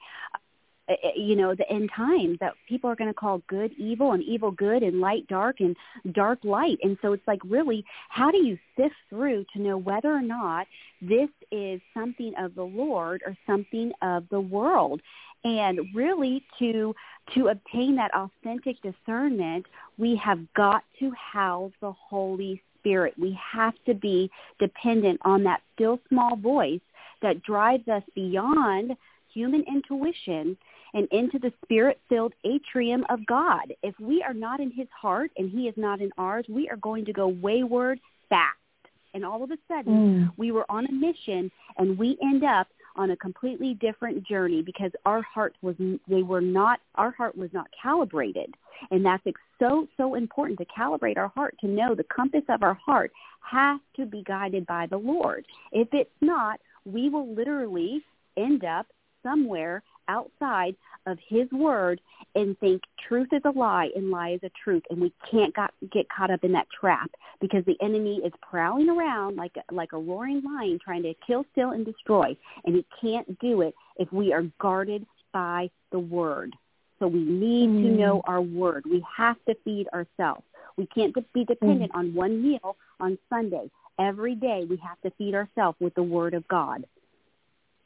Eh, 0.91 0.97
eh, 1.05 1.13
you 1.15 1.37
know 1.37 1.55
the 1.55 1.71
end 1.71 1.89
times 1.95 2.37
that 2.41 2.55
people 2.69 2.91
are 2.91 2.97
going 2.97 3.09
to 3.09 3.15
call 3.15 3.41
good 3.47 3.73
evil 3.79 4.11
and 4.13 4.25
evil 4.25 4.51
good 4.51 4.83
and 4.83 5.01
light 5.01 5.25
dark 5.29 5.61
and 5.61 5.77
dark 6.13 6.41
light. 6.43 6.79
And 6.83 6.99
so 7.01 7.13
it's 7.13 7.27
like 7.29 7.41
really 7.45 7.85
how 8.09 8.33
do 8.33 8.39
you 8.39 8.59
sift 8.77 8.97
through 9.09 9.45
to 9.53 9.63
know 9.63 9.79
whether 9.79 10.11
or 10.11 10.23
not 10.23 10.67
this 11.01 11.29
is 11.53 11.81
something 11.95 12.33
of 12.39 12.57
the 12.57 12.65
lord 12.65 13.23
or 13.25 13.37
something 13.47 13.93
of 14.03 14.29
the 14.31 14.41
world? 14.41 15.01
And 15.45 15.81
really 15.95 16.43
to 16.59 16.95
to 17.35 17.49
obtain 17.49 17.95
that 17.97 18.11
authentic 18.13 18.77
discernment 18.83 19.67
we 19.97 20.17
have 20.17 20.41
got 20.55 20.83
to 20.99 21.13
house 21.13 21.73
the 21.81 21.93
holy 21.93 22.61
spirit. 22.79 23.15
We 23.17 23.39
have 23.53 23.75
to 23.87 23.95
be 23.95 24.29
dependent 24.59 25.21
on 25.25 25.45
that 25.45 25.61
still 25.75 26.01
small 26.09 26.35
voice 26.35 26.81
that 27.23 27.43
drives 27.45 27.87
us 27.87 28.03
beyond 28.17 28.97
human 29.33 29.63
intuition 29.69 30.57
and 30.95 31.09
into 31.11 31.39
the 31.39 31.53
spirit-filled 31.65 32.35
atrium 32.45 33.05
of 33.09 33.25
God. 33.27 33.73
If 33.83 33.99
we 34.01 34.23
are 34.23 34.35
not 34.35 34.61
in 34.61 34.71
his 34.71 34.89
heart 34.91 35.31
and 35.37 35.51
he 35.51 35.69
is 35.69 35.75
not 35.77 36.01
in 36.01 36.11
ours, 36.19 36.45
we 36.49 36.69
are 36.69 36.77
going 36.77 37.05
to 37.07 37.13
go 37.13 37.29
wayward 37.29 38.01
fast. 38.29 38.57
And 39.15 39.25
all 39.25 39.43
of 39.43 39.51
a 39.51 39.59
sudden, 39.67 39.93
mm. 39.93 40.33
we 40.37 40.53
were 40.53 40.67
on 40.71 40.87
a 40.87 40.93
mission 40.93 41.51
and 41.79 41.99
we 41.99 42.17
end 42.23 42.45
up 42.45 42.69
on 42.97 43.11
a 43.11 43.17
completely 43.17 43.75
different 43.75 44.27
journey 44.27 44.63
because 44.63 44.91
our 45.07 45.23
heart 45.23 45.55
was 45.63 45.77
they 46.09 46.23
were 46.23 46.41
not 46.41 46.81
our 46.97 47.11
heart 47.13 47.37
was 47.37 47.51
not 47.53 47.67
calibrated 47.81 48.55
and 48.91 49.05
that's 49.05 49.23
so 49.59 49.87
so 49.97 50.15
important 50.15 50.59
to 50.59 50.65
calibrate 50.67 51.17
our 51.17 51.29
heart 51.29 51.55
to 51.61 51.69
know 51.69 51.95
the 51.95 52.05
compass 52.05 52.43
of 52.49 52.63
our 52.63 52.75
heart 52.75 53.13
has 53.41 53.81
to 53.95 54.07
be 54.07 54.23
guided 54.25 54.67
by 54.67 54.87
the 54.87 54.97
lord 54.97 55.47
if 55.73 55.89
it's 55.93 56.11
not 56.21 56.59
we 56.85 57.09
will 57.09 57.33
literally 57.35 58.03
end 58.37 58.65
up 58.65 58.87
somewhere 59.23 59.83
outside 60.11 60.75
of 61.07 61.19
his 61.27 61.51
word 61.53 62.01
and 62.35 62.59
think 62.59 62.83
truth 63.09 63.29
is 63.33 63.43
a 63.45 63.59
lie 63.59 63.89
and 63.97 64.11
lie 64.11 64.31
is 64.31 64.41
a 64.43 64.51
truth. 64.63 64.83
And 64.91 65.01
we 65.01 65.13
can't 65.31 65.55
got, 65.55 65.73
get 65.93 66.07
caught 66.09 66.31
up 66.31 66.45
in 66.45 66.53
that 66.53 66.67
trap 66.79 67.11
because 67.41 67.65
the 67.65 67.77
enemy 67.81 68.21
is 68.25 68.33
prowling 68.43 68.91
around 68.91 69.37
like 69.37 69.53
a, 69.57 69.75
like 69.75 69.93
a 69.93 69.99
roaring 69.99 70.43
lion 70.45 70.79
trying 70.83 71.03
to 71.05 71.15
kill 71.27 71.45
steal 71.53 71.71
and 71.71 71.85
destroy. 71.85 72.37
And 72.65 72.75
he 72.75 72.85
can't 73.01 73.39
do 73.39 73.63
it 73.63 73.75
if 73.97 74.13
we 74.13 74.33
are 74.33 74.45
guarded 74.61 75.07
by 75.33 75.71
the 75.93 75.99
word. 75.99 76.55
So 76.99 77.07
we 77.07 77.21
need 77.21 77.71
mm. 77.71 77.83
to 77.83 77.89
know 77.91 78.23
our 78.25 78.43
word. 78.43 78.85
We 78.85 79.05
have 79.17 79.37
to 79.49 79.55
feed 79.65 79.89
ourselves. 79.89 80.43
We 80.77 80.87
can't 80.87 81.15
be 81.33 81.45
dependent 81.45 81.93
mm. 81.93 81.99
on 81.99 82.15
one 82.15 82.43
meal 82.43 82.77
on 83.01 83.19
sunday. 83.31 83.71
Every 83.99 84.35
day 84.35 84.67
we 84.69 84.77
have 84.79 85.01
to 85.03 85.11
feed 85.17 85.35
ourselves 85.35 85.79
with 85.81 85.95
the 85.95 86.03
word 86.03 86.35
of 86.35 86.47
god 86.49 86.85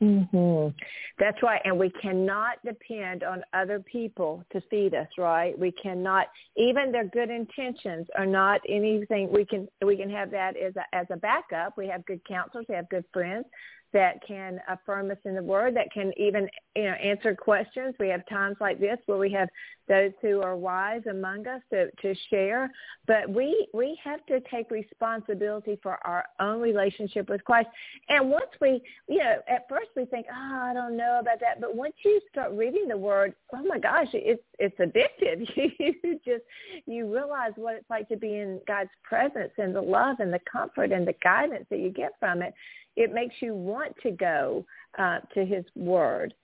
Mhm. 0.05 0.75
That's 1.19 1.43
right, 1.43 1.63
and 1.65 1.79
we 1.79 1.89
cannot 1.91 2.63
depend 2.65 3.23
on 3.23 3.43
other 3.55 3.81
people 3.81 4.45
to 4.53 4.61
feed 4.63 4.95
us, 4.95 5.09
right? 5.17 5.59
We 5.59 5.73
cannot 5.73 6.27
even 6.57 6.93
their 6.93 7.05
good 7.05 7.31
intentions 7.31 8.09
are 8.17 8.27
not 8.27 8.61
anything 8.69 9.31
we 9.31 9.47
can 9.47 9.67
we 9.83 9.97
can 9.97 10.11
have 10.11 10.31
that 10.33 10.57
as 10.57 10.77
a 10.77 10.95
as 10.95 11.07
a 11.11 11.17
backup. 11.17 11.79
We 11.79 11.87
have 11.89 12.05
good 12.05 12.23
counselors, 12.27 12.67
we 12.69 12.75
have 12.75 12.89
good 12.91 13.05
friends, 13.13 13.47
that 13.95 14.20
can 14.26 14.61
affirm 14.68 15.11
us 15.12 15.16
in 15.24 15.36
the 15.36 15.42
word, 15.42 15.74
that 15.76 15.90
can 15.92 16.12
even 16.18 16.49
you 16.76 16.84
know 16.84 16.90
answer 16.90 17.34
questions. 17.34 17.95
We 17.99 18.09
have 18.09 18.26
times 18.28 18.57
like 18.61 18.80
this 18.80 18.99
where 19.07 19.16
we 19.18 19.32
have 19.32 19.49
those 19.86 20.11
who 20.20 20.42
are 20.42 20.57
wise 20.57 21.03
among 21.09 21.47
us 21.47 21.61
to, 21.70 21.90
to 22.03 22.14
share. 22.28 22.70
But 23.07 23.30
we 23.30 23.68
we 23.72 23.99
have 24.03 24.26
to 24.26 24.40
take 24.51 24.70
responsibility 24.70 25.78
for 25.82 25.99
our 26.05 26.24
own 26.40 26.61
relationship 26.61 27.28
with 27.28 27.45
Christ. 27.45 27.68
And 28.09 28.30
once 28.30 28.51
we 28.61 28.82
you 29.09 29.18
know, 29.18 29.36
at 29.49 29.68
first 29.68 29.90
we 29.97 30.05
think, 30.07 30.26
Oh, 30.28 30.61
I 30.64 30.74
don't 30.74 30.97
know 30.97 31.20
about 31.20 31.38
that 31.40 31.61
but 31.61 31.76
once 31.76 31.95
you 32.05 32.20
start 32.30 32.51
reading 32.53 32.88
the 32.88 32.97
word, 32.97 33.32
oh 33.55 33.62
my 33.62 33.78
gosh, 33.78 34.09
it's 34.12 34.42
it's 34.59 34.76
addictive. 34.78 35.49
you 36.03 36.18
just 36.24 36.42
you 36.86 37.12
realize 37.12 37.53
what 37.55 37.76
it's 37.76 37.88
like 37.88 38.09
to 38.09 38.16
be 38.16 38.38
in 38.38 38.61
God's 38.66 38.90
presence 39.05 39.53
and 39.57 39.74
the 39.74 39.80
love 39.80 40.16
and 40.18 40.32
the 40.32 40.40
comfort 40.51 40.90
and 40.90 41.07
the 41.07 41.14
guidance 41.22 41.66
that 41.70 41.78
you 41.78 41.90
get 41.90 42.12
from 42.18 42.42
it 42.42 42.55
it 42.97 43.12
makes 43.12 43.34
you 43.40 43.55
want 43.55 43.95
to 44.03 44.11
go 44.11 44.64
uh, 44.99 45.18
to 45.34 45.45
his 45.45 45.64
word 45.74 46.34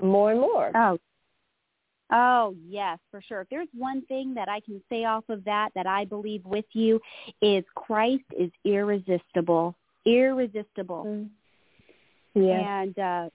more 0.00 0.32
and 0.32 0.40
more. 0.40 0.72
Oh, 0.74 0.98
Oh, 2.12 2.56
yes, 2.66 2.98
for 3.10 3.22
sure. 3.22 3.42
If 3.42 3.48
there's 3.50 3.68
one 3.76 4.04
thing 4.06 4.34
that 4.34 4.48
I 4.48 4.60
can 4.60 4.82
say 4.88 5.04
off 5.04 5.24
of 5.28 5.44
that 5.44 5.70
that 5.76 5.86
I 5.86 6.04
believe 6.04 6.44
with 6.44 6.64
you 6.72 7.00
is 7.40 7.64
Christ 7.76 8.24
is 8.36 8.50
irresistible. 8.64 9.76
Irresistible. 10.04 11.04
Mm. 11.06 11.28
Yeah. 12.34 12.82
And 12.82 12.98
uh 12.98 13.28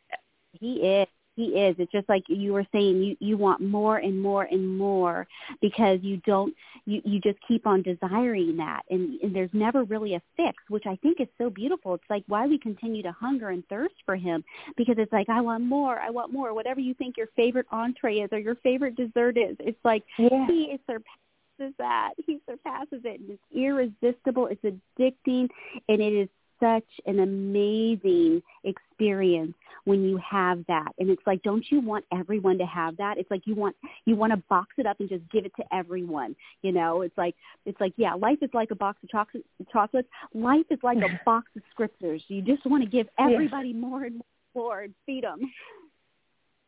he 0.59 0.75
is 0.77 1.07
he 1.35 1.47
is. 1.47 1.75
It's 1.77 1.91
just 1.91 2.07
like 2.07 2.23
you 2.27 2.53
were 2.53 2.65
saying, 2.71 3.01
you, 3.03 3.17
you 3.19 3.37
want 3.37 3.61
more 3.61 3.97
and 3.97 4.21
more 4.21 4.43
and 4.43 4.77
more 4.77 5.27
because 5.61 5.99
you 6.01 6.17
don't, 6.25 6.53
you, 6.85 7.01
you 7.03 7.19
just 7.19 7.37
keep 7.47 7.67
on 7.67 7.81
desiring 7.81 8.55
that. 8.57 8.83
And, 8.89 9.19
and 9.21 9.35
there's 9.35 9.49
never 9.53 9.83
really 9.83 10.15
a 10.15 10.21
fix, 10.37 10.55
which 10.69 10.85
I 10.85 10.95
think 10.97 11.19
is 11.19 11.27
so 11.37 11.49
beautiful. 11.49 11.93
It's 11.93 12.03
like 12.09 12.23
why 12.27 12.47
we 12.47 12.57
continue 12.57 13.03
to 13.03 13.11
hunger 13.11 13.49
and 13.49 13.65
thirst 13.67 13.95
for 14.05 14.15
him 14.15 14.43
because 14.77 14.95
it's 14.97 15.11
like, 15.11 15.29
I 15.29 15.41
want 15.41 15.63
more, 15.63 15.99
I 15.99 16.09
want 16.09 16.31
more. 16.31 16.53
Whatever 16.53 16.79
you 16.79 16.93
think 16.93 17.17
your 17.17 17.27
favorite 17.35 17.67
entree 17.71 18.19
is 18.19 18.29
or 18.31 18.39
your 18.39 18.55
favorite 18.55 18.95
dessert 18.95 19.37
is, 19.37 19.55
it's 19.59 19.83
like 19.83 20.03
yeah. 20.17 20.47
he 20.47 20.63
is 20.73 20.79
surpasses 20.87 21.75
that. 21.77 22.13
He 22.25 22.39
surpasses 22.49 23.01
it. 23.03 23.19
And 23.19 23.31
it's 23.31 23.43
irresistible. 23.53 24.47
It's 24.47 24.63
addicting. 24.63 25.49
And 25.89 26.01
it 26.01 26.13
is 26.13 26.29
such 26.65 26.83
an 27.05 27.19
amazing 27.19 28.41
experience 28.63 29.53
when 29.83 30.03
you 30.03 30.17
have 30.17 30.65
that. 30.67 30.91
And 30.97 31.09
it's 31.09 31.21
like 31.25 31.43
don't 31.43 31.65
you 31.69 31.79
want 31.79 32.05
everyone 32.11 32.57
to 32.57 32.65
have 32.65 32.97
that? 32.97 33.17
It's 33.17 33.29
like 33.29 33.41
you 33.45 33.55
want 33.55 33.75
you 34.05 34.15
want 34.15 34.31
to 34.31 34.37
box 34.49 34.69
it 34.77 34.85
up 34.85 34.99
and 34.99 35.09
just 35.09 35.29
give 35.31 35.45
it 35.45 35.51
to 35.57 35.63
everyone 35.73 36.35
you 36.61 36.71
know? 36.71 37.01
It's 37.01 37.17
like 37.17 37.35
it's 37.65 37.79
like 37.79 37.93
yeah 37.97 38.13
life 38.13 38.39
is 38.41 38.49
like 38.53 38.71
a 38.71 38.75
box 38.75 38.99
of 39.03 39.09
chocolate 39.09 39.45
chocolates. 39.71 40.09
Life 40.33 40.65
is 40.69 40.79
like 40.83 40.97
a 40.97 41.19
box 41.25 41.47
of 41.55 41.61
scriptures. 41.71 42.23
You 42.27 42.41
just 42.41 42.65
want 42.65 42.83
to 42.83 42.89
give 42.89 43.07
everybody 43.19 43.69
yeah. 43.69 43.75
more 43.75 44.03
and 44.03 44.21
more 44.55 44.81
and 44.81 44.93
feed 45.05 45.23
them 45.23 45.39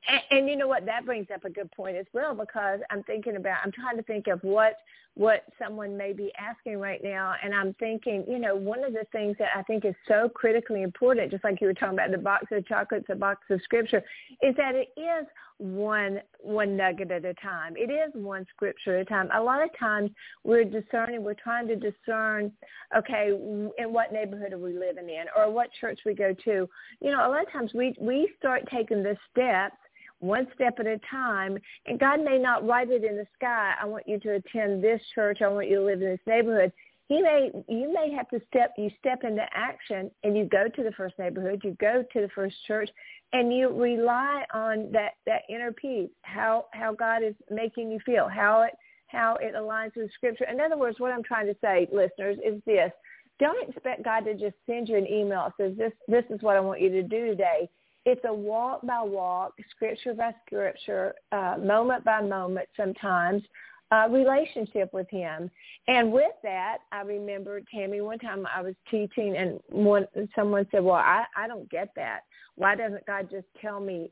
and, 0.08 0.22
and 0.32 0.50
you 0.50 0.56
know 0.56 0.68
what? 0.68 0.86
That 0.86 1.06
brings 1.06 1.28
up 1.34 1.46
a 1.46 1.50
good 1.50 1.72
point 1.72 1.98
as 1.98 2.06
well 2.14 2.34
because 2.34 2.80
I'm 2.90 3.04
thinking 3.04 3.36
about. 3.36 3.60
I'm 3.64 3.72
trying 3.72 3.98
to 3.98 4.04
think 4.04 4.28
of 4.28 4.40
what 4.42 4.78
what 5.18 5.46
someone 5.58 5.98
may 5.98 6.14
be 6.14 6.32
asking 6.38 6.78
right 6.78 7.04
now, 7.04 7.34
and 7.44 7.54
I'm 7.54 7.74
thinking, 7.80 8.24
you 8.28 8.38
know, 8.38 8.56
one 8.56 8.84
of 8.84 8.94
the 8.94 9.06
things 9.12 9.36
that 9.40 9.50
I 9.56 9.64
think 9.64 9.84
is 9.84 9.96
so 10.08 10.30
critically 10.30 10.84
important, 10.84 11.32
just 11.32 11.44
like 11.44 11.60
you 11.60 11.66
were 11.66 11.74
talking 11.74 11.96
about 11.96 12.12
the 12.12 12.20
box 12.20 12.46
of 12.52 12.68
chocolates, 12.68 13.08
a 13.10 13.16
box 13.16 13.42
of 13.50 13.60
scripture, 13.64 14.04
is 14.44 14.56
that 14.58 14.76
it 14.76 14.90
is 14.96 15.26
one 15.58 16.22
one 16.40 16.78
nugget 16.78 17.10
at 17.10 17.26
a 17.26 17.34
time. 17.36 17.76
It 17.76 17.90
is 17.90 18.12
one 18.14 18.46
scripture 18.56 18.98
at 18.98 19.02
a 19.02 19.06
time. 19.06 19.30
A 19.34 19.42
lot 19.42 19.64
of 19.64 19.70
times 19.80 20.12
we're 20.44 20.64
discerning, 20.64 21.24
we're 21.24 21.34
trying 21.34 21.68
to 21.68 21.76
discern, 21.76 22.52
okay, 22.96 23.30
in 23.30 23.92
what 23.92 24.14
neighborhood 24.14 24.54
are 24.54 24.60
we 24.60 24.74
living 24.74 25.10
in, 25.10 25.26
or 25.36 25.52
what 25.52 25.70
church 25.82 26.00
we 26.06 26.14
go 26.14 26.36
to. 26.46 26.70
You 27.02 27.12
know, 27.12 27.28
a 27.28 27.30
lot 27.30 27.42
of 27.42 27.52
times 27.52 27.72
we 27.74 27.96
we 28.00 28.32
start 28.38 28.64
taking 28.72 29.02
the 29.02 29.18
steps 29.32 29.78
one 30.20 30.48
step 30.56 30.80
at 30.80 30.88
a 30.88 31.00
time. 31.10 31.58
And 31.86 32.00
God 32.00 32.24
may 32.24 32.38
not 32.38 32.66
write 32.68 32.90
it 32.90 33.04
in 33.04 33.18
the 33.18 33.28
sky, 33.36 33.74
I 33.82 33.86
want 33.86 34.08
you 34.08 34.20
to 34.20 34.36
attend 34.36 34.84
this 34.84 35.02
church, 35.14 35.40
I 35.42 35.48
want 35.48 35.70
you 35.70 35.78
to 35.80 35.86
live 35.86 36.02
in 36.02 36.10
this 36.10 36.20
neighborhood. 36.26 36.72
He 37.08 37.22
may 37.22 37.52
you 37.70 37.94
may 37.94 38.12
have 38.12 38.28
to 38.30 38.42
step 38.50 38.74
you 38.78 38.90
step 39.00 39.24
into 39.24 39.46
action 39.54 40.12
and 40.24 40.36
you 40.36 40.44
go 40.44 40.68
to 40.68 40.84
the 40.84 40.92
first 40.92 41.18
neighborhood, 41.18 41.62
you 41.64 41.78
go 41.80 42.04
to 42.12 42.22
the 42.22 42.28
first 42.36 42.56
church 42.66 42.90
and 43.32 43.54
you 43.54 43.70
rely 43.70 44.44
on 44.54 44.92
that, 44.92 45.14
that 45.26 45.44
inner 45.48 45.72
peace, 45.72 46.10
how 46.24 46.66
how 46.74 46.94
God 46.94 47.24
is 47.24 47.34
making 47.50 47.92
you 47.92 48.00
feel, 48.06 48.28
how 48.28 48.64
it 48.64 48.74
how 49.08 49.38
it 49.40 49.56
aligns 49.56 49.96
with 49.96 50.12
scripture. 50.14 50.46
In 50.52 50.60
other 50.60 50.78
words, 50.78 51.00
what 51.00 51.14
I'm 51.14 51.24
trying 51.24 51.48
to 51.48 51.56
say, 51.62 51.88
listeners, 51.94 52.38
is 52.46 52.62
this. 52.66 52.92
Don't 53.40 53.70
expect 53.70 54.04
God 54.04 54.26
to 54.26 54.34
just 54.34 54.56
send 54.66 54.90
you 54.90 54.98
an 54.98 55.08
email 55.08 55.46
that 55.46 55.54
says 55.58 55.78
this 55.78 55.94
this 56.10 56.26
is 56.30 56.42
what 56.42 56.58
I 56.58 56.60
want 56.60 56.82
you 56.82 56.90
to 56.90 57.04
do 57.04 57.28
today 57.28 57.70
it's 58.08 58.22
a 58.24 58.34
walk 58.34 58.88
by 58.88 59.02
walk, 59.02 59.52
scripture 59.70 60.14
by 60.14 60.34
scripture, 60.46 61.14
uh, 61.34 61.58
moment 61.62 62.06
by 62.06 62.22
moment 62.22 62.70
sometimes, 62.78 63.44
uh, 63.92 64.08
relationship 64.10 64.94
with 64.94 65.10
him. 65.10 65.52
And 65.90 66.14
with 66.14 66.32
that, 66.42 66.78
I 66.94 67.02
remember 67.02 67.60
Tammi 67.70 68.00
one 68.00 68.18
time 68.20 68.48
I 68.56 68.62
was 68.62 68.76
teaching 68.90 69.36
and 69.36 69.60
one 69.68 70.08
someone 70.34 70.66
said, 70.72 70.86
"Well, 70.86 70.96
I 70.96 71.26
I 71.36 71.50
don't 71.50 71.70
get 71.70 71.90
that. 71.98 72.22
Why 72.56 72.76
doesn't 72.76 73.06
God 73.06 73.30
just 73.30 73.48
tell 73.62 73.82
me? 73.82 74.10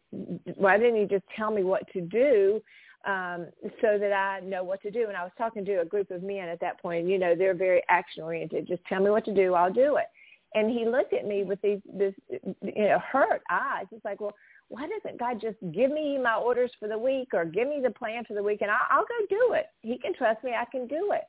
Why 0.55 0.77
didn't 0.77 0.99
He 0.99 1.05
just 1.05 1.25
tell 1.33 1.51
me 1.51 1.63
what 1.63 1.87
to 1.93 2.01
do?" 2.01 2.61
Um, 3.05 3.47
so 3.81 3.97
that 3.97 4.11
I 4.11 4.41
know 4.41 4.63
what 4.63 4.81
to 4.81 4.91
do. 4.91 5.07
And 5.07 5.15
I 5.15 5.23
was 5.23 5.31
talking 5.37 5.63
to 5.63 5.75
a 5.75 5.85
group 5.85 6.11
of 6.11 6.21
men 6.21 6.49
at 6.49 6.59
that 6.59 6.81
point. 6.81 7.07
You 7.07 7.19
know, 7.19 7.33
they're 7.33 7.53
very 7.53 7.81
action 7.87 8.23
oriented. 8.23 8.67
Just 8.67 8.83
tell 8.85 9.01
me 9.01 9.11
what 9.11 9.23
to 9.25 9.33
do, 9.33 9.53
I'll 9.53 9.71
do 9.71 9.97
it. 9.97 10.07
And 10.56 10.72
he 10.72 10.86
looked 10.86 11.14
at 11.14 11.28
me 11.28 11.43
with 11.43 11.62
these 11.62 11.80
this 11.93 12.14
you 12.30 12.88
know 12.88 12.99
hurt 12.99 13.43
eyes. 13.51 13.86
It's 13.91 14.06
like, 14.06 14.22
well, 14.22 14.34
why 14.70 14.88
doesn't 14.88 15.20
God 15.20 15.39
just 15.39 15.58
give 15.74 15.91
me 15.91 16.18
my 16.18 16.36
orders 16.36 16.72
for 16.80 16.88
the 16.88 16.97
week 16.97 17.30
or 17.34 17.45
give 17.45 17.68
me 17.68 17.82
the 17.84 17.91
plan 17.91 18.24
for 18.26 18.34
the 18.34 18.41
week 18.41 18.62
and 18.62 18.72
I'll, 18.72 18.88
I'll 18.89 19.06
go 19.06 19.26
do 19.30 19.53
it. 19.53 19.68
He 19.82 19.97
can 19.99 20.14
trust 20.16 20.43
me. 20.43 20.53
I 20.53 20.66
can 20.66 20.88
do 20.88 21.12
it. 21.14 21.22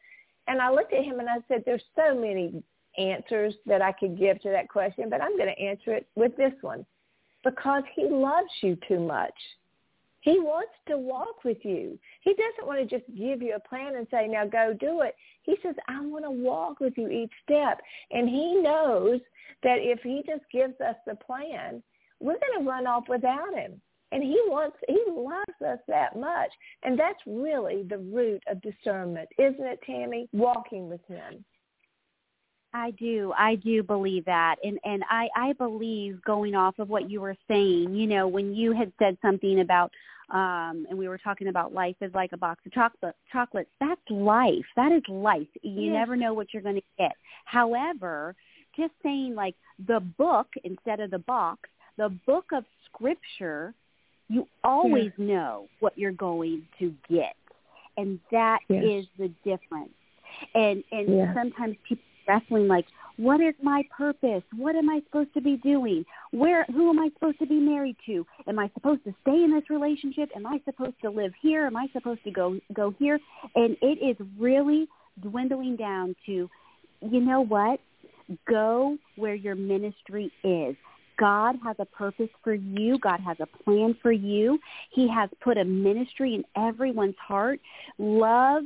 And 0.49 0.63
I 0.63 0.71
looked 0.71 0.93
at 0.93 1.05
him 1.05 1.21
and 1.21 1.29
I 1.29 1.37
said, 1.49 1.65
there's 1.67 1.83
so 1.97 2.15
many 2.15 2.63
answers 2.97 3.55
that 3.67 3.83
I 3.83 3.93
could 3.93 4.19
give 4.19 4.41
to 4.43 4.51
that 4.51 4.69
question, 4.69 5.11
but 5.11 5.21
I'm 5.21 5.37
going 5.37 5.53
to 5.55 5.63
answer 5.63 5.93
it 5.93 6.07
with 6.15 6.37
this 6.37 6.53
one 6.63 6.87
because 7.45 7.83
he 7.95 8.07
loves 8.09 8.49
you 8.63 8.79
too 8.89 9.01
much. 9.01 9.35
He 10.27 10.41
wants 10.41 10.73
to 10.89 10.99
walk 10.99 11.45
with 11.45 11.59
you. 11.63 11.97
He 12.23 12.35
doesn't 12.35 12.67
want 12.67 12.81
to 12.81 12.99
just 12.99 13.09
give 13.17 13.41
you 13.43 13.55
a 13.55 13.69
plan 13.69 13.95
and 13.95 14.09
say, 14.11 14.27
now 14.27 14.45
go 14.45 14.75
do 14.75 15.03
it. 15.03 15.15
He 15.45 15.55
says, 15.63 15.77
I 15.87 16.05
want 16.05 16.25
to 16.25 16.33
walk 16.33 16.81
with 16.81 16.95
you 16.97 17.09
each 17.09 17.31
step. 17.45 17.81
And 18.11 18.29
he 18.29 18.61
knows 18.61 19.21
that 19.63 19.77
if 19.79 20.01
he 20.03 20.25
just 20.27 20.43
gives 20.53 20.75
us 20.81 20.97
the 21.07 21.15
plan, 21.15 21.81
we're 22.19 22.41
going 22.41 22.65
to 22.65 22.69
run 22.69 22.89
off 22.89 23.05
without 23.09 23.55
him. 23.55 23.81
And 24.11 24.21
he 24.21 24.37
wants, 24.47 24.77
he 24.89 25.01
loves 25.09 25.63
us 25.65 25.79
that 25.87 26.19
much. 26.19 26.51
And 26.83 26.99
that's 26.99 27.21
really 27.25 27.85
the 27.85 27.99
root 27.99 28.43
of 28.51 28.61
discernment, 28.63 29.29
isn't 29.39 29.65
it, 29.65 29.79
Tammi? 29.87 30.29
Walking 30.33 30.89
with 30.89 31.07
him. 31.07 31.45
I 32.75 32.91
do. 32.99 33.33
I 33.39 33.55
do 33.55 33.83
believe 33.83 34.27
that. 34.27 34.57
And 34.63 34.79
and 34.85 35.03
I 35.09 35.29
I 35.35 35.53
believe 35.55 36.21
going 36.27 36.55
off 36.55 36.79
of 36.79 36.91
what 36.91 37.11
you 37.11 37.23
were 37.23 37.37
saying, 37.49 37.95
you 37.95 38.07
know, 38.07 38.29
when 38.29 38.55
you 38.55 38.73
had 38.73 38.93
said 38.99 39.17
something 39.23 39.61
about 39.61 39.91
um 40.31 40.87
and 40.89 40.99
we 40.99 41.09
were 41.09 41.19
talking 41.19 41.49
about 41.49 41.73
life 41.73 41.97
is 42.01 42.13
like 42.15 42.33
a 42.33 42.37
box 42.37 42.61
of 42.67 42.73
chocolate 42.73 43.17
chocolates. 43.33 43.71
That's 43.81 44.01
life. 44.11 44.67
That 44.77 44.93
is 44.93 45.03
life. 45.09 45.47
You 45.63 45.93
yes. 45.93 45.93
never 45.93 46.17
know 46.17 46.35
what 46.35 46.49
you're 46.53 46.63
going 46.63 46.77
to 46.77 46.83
get. 46.99 47.13
However 47.45 48.35
just 48.77 48.93
saying 49.03 49.35
like 49.35 49.55
the 49.87 50.01
book 50.01 50.49
instead 50.65 51.01
of 51.01 51.11
the 51.11 51.19
box 51.19 51.71
the 51.97 52.11
book 52.27 52.47
of 52.53 52.65
scripture 52.87 53.75
you 54.29 54.47
always 54.65 55.13
yes. 55.17 55.29
know 55.29 55.69
what 55.81 55.97
you're 55.97 56.13
going 56.13 56.63
to 56.79 56.93
get. 57.09 57.37
And 57.97 58.19
that 58.31 58.61
yes. 58.69 58.85
is 58.85 59.07
the 59.19 59.29
difference. 59.45 59.91
And 60.55 60.83
and 60.93 61.35
sometimes 61.35 61.77
people 61.89 62.05
are 62.29 62.35
wrestling 62.35 62.69
like 62.69 62.87
What 63.17 63.41
is 63.41 63.55
my 63.63 63.83
purpose? 63.97 64.43
What 64.55 64.77
am 64.77 64.91
I 64.91 65.01
supposed 65.07 65.33
to 65.35 65.41
be 65.41 65.57
doing? 65.57 66.05
Where 66.33 66.65
who 66.67 66.91
am 66.91 66.99
I 66.99 67.09
supposed 67.15 67.39
to 67.39 67.47
be 67.47 67.59
married 67.59 67.97
to? 68.07 68.27
Am 68.47 68.59
I 68.59 68.71
supposed 68.75 69.05
to 69.05 69.15
stay 69.23 69.43
in 69.43 69.53
this 69.53 69.71
relationship? 69.71 70.31
Am 70.37 70.47
I 70.47 70.61
supposed 70.65 70.97
to 71.03 71.11
live 71.11 71.33
here? 71.41 71.67
Am 71.67 71.77
I 71.77 71.87
supposed 71.93 72.23
to 72.25 72.31
go 72.31 72.59
go 72.75 72.95
here? 72.99 73.19
And 73.55 73.77
it 73.81 73.99
is 74.05 74.17
really 74.39 74.87
dwindling 75.21 75.77
down 75.77 76.15
to 76.27 76.51
you 77.01 77.21
know 77.21 77.43
what? 77.43 77.81
Go 78.49 78.99
where 79.17 79.35
your 79.35 79.55
ministry 79.55 80.33
is. 80.43 80.77
God 81.19 81.57
has 81.65 81.77
a 81.79 81.87
purpose 81.87 82.29
for 82.45 82.53
you. 82.53 82.99
God 82.99 83.21
has 83.21 83.39
a 83.41 83.47
plan 83.65 83.97
for 84.03 84.13
you. 84.13 84.59
He 84.93 85.09
has 85.09 85.31
put 85.43 85.57
a 85.57 85.65
ministry 85.65 86.35
in 86.35 86.45
everyone's 86.63 87.17
heart. 87.27 87.61
Love 87.99 88.65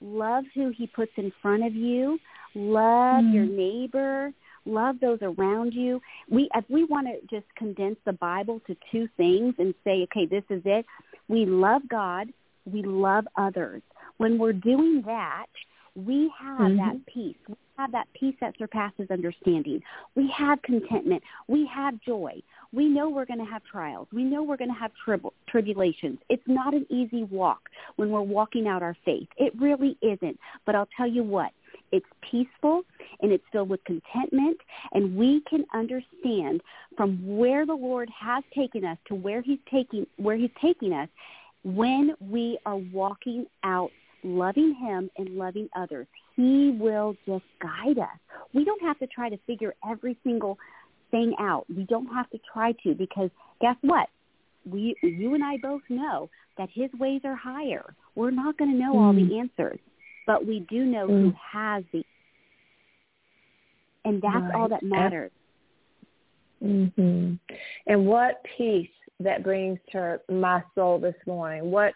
love 0.00 0.44
who 0.54 0.72
he 0.76 0.86
puts 0.86 1.12
in 1.16 1.32
front 1.40 1.64
of 1.64 1.74
you. 1.74 2.18
Love 2.54 3.24
mm. 3.24 3.34
your 3.34 3.46
neighbor. 3.46 4.32
Love 4.64 4.96
those 5.00 5.18
around 5.22 5.72
you. 5.74 6.00
We 6.30 6.48
if 6.54 6.64
we 6.68 6.84
want 6.84 7.08
to 7.08 7.20
just 7.34 7.52
condense 7.56 7.96
the 8.04 8.12
Bible 8.12 8.60
to 8.66 8.76
two 8.92 9.08
things 9.16 9.54
and 9.58 9.74
say, 9.84 10.02
okay, 10.04 10.26
this 10.26 10.44
is 10.50 10.62
it. 10.64 10.86
We 11.28 11.46
love 11.46 11.82
God. 11.88 12.28
We 12.64 12.82
love 12.82 13.26
others. 13.36 13.82
When 14.18 14.38
we're 14.38 14.52
doing 14.52 15.02
that, 15.06 15.46
we 15.94 16.32
have 16.40 16.58
mm-hmm. 16.58 16.76
that 16.76 17.06
peace. 17.06 17.36
We 17.48 17.56
have 17.76 17.92
that 17.92 18.06
peace 18.18 18.34
that 18.40 18.54
surpasses 18.58 19.08
understanding. 19.10 19.82
We 20.14 20.32
have 20.36 20.62
contentment. 20.62 21.22
We 21.48 21.68
have 21.74 22.00
joy. 22.00 22.40
We 22.72 22.88
know 22.88 23.10
we're 23.10 23.26
going 23.26 23.44
to 23.44 23.50
have 23.50 23.62
trials. 23.64 24.08
We 24.12 24.24
know 24.24 24.42
we're 24.42 24.56
going 24.56 24.72
to 24.72 24.78
have 24.78 24.92
trib- 25.04 25.26
tribulations. 25.48 26.18
It's 26.28 26.42
not 26.46 26.72
an 26.72 26.86
easy 26.88 27.24
walk 27.24 27.68
when 27.96 28.10
we're 28.10 28.22
walking 28.22 28.68
out 28.68 28.82
our 28.82 28.96
faith. 29.04 29.28
It 29.36 29.52
really 29.60 29.98
isn't. 30.00 30.38
But 30.64 30.74
I'll 30.74 30.88
tell 30.96 31.08
you 31.08 31.22
what, 31.22 31.50
it's 31.92 32.06
peaceful 32.28 32.82
and 33.20 33.30
it's 33.30 33.44
filled 33.52 33.68
with 33.68 33.84
contentment 33.84 34.56
and 34.92 35.16
we 35.16 35.42
can 35.48 35.64
understand 35.74 36.60
from 36.96 37.18
where 37.36 37.64
the 37.64 37.74
Lord 37.74 38.08
has 38.18 38.42
taken 38.54 38.84
us 38.84 38.98
to 39.08 39.14
where 39.14 39.42
he's 39.42 39.58
taking 39.70 40.06
where 40.16 40.36
he's 40.36 40.50
taking 40.60 40.92
us 40.92 41.08
when 41.64 42.14
we 42.20 42.58
are 42.66 42.76
walking 42.76 43.46
out 43.62 43.90
loving 44.24 44.74
him 44.74 45.10
and 45.18 45.36
loving 45.36 45.68
others. 45.76 46.06
He 46.36 46.76
will 46.78 47.16
just 47.26 47.44
guide 47.60 47.98
us. 47.98 48.18
We 48.52 48.64
don't 48.64 48.82
have 48.82 48.98
to 49.00 49.06
try 49.06 49.28
to 49.28 49.36
figure 49.46 49.74
every 49.88 50.16
single 50.24 50.58
thing 51.10 51.34
out. 51.38 51.66
We 51.74 51.84
don't 51.84 52.06
have 52.06 52.30
to 52.30 52.38
try 52.52 52.72
to 52.84 52.94
because 52.94 53.30
guess 53.60 53.76
what? 53.82 54.08
We, 54.64 54.94
you 55.02 55.34
and 55.34 55.42
I 55.42 55.56
both 55.60 55.82
know 55.88 56.30
that 56.56 56.68
his 56.72 56.90
ways 56.98 57.22
are 57.24 57.34
higher. 57.34 57.94
We're 58.14 58.30
not 58.30 58.56
going 58.58 58.70
to 58.70 58.76
know 58.76 58.98
all 58.98 59.12
the 59.12 59.22
mm. 59.22 59.40
answers, 59.40 59.80
but 60.26 60.46
we 60.46 60.66
do 60.70 60.84
know 60.84 61.06
mm. 61.06 61.22
who 61.22 61.32
has 61.52 61.84
the, 61.92 62.04
and 64.04 64.20
that's 64.20 64.34
right. 64.34 64.54
all 64.54 64.68
that 64.68 64.82
matters. 64.82 65.30
Mm-hmm. 66.62 67.34
And 67.86 68.06
what 68.06 68.42
peace 68.56 68.88
that 69.20 69.42
brings 69.42 69.78
to 69.92 70.20
my 70.30 70.62
soul 70.74 70.98
this 70.98 71.14
morning. 71.26 71.70
What 71.70 71.94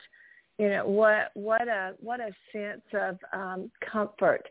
you 0.58 0.70
know 0.70 0.86
what 0.86 1.30
what 1.34 1.68
a 1.68 1.94
what 2.00 2.20
a 2.20 2.30
sense 2.52 2.82
of 2.94 3.18
um, 3.32 3.70
comfort 3.92 4.42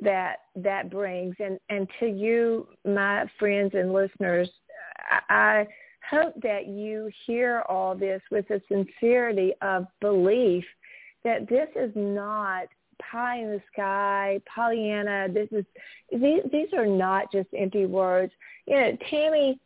that 0.00 0.36
that 0.56 0.90
brings 0.90 1.34
and 1.40 1.58
and 1.68 1.88
to 1.98 2.06
you 2.06 2.68
my 2.84 3.24
friends 3.38 3.72
and 3.74 3.92
listeners 3.92 4.48
I, 5.10 5.34
I 5.34 5.66
hope 6.08 6.34
that 6.42 6.68
you 6.68 7.10
hear 7.26 7.64
all 7.68 7.96
this 7.96 8.22
with 8.30 8.48
a 8.50 8.62
sincerity 8.68 9.52
of 9.60 9.86
belief 10.00 10.64
that 11.24 11.48
this 11.48 11.68
is 11.74 11.90
not 11.96 12.68
pie 12.98 13.38
in 13.38 13.50
the 13.50 13.62
sky 13.72 14.40
pollyanna 14.52 15.28
this 15.32 15.48
is 15.52 15.64
these 16.12 16.42
these 16.52 16.72
are 16.72 16.86
not 16.86 17.30
just 17.32 17.48
empty 17.56 17.86
words 17.86 18.32
you 18.66 18.74
know 18.74 18.96
tammi 19.10 19.58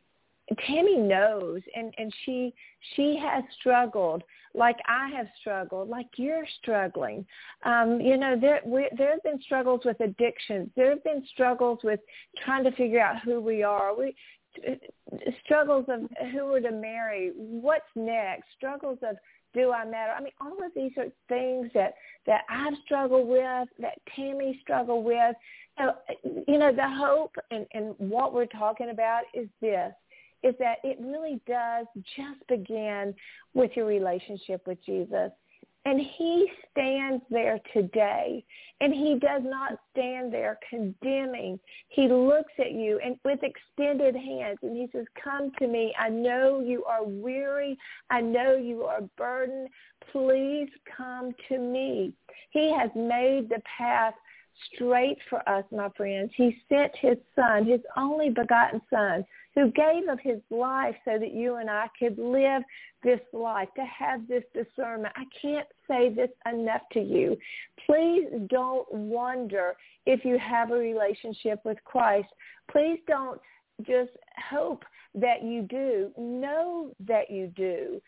tammi 0.66 0.96
knows 0.96 1.60
and 1.74 1.92
and 1.98 2.12
she 2.24 2.52
she 2.94 3.16
has 3.16 3.44
struggled 3.58 4.22
like 4.54 4.76
I 4.86 5.08
have 5.16 5.26
struggled, 5.40 5.88
like 5.88 6.08
you're 6.16 6.46
struggling. 6.60 7.24
Um, 7.64 8.00
you 8.00 8.16
know, 8.16 8.36
there 8.38 8.60
we, 8.64 8.88
there 8.96 9.12
have 9.12 9.22
been 9.22 9.40
struggles 9.42 9.80
with 9.84 9.98
addictions. 10.00 10.68
There 10.76 10.90
have 10.90 11.02
been 11.04 11.24
struggles 11.32 11.78
with 11.82 12.00
trying 12.44 12.64
to 12.64 12.72
figure 12.72 13.00
out 13.00 13.22
who 13.22 13.40
we 13.40 13.62
are. 13.62 13.96
We 13.96 14.14
struggles 15.44 15.86
of 15.88 16.00
who 16.32 16.46
we're 16.46 16.60
to 16.60 16.72
marry, 16.72 17.32
what's 17.34 17.84
next, 17.96 18.44
struggles 18.56 18.98
of 19.02 19.16
do 19.54 19.72
I 19.72 19.84
matter? 19.84 20.12
I 20.16 20.22
mean, 20.22 20.32
all 20.40 20.64
of 20.64 20.72
these 20.74 20.92
are 20.96 21.06
things 21.28 21.70
that 21.74 21.94
that 22.26 22.42
I've 22.48 22.74
struggled 22.84 23.28
with, 23.28 23.68
that 23.80 23.98
Tammi 24.14 24.58
struggled 24.62 25.04
with. 25.04 25.36
So, 25.78 25.94
you 26.46 26.58
know, 26.58 26.72
the 26.72 26.88
hope 26.88 27.34
and, 27.50 27.66
and 27.72 27.94
what 27.98 28.34
we're 28.34 28.46
talking 28.46 28.90
about 28.90 29.22
is 29.34 29.48
this 29.60 29.92
is 30.42 30.54
that 30.58 30.78
it 30.82 30.98
really 31.00 31.40
does 31.46 31.86
just 32.16 32.46
begin 32.48 33.14
with 33.54 33.70
your 33.76 33.86
relationship 33.86 34.66
with 34.66 34.84
Jesus. 34.84 35.30
And 35.84 36.00
he 36.00 36.48
stands 36.70 37.24
there 37.28 37.58
today 37.72 38.44
and 38.80 38.94
he 38.94 39.18
does 39.18 39.42
not 39.44 39.78
stand 39.90 40.32
there 40.32 40.58
condemning. 40.70 41.58
He 41.88 42.08
looks 42.08 42.52
at 42.58 42.72
you 42.72 43.00
and 43.04 43.16
with 43.24 43.40
extended 43.42 44.14
hands 44.14 44.58
and 44.62 44.76
he 44.76 44.88
says, 44.92 45.06
come 45.22 45.50
to 45.58 45.66
me. 45.66 45.92
I 45.98 46.08
know 46.08 46.60
you 46.60 46.84
are 46.84 47.04
weary. 47.04 47.76
I 48.10 48.20
know 48.20 48.54
you 48.54 48.84
are 48.84 49.02
burdened. 49.16 49.68
Please 50.12 50.68
come 50.96 51.32
to 51.48 51.58
me. 51.58 52.12
He 52.50 52.72
has 52.72 52.90
made 52.94 53.48
the 53.48 53.62
path 53.78 54.14
straight 54.72 55.18
for 55.28 55.46
us, 55.48 55.64
my 55.72 55.88
friends. 55.96 56.30
He 56.36 56.56
sent 56.68 56.92
his 57.00 57.16
son, 57.34 57.66
his 57.66 57.80
only 57.96 58.30
begotten 58.30 58.80
son, 58.90 59.24
who 59.54 59.70
gave 59.72 60.08
of 60.08 60.18
his 60.20 60.40
life 60.50 60.94
so 61.04 61.18
that 61.18 61.32
you 61.32 61.56
and 61.56 61.68
I 61.68 61.86
could 61.98 62.18
live 62.18 62.62
this 63.02 63.20
life, 63.32 63.68
to 63.76 63.84
have 63.84 64.26
this 64.28 64.44
discernment. 64.54 65.14
I 65.16 65.24
can't 65.40 65.66
say 65.88 66.08
this 66.08 66.30
enough 66.50 66.82
to 66.92 67.00
you. 67.00 67.36
Please 67.86 68.28
don't 68.48 68.90
wonder 68.92 69.74
if 70.06 70.24
you 70.24 70.38
have 70.38 70.70
a 70.70 70.76
relationship 70.76 71.60
with 71.64 71.78
Christ. 71.84 72.28
Please 72.70 73.00
don't 73.06 73.40
just 73.82 74.12
hope 74.50 74.84
that 75.14 75.42
you 75.42 75.62
do. 75.62 76.10
Know 76.16 76.92
that 77.06 77.30
you 77.30 77.48
do. 77.48 78.00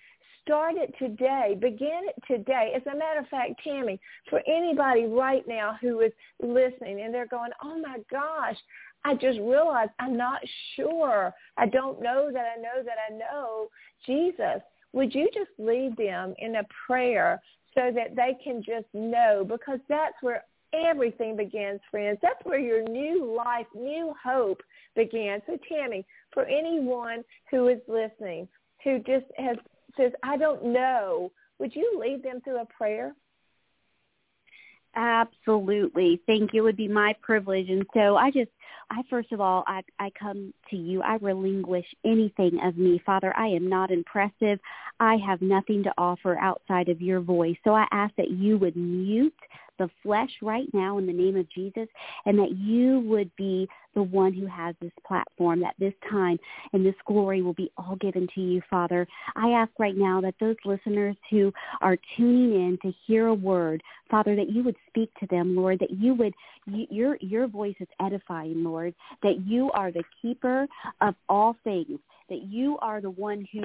Start 0.42 0.74
it 0.76 0.94
today. 0.98 1.56
Begin 1.58 2.02
it 2.04 2.16
today. 2.28 2.72
As 2.76 2.82
a 2.86 2.96
matter 2.96 3.20
of 3.20 3.28
fact, 3.28 3.60
Tammi, 3.64 3.98
for 4.28 4.42
anybody 4.46 5.06
right 5.06 5.42
now 5.48 5.76
who 5.80 6.00
is 6.00 6.12
listening 6.42 7.00
and 7.00 7.12
they're 7.12 7.26
going, 7.26 7.50
oh 7.62 7.80
my 7.80 7.96
gosh, 8.10 8.56
I 9.04 9.14
just 9.14 9.38
realized 9.40 9.90
I'm 9.98 10.16
not 10.16 10.40
sure. 10.76 11.32
I 11.56 11.66
don't 11.66 12.02
know 12.02 12.30
that 12.32 12.44
I 12.56 12.60
know 12.60 12.82
that 12.82 12.96
I 13.08 13.14
know 13.14 13.68
Jesus. 14.06 14.62
Would 14.92 15.14
you 15.14 15.28
just 15.34 15.50
lead 15.58 15.96
them 15.96 16.34
in 16.38 16.56
a 16.56 16.62
prayer 16.86 17.40
so 17.74 17.90
that 17.94 18.14
they 18.16 18.36
can 18.42 18.62
just 18.62 18.86
know 18.94 19.44
because 19.46 19.80
that's 19.88 20.14
where 20.20 20.44
everything 20.72 21.36
begins, 21.36 21.80
friends. 21.90 22.18
That's 22.22 22.44
where 22.44 22.58
your 22.58 22.82
new 22.82 23.34
life, 23.36 23.66
new 23.74 24.14
hope 24.22 24.60
begins. 24.96 25.42
So 25.46 25.58
Tammi, 25.68 26.04
for 26.32 26.44
anyone 26.44 27.22
who 27.50 27.68
is 27.68 27.80
listening, 27.88 28.48
who 28.82 28.98
just 28.98 29.26
has 29.38 29.56
says, 29.96 30.12
I 30.22 30.36
don't 30.36 30.64
know, 30.64 31.30
would 31.58 31.74
you 31.74 31.98
lead 32.00 32.22
them 32.22 32.40
through 32.42 32.60
a 32.60 32.66
prayer? 32.66 33.14
Absolutely. 34.96 36.20
Thank 36.26 36.52
you. 36.52 36.62
It 36.62 36.64
would 36.64 36.76
be 36.76 36.88
my 36.88 37.14
privilege. 37.20 37.68
And 37.68 37.84
so 37.94 38.16
I 38.16 38.30
just, 38.30 38.50
I 38.90 39.02
first 39.10 39.32
of 39.32 39.40
all, 39.40 39.64
I, 39.66 39.82
I 39.98 40.10
come 40.10 40.52
to 40.70 40.76
you. 40.76 41.02
I 41.02 41.16
relinquish 41.16 41.86
anything 42.04 42.60
of 42.62 42.76
me. 42.76 43.02
Father, 43.04 43.36
I 43.36 43.48
am 43.48 43.68
not 43.68 43.90
impressive. 43.90 44.60
I 45.00 45.16
have 45.26 45.42
nothing 45.42 45.82
to 45.84 45.92
offer 45.98 46.38
outside 46.38 46.88
of 46.88 47.02
your 47.02 47.20
voice. 47.20 47.56
So 47.64 47.74
I 47.74 47.86
ask 47.90 48.14
that 48.16 48.30
you 48.30 48.58
would 48.58 48.76
mute 48.76 49.34
the 49.78 49.90
flesh 50.02 50.30
right 50.42 50.68
now 50.72 50.98
in 50.98 51.06
the 51.06 51.12
name 51.12 51.36
of 51.36 51.50
Jesus 51.50 51.88
and 52.26 52.38
that 52.38 52.56
you 52.56 53.00
would 53.00 53.30
be 53.36 53.68
the 53.94 54.02
one 54.02 54.32
who 54.32 54.46
has 54.46 54.74
this 54.80 54.92
platform, 55.06 55.60
that 55.60 55.74
this 55.78 55.94
time 56.10 56.38
and 56.72 56.84
this 56.84 56.94
glory 57.06 57.42
will 57.42 57.54
be 57.54 57.70
all 57.76 57.96
given 57.96 58.28
to 58.34 58.40
you, 58.40 58.60
Father. 58.68 59.06
I 59.36 59.50
ask 59.50 59.70
right 59.78 59.96
now 59.96 60.20
that 60.20 60.34
those 60.40 60.56
listeners 60.64 61.16
who 61.30 61.52
are 61.80 61.96
tuning 62.16 62.54
in 62.54 62.78
to 62.82 62.92
hear 63.06 63.28
a 63.28 63.34
word, 63.34 63.82
Father, 64.10 64.36
that 64.36 64.50
you 64.50 64.62
would 64.64 64.76
speak 64.88 65.10
to 65.20 65.26
them, 65.28 65.56
Lord, 65.56 65.78
that 65.78 65.92
you 65.92 66.14
would, 66.14 66.34
you, 66.66 66.86
your, 66.90 67.16
your 67.20 67.46
voice 67.46 67.76
is 67.80 67.88
edifying, 68.00 68.64
Lord, 68.64 68.94
that 69.22 69.46
you 69.46 69.70
are 69.72 69.92
the 69.92 70.04
keeper 70.20 70.66
of 71.00 71.14
all 71.28 71.56
things, 71.64 71.98
that 72.28 72.42
you 72.42 72.78
are 72.80 73.00
the 73.00 73.10
one 73.10 73.46
who 73.52 73.62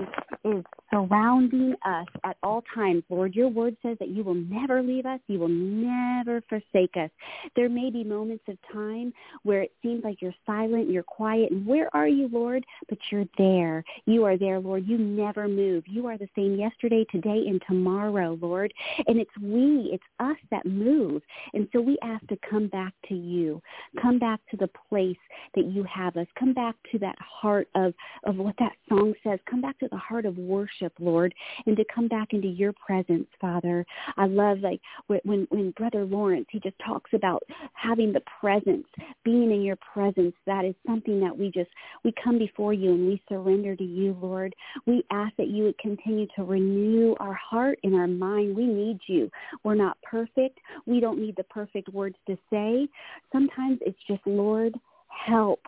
is 0.58 0.64
surrounding 0.92 1.76
us 1.86 2.08
at 2.24 2.38
all 2.44 2.64
times. 2.74 3.04
Lord, 3.10 3.36
your 3.36 3.48
word 3.48 3.76
says 3.84 3.98
that 4.00 4.10
you 4.10 4.24
will 4.24 4.36
never 4.36 4.82
leave 4.82 5.06
us. 5.06 5.20
You 5.28 5.40
will 5.40 5.48
never 5.48 6.42
forsake 6.50 6.96
us. 6.96 7.10
There 7.56 7.70
may 7.70 7.90
be 7.90 8.04
moments 8.04 8.44
of 8.48 8.58
time 8.72 9.14
where 9.44 9.62
it 9.62 9.72
seems 9.82 10.04
like 10.04 10.22
you're 10.22 10.34
silent, 10.46 10.90
you're 10.90 11.04
quiet, 11.04 11.52
and 11.52 11.66
where 11.66 11.94
are 11.96 12.08
you, 12.08 12.30
Lord? 12.32 12.66
But 12.88 12.98
you're 13.12 13.26
there. 13.38 13.84
You 14.06 14.26
are 14.26 14.38
there, 14.38 14.60
Lord. 14.60 14.88
You 14.88 14.98
never 14.98 15.48
move. 15.48 15.84
You 15.88 16.08
are 16.08 16.18
the 16.18 16.30
same 16.36 16.56
yesterday, 16.56 17.06
today, 17.12 17.46
and 17.48 17.62
tomorrow, 17.68 18.38
Lord. 18.42 18.74
And 19.08 19.20
it's 19.20 19.32
we, 19.42 19.92
it's 19.94 20.04
us 20.20 20.38
that 20.52 20.66
move. 20.66 21.22
And 21.54 21.68
so 21.72 21.82
we 21.82 21.98
ask 22.04 22.26
to 22.28 22.38
come 22.50 22.68
back 22.68 22.94
to 23.10 23.16
you. 23.16 23.62
Come 24.02 24.20
back 24.20 24.40
to 24.52 24.58
the 24.58 24.70
place 24.90 25.18
that 25.56 25.66
you 25.66 25.84
have 25.84 26.18
us. 26.18 26.28
Come 26.38 26.54
back 26.54 26.76
to 26.92 27.00
that 27.00 27.18
heart 27.20 27.68
of, 27.76 27.94
of 28.24 28.38
what 28.50 28.56
that 28.58 28.74
song 28.90 29.14
says. 29.24 29.38
Come 29.48 29.62
back 29.62 29.78
to 29.78 29.88
the 29.92 29.98
heart 29.98 30.26
of 30.26 30.36
worship, 30.38 30.92
Lord, 31.00 31.36
and 31.68 31.78
to 31.78 31.86
come 31.94 32.08
back 32.08 32.30
into 32.34 32.48
your 32.48 32.74
presence, 32.74 33.28
Father. 33.40 33.86
I 34.18 34.26
love 34.26 34.60
like 34.62 34.82
when 35.06 35.46
when 35.50 35.72
Brother 35.72 36.04
Lawrence 36.04 36.48
he 36.50 36.60
just 36.60 36.78
talks 36.84 37.12
about 37.14 37.44
having 37.74 38.12
the 38.12 38.24
presence, 38.42 38.88
being 39.24 39.52
in 39.52 39.62
your 39.62 39.76
presence. 39.94 40.34
That 40.48 40.66
is 40.66 40.74
something 40.88 41.20
that 41.20 41.38
we 41.38 41.52
just 41.52 41.70
we 42.04 42.12
come 42.24 42.40
before 42.40 42.74
you 42.74 42.92
and 42.94 43.08
we 43.08 43.22
surrender 43.30 43.76
to 43.76 43.84
you, 43.84 44.18
Lord. 44.20 44.56
We 44.88 45.04
ask 45.12 45.36
that 45.38 45.50
you 45.50 45.66
would 45.66 45.78
continue 45.78 46.26
to 46.36 46.44
renew 46.44 47.16
our 47.20 47.36
heart 47.36 47.78
and 47.84 47.94
our 47.94 48.08
mind. 48.08 48.56
We 48.56 48.66
need 48.66 49.00
you. 49.06 49.30
We're 49.64 49.76
not 49.76 49.98
perfect. 50.02 50.58
We 50.88 51.00
don't 51.00 51.22
need 51.22 51.36
the 51.36 51.44
perfect 51.44 51.90
words 51.90 52.16
to 52.26 52.36
say. 52.50 52.88
Sometimes 53.32 53.78
it's 53.82 54.00
just 54.08 54.26
Lord, 54.26 54.74
help. 55.08 55.62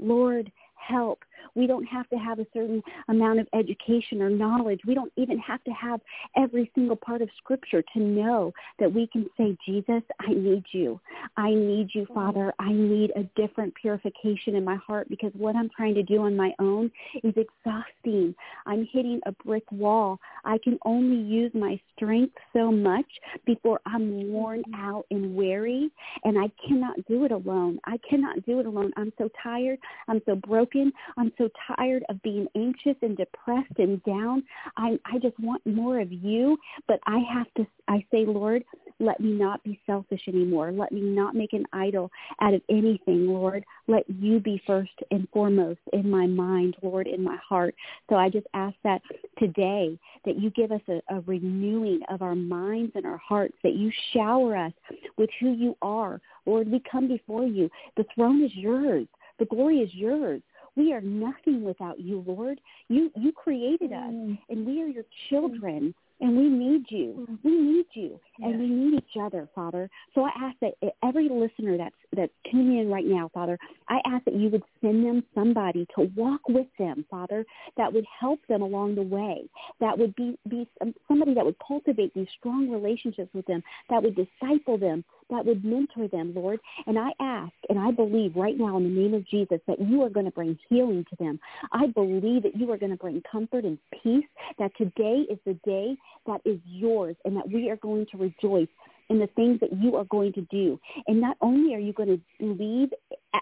Lord, 0.00 0.50
help. 0.74 1.20
We 1.54 1.66
don't 1.66 1.84
have 1.84 2.08
to 2.10 2.16
have 2.16 2.38
a 2.38 2.46
certain 2.52 2.82
amount 3.08 3.40
of 3.40 3.48
education 3.54 4.22
or 4.22 4.30
knowledge. 4.30 4.80
We 4.86 4.94
don't 4.94 5.12
even 5.16 5.38
have 5.38 5.62
to 5.64 5.70
have 5.72 6.00
every 6.36 6.70
single 6.74 6.96
part 6.96 7.22
of 7.22 7.28
Scripture 7.38 7.82
to 7.94 8.00
know 8.00 8.52
that 8.78 8.92
we 8.92 9.06
can 9.06 9.26
say, 9.36 9.56
Jesus, 9.66 10.02
I 10.20 10.32
need 10.32 10.64
you. 10.72 11.00
I 11.36 11.50
need 11.50 11.90
you, 11.94 12.06
Father. 12.14 12.52
I 12.58 12.72
need 12.72 13.12
a 13.16 13.22
different 13.40 13.74
purification 13.74 14.54
in 14.54 14.64
my 14.64 14.76
heart 14.76 15.08
because 15.08 15.32
what 15.36 15.56
I'm 15.56 15.70
trying 15.76 15.94
to 15.94 16.02
do 16.02 16.22
on 16.22 16.36
my 16.36 16.52
own 16.58 16.90
is 17.22 17.34
exhausting. 17.36 18.34
I'm 18.66 18.88
hitting 18.92 19.20
a 19.26 19.32
brick 19.32 19.64
wall. 19.70 20.18
I 20.44 20.58
can 20.58 20.78
only 20.84 21.22
use 21.22 21.52
my 21.54 21.78
strength 21.94 22.34
so 22.52 22.70
much 22.70 23.06
before 23.44 23.80
I'm 23.86 24.30
worn 24.30 24.62
out 24.74 25.06
and 25.10 25.34
weary, 25.34 25.90
and 26.24 26.38
I 26.38 26.50
cannot 26.66 26.96
do 27.06 27.24
it 27.24 27.32
alone. 27.32 27.78
I 27.84 27.98
cannot 28.08 28.44
do 28.46 28.60
it 28.60 28.66
alone. 28.66 28.92
I'm 28.96 29.12
so 29.18 29.28
tired. 29.42 29.78
I'm 30.08 30.20
so 30.26 30.34
broken. 30.36 30.92
I'm 31.16 31.32
so 31.38 31.48
tired 31.76 32.04
of 32.08 32.22
being 32.22 32.46
anxious 32.56 32.96
and 33.02 33.16
depressed 33.16 33.78
and 33.78 34.02
down. 34.04 34.42
I 34.76 34.98
I 35.04 35.18
just 35.18 35.38
want 35.40 35.66
more 35.66 36.00
of 36.00 36.12
you, 36.12 36.56
but 36.88 37.00
I 37.06 37.18
have 37.32 37.46
to 37.56 37.66
I 37.88 38.04
say, 38.10 38.24
Lord, 38.26 38.64
let 38.98 39.20
me 39.20 39.32
not 39.32 39.62
be 39.62 39.78
selfish 39.86 40.22
anymore. 40.26 40.72
Let 40.72 40.90
me 40.90 41.00
not 41.00 41.34
make 41.34 41.52
an 41.52 41.66
idol 41.72 42.10
out 42.40 42.54
of 42.54 42.62
anything, 42.70 43.26
Lord. 43.26 43.64
Let 43.88 44.08
you 44.08 44.40
be 44.40 44.62
first 44.66 44.90
and 45.10 45.28
foremost 45.32 45.80
in 45.92 46.10
my 46.10 46.26
mind, 46.26 46.76
Lord, 46.82 47.06
in 47.06 47.22
my 47.22 47.36
heart. 47.36 47.74
So 48.08 48.16
I 48.16 48.30
just 48.30 48.46
ask 48.54 48.74
that 48.84 49.02
today 49.38 49.98
that 50.24 50.38
you 50.38 50.50
give 50.50 50.72
us 50.72 50.80
a, 50.88 51.00
a 51.14 51.20
renewing 51.26 52.00
of 52.08 52.22
our 52.22 52.34
minds 52.34 52.92
and 52.94 53.04
our 53.04 53.18
hearts, 53.18 53.54
that 53.62 53.74
you 53.74 53.92
shower 54.12 54.56
us 54.56 54.72
with 55.18 55.30
who 55.40 55.52
you 55.52 55.76
are. 55.82 56.20
Lord, 56.46 56.70
we 56.70 56.82
come 56.90 57.08
before 57.08 57.44
you. 57.44 57.68
The 57.96 58.06
throne 58.14 58.42
is 58.42 58.54
yours. 58.54 59.06
The 59.38 59.44
glory 59.46 59.80
is 59.80 59.90
yours. 59.92 60.40
We 60.76 60.92
are 60.92 61.00
nothing 61.00 61.64
without 61.64 61.98
you, 61.98 62.22
Lord. 62.26 62.60
You 62.88 63.10
you 63.16 63.32
created 63.32 63.92
us, 63.92 64.12
mm. 64.12 64.38
and 64.48 64.66
we 64.66 64.82
are 64.82 64.86
your 64.86 65.04
children. 65.28 65.94
And 66.18 66.34
we 66.34 66.48
need 66.48 66.86
you. 66.88 67.26
Mm. 67.30 67.38
We 67.44 67.50
need 67.50 67.84
you. 67.92 68.18
Yes. 68.38 68.48
And 68.48 68.58
we 68.58 68.68
need 68.68 68.94
each 68.94 69.20
other, 69.20 69.50
Father. 69.54 69.90
So 70.14 70.22
I 70.22 70.30
ask 70.40 70.56
that 70.62 70.72
every 71.04 71.28
listener 71.28 71.76
that's 71.76 71.94
that's 72.16 72.32
tuning 72.50 72.78
in 72.78 72.90
right 72.90 73.04
now, 73.04 73.30
Father, 73.34 73.58
I 73.90 73.98
ask 74.06 74.24
that 74.24 74.34
you 74.34 74.48
would 74.48 74.62
send 74.80 75.04
them 75.04 75.22
somebody 75.34 75.86
to 75.94 76.10
walk 76.16 76.40
with 76.48 76.68
them, 76.78 77.04
Father, 77.10 77.44
that 77.76 77.92
would 77.92 78.06
help 78.18 78.40
them 78.48 78.62
along 78.62 78.94
the 78.94 79.02
way. 79.02 79.46
That 79.80 79.98
would 79.98 80.14
be 80.16 80.38
be 80.48 80.66
somebody 81.06 81.34
that 81.34 81.44
would 81.44 81.56
cultivate 81.66 82.14
these 82.14 82.28
strong 82.38 82.70
relationships 82.70 83.34
with 83.34 83.44
them, 83.44 83.62
that 83.90 84.02
would 84.02 84.16
disciple 84.16 84.78
them, 84.78 85.04
that 85.30 85.44
would 85.44 85.64
mentor 85.64 86.08
them, 86.08 86.32
Lord. 86.34 86.60
And 86.86 86.98
I 86.98 87.10
ask 87.20 87.52
and 87.68 87.78
I 87.78 87.90
believe 87.90 88.36
right 88.36 88.56
now 88.56 88.76
in 88.76 88.84
the 88.84 89.00
name 89.00 89.14
of 89.14 89.26
Jesus 89.26 89.60
that 89.66 89.80
you 89.80 90.02
are 90.02 90.10
going 90.10 90.26
to 90.26 90.32
bring 90.32 90.58
healing 90.68 91.04
to 91.10 91.16
them. 91.16 91.38
I 91.72 91.86
believe 91.88 92.42
that 92.44 92.56
you 92.56 92.70
are 92.72 92.78
going 92.78 92.92
to 92.92 92.96
bring 92.96 93.22
comfort 93.30 93.64
and 93.64 93.78
peace, 94.02 94.24
that 94.58 94.72
today 94.76 95.26
is 95.30 95.38
the 95.44 95.54
day 95.64 95.96
that 96.26 96.40
is 96.44 96.58
yours 96.64 97.16
and 97.24 97.36
that 97.36 97.50
we 97.50 97.70
are 97.70 97.76
going 97.76 98.06
to 98.12 98.18
rejoice 98.18 98.68
in 99.08 99.18
the 99.18 99.28
things 99.28 99.60
that 99.60 99.72
you 99.80 99.96
are 99.96 100.04
going 100.04 100.32
to 100.32 100.42
do. 100.42 100.80
And 101.06 101.20
not 101.20 101.36
only 101.40 101.74
are 101.74 101.78
you 101.78 101.92
going 101.92 102.20
to 102.40 102.44
leave 102.44 102.90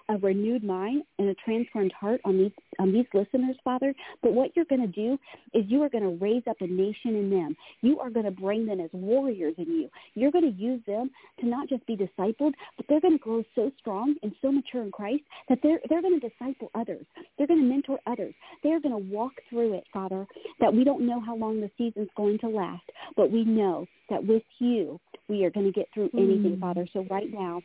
a 0.09 0.17
renewed 0.17 0.63
mind 0.63 1.03
and 1.19 1.29
a 1.29 1.35
transformed 1.45 1.93
heart 1.99 2.21
on 2.25 2.37
these 2.37 2.51
on 2.79 2.91
these 2.91 3.05
listeners, 3.13 3.55
Father, 3.63 3.93
but 4.21 4.33
what 4.33 4.51
you're 4.55 4.65
going 4.65 4.81
to 4.81 4.87
do 4.87 5.17
is 5.53 5.63
you 5.67 5.81
are 5.81 5.89
going 5.89 6.03
to 6.03 6.23
raise 6.23 6.43
up 6.49 6.57
a 6.59 6.67
nation 6.67 7.15
in 7.15 7.29
them. 7.29 7.55
You 7.81 7.99
are 7.99 8.09
going 8.09 8.25
to 8.25 8.31
bring 8.31 8.65
them 8.65 8.79
as 8.81 8.89
warriors 8.91 9.55
in 9.57 9.65
you. 9.65 9.89
You're 10.13 10.31
going 10.31 10.51
to 10.51 10.61
use 10.61 10.81
them 10.85 11.09
to 11.39 11.47
not 11.47 11.69
just 11.69 11.85
be 11.87 11.95
discipled, 11.95 12.53
but 12.75 12.85
they're 12.89 13.01
going 13.01 13.17
to 13.17 13.23
grow 13.23 13.43
so 13.55 13.71
strong 13.79 14.15
and 14.23 14.33
so 14.41 14.51
mature 14.51 14.83
in 14.83 14.91
Christ 14.91 15.23
that 15.49 15.59
they're 15.63 15.79
they're 15.89 16.01
going 16.01 16.19
to 16.19 16.29
disciple 16.29 16.69
others. 16.75 17.05
They're 17.37 17.47
going 17.47 17.61
to 17.61 17.65
mentor 17.65 17.99
others. 18.07 18.33
They're 18.63 18.81
going 18.81 18.91
to 18.91 19.13
walk 19.13 19.33
through 19.49 19.77
it, 19.77 19.85
Father, 19.93 20.27
that 20.59 20.73
we 20.73 20.83
don't 20.83 21.05
know 21.05 21.21
how 21.21 21.35
long 21.35 21.61
the 21.61 21.71
season's 21.77 22.09
going 22.17 22.39
to 22.39 22.49
last, 22.49 22.83
but 23.15 23.31
we 23.31 23.45
know 23.45 23.85
that 24.09 24.25
with 24.25 24.43
you 24.59 24.99
we 25.27 25.45
are 25.45 25.49
going 25.49 25.65
to 25.65 25.71
get 25.71 25.87
through 25.93 26.09
anything, 26.13 26.57
mm. 26.57 26.59
Father. 26.59 26.87
So 26.93 27.05
right 27.09 27.31
now, 27.31 27.61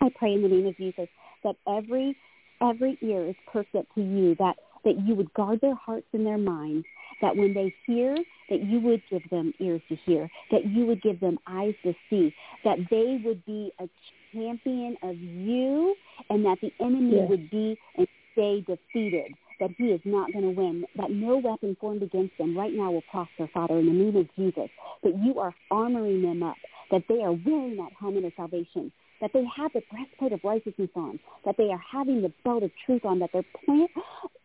I 0.00 0.08
pray 0.16 0.32
in 0.32 0.42
the 0.42 0.48
name 0.48 0.66
of 0.66 0.76
Jesus 0.76 1.08
that 1.44 1.56
every 1.68 2.16
every 2.60 2.98
ear 3.02 3.28
is 3.28 3.36
perked 3.52 3.74
up 3.74 3.86
to 3.94 4.00
you, 4.00 4.34
that 4.38 4.56
that 4.84 4.98
you 5.06 5.14
would 5.14 5.32
guard 5.34 5.60
their 5.60 5.74
hearts 5.74 6.06
and 6.12 6.26
their 6.26 6.38
minds, 6.38 6.86
that 7.22 7.36
when 7.36 7.54
they 7.54 7.74
hear, 7.86 8.16
that 8.50 8.62
you 8.62 8.80
would 8.80 9.02
give 9.10 9.22
them 9.30 9.52
ears 9.58 9.80
to 9.88 9.96
hear, 10.04 10.28
that 10.50 10.66
you 10.66 10.84
would 10.84 11.00
give 11.02 11.20
them 11.20 11.38
eyes 11.46 11.74
to 11.82 11.94
see, 12.10 12.34
that 12.64 12.78
they 12.90 13.18
would 13.24 13.44
be 13.46 13.72
a 13.80 13.88
champion 14.32 14.96
of 15.02 15.16
you, 15.16 15.94
and 16.28 16.44
that 16.44 16.58
the 16.60 16.72
enemy 16.80 17.16
yes. 17.16 17.30
would 17.30 17.50
be 17.50 17.78
and 17.96 18.06
stay 18.32 18.60
defeated 18.66 19.32
that 19.60 19.70
he 19.78 19.84
is 19.84 20.00
not 20.04 20.32
going 20.32 20.44
to 20.44 20.50
win, 20.50 20.84
that 20.96 21.10
no 21.10 21.36
weapon 21.36 21.76
formed 21.80 22.02
against 22.02 22.36
them 22.38 22.56
right 22.56 22.72
now 22.74 22.90
will 22.90 23.04
prosper, 23.10 23.48
Father, 23.52 23.78
in 23.78 23.86
the 23.86 23.92
name 23.92 24.16
of 24.16 24.28
Jesus, 24.36 24.68
that 25.02 25.12
you 25.24 25.38
are 25.38 25.54
armoring 25.70 26.22
them 26.22 26.42
up, 26.42 26.56
that 26.90 27.04
they 27.08 27.22
are 27.22 27.32
wearing 27.32 27.76
that 27.76 27.92
helmet 27.98 28.24
of 28.24 28.32
salvation, 28.36 28.92
that 29.20 29.32
they 29.32 29.44
have 29.56 29.72
the 29.72 29.82
breastplate 29.90 30.32
of 30.32 30.40
righteousness 30.44 30.90
on, 30.94 31.18
that 31.44 31.56
they 31.56 31.70
are 31.70 31.82
having 31.90 32.22
the 32.22 32.32
belt 32.44 32.62
of 32.62 32.70
truth 32.84 33.04
on, 33.04 33.18
that 33.20 33.32
their 33.32 33.44
plant, 33.64 33.90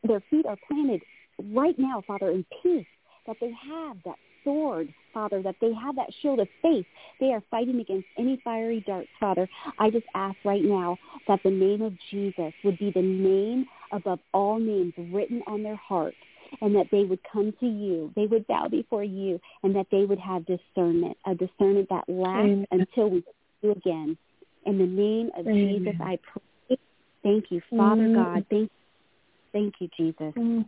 their 0.03 0.22
feet 0.30 0.45
are 0.45 0.57
planted 0.67 1.01
right 1.53 1.78
now, 1.78 2.03
Father, 2.05 2.32
in 2.32 2.45
peace, 2.61 2.86
that 3.28 3.38
they 3.39 3.51
have 3.67 3.97
that 4.05 4.15
sword, 4.43 4.93
Father, 5.13 5.41
that 5.41 5.55
they 5.61 5.74
have 5.74 5.95
that 5.95 6.09
shield 6.22 6.39
of 6.39 6.47
faith. 6.61 6.86
They 7.20 7.28
are 7.28 7.43
fighting 7.51 7.80
against 7.80 8.07
any 8.17 8.39
fiery 8.43 8.84
darts, 8.86 9.09
Father. 9.20 9.47
I 9.78 9.89
just 9.89 10.05
ask 10.15 10.38
right 10.45 10.63
now 10.63 10.97
that 11.28 11.41
the 11.43 11.51
name 11.51 11.82
of 11.82 11.93
Jesus 12.09 12.53
would 12.63 12.78
be 12.80 12.91
the 12.91 13.01
name 13.01 13.65
above 13.91 14.20
all 14.34 14.59
names 14.59 14.93
written 14.97 15.41
on 15.47 15.63
their 15.63 15.76
heart 15.76 16.15
and 16.61 16.76
that 16.76 16.88
they 16.91 17.03
would 17.03 17.20
come 17.32 17.53
to 17.59 17.67
you, 17.67 18.11
they 18.15 18.26
would 18.26 18.47
bow 18.47 18.67
before 18.67 19.03
you, 19.03 19.39
and 19.63 19.76
that 19.76 19.88
they 19.91 20.05
would 20.05 20.20
have 20.20 20.45
discernment, 20.45 21.15
a 21.26 21.36
discernment 21.36 21.88
that 21.89 22.05
lasts 22.07 22.39
Amen. 22.39 22.67
until 22.72 23.09
we 23.09 23.22
see 23.22 23.67
you 23.67 23.72
again. 23.72 24.17
In 24.66 24.78
the 24.78 24.86
name 24.86 25.32
of 25.38 25.47
Amen. 25.47 25.80
Jesus, 25.80 25.95
I 26.01 26.20
pray. 26.22 26.78
Thank 27.24 27.45
you, 27.51 27.62
Father 27.70 28.01
mm. 28.01 28.16
God. 28.16 28.45
Thank, 28.49 28.72
thank 29.51 29.74
you, 29.80 29.89
Jesus. 29.97 30.34
Mm. 30.38 30.66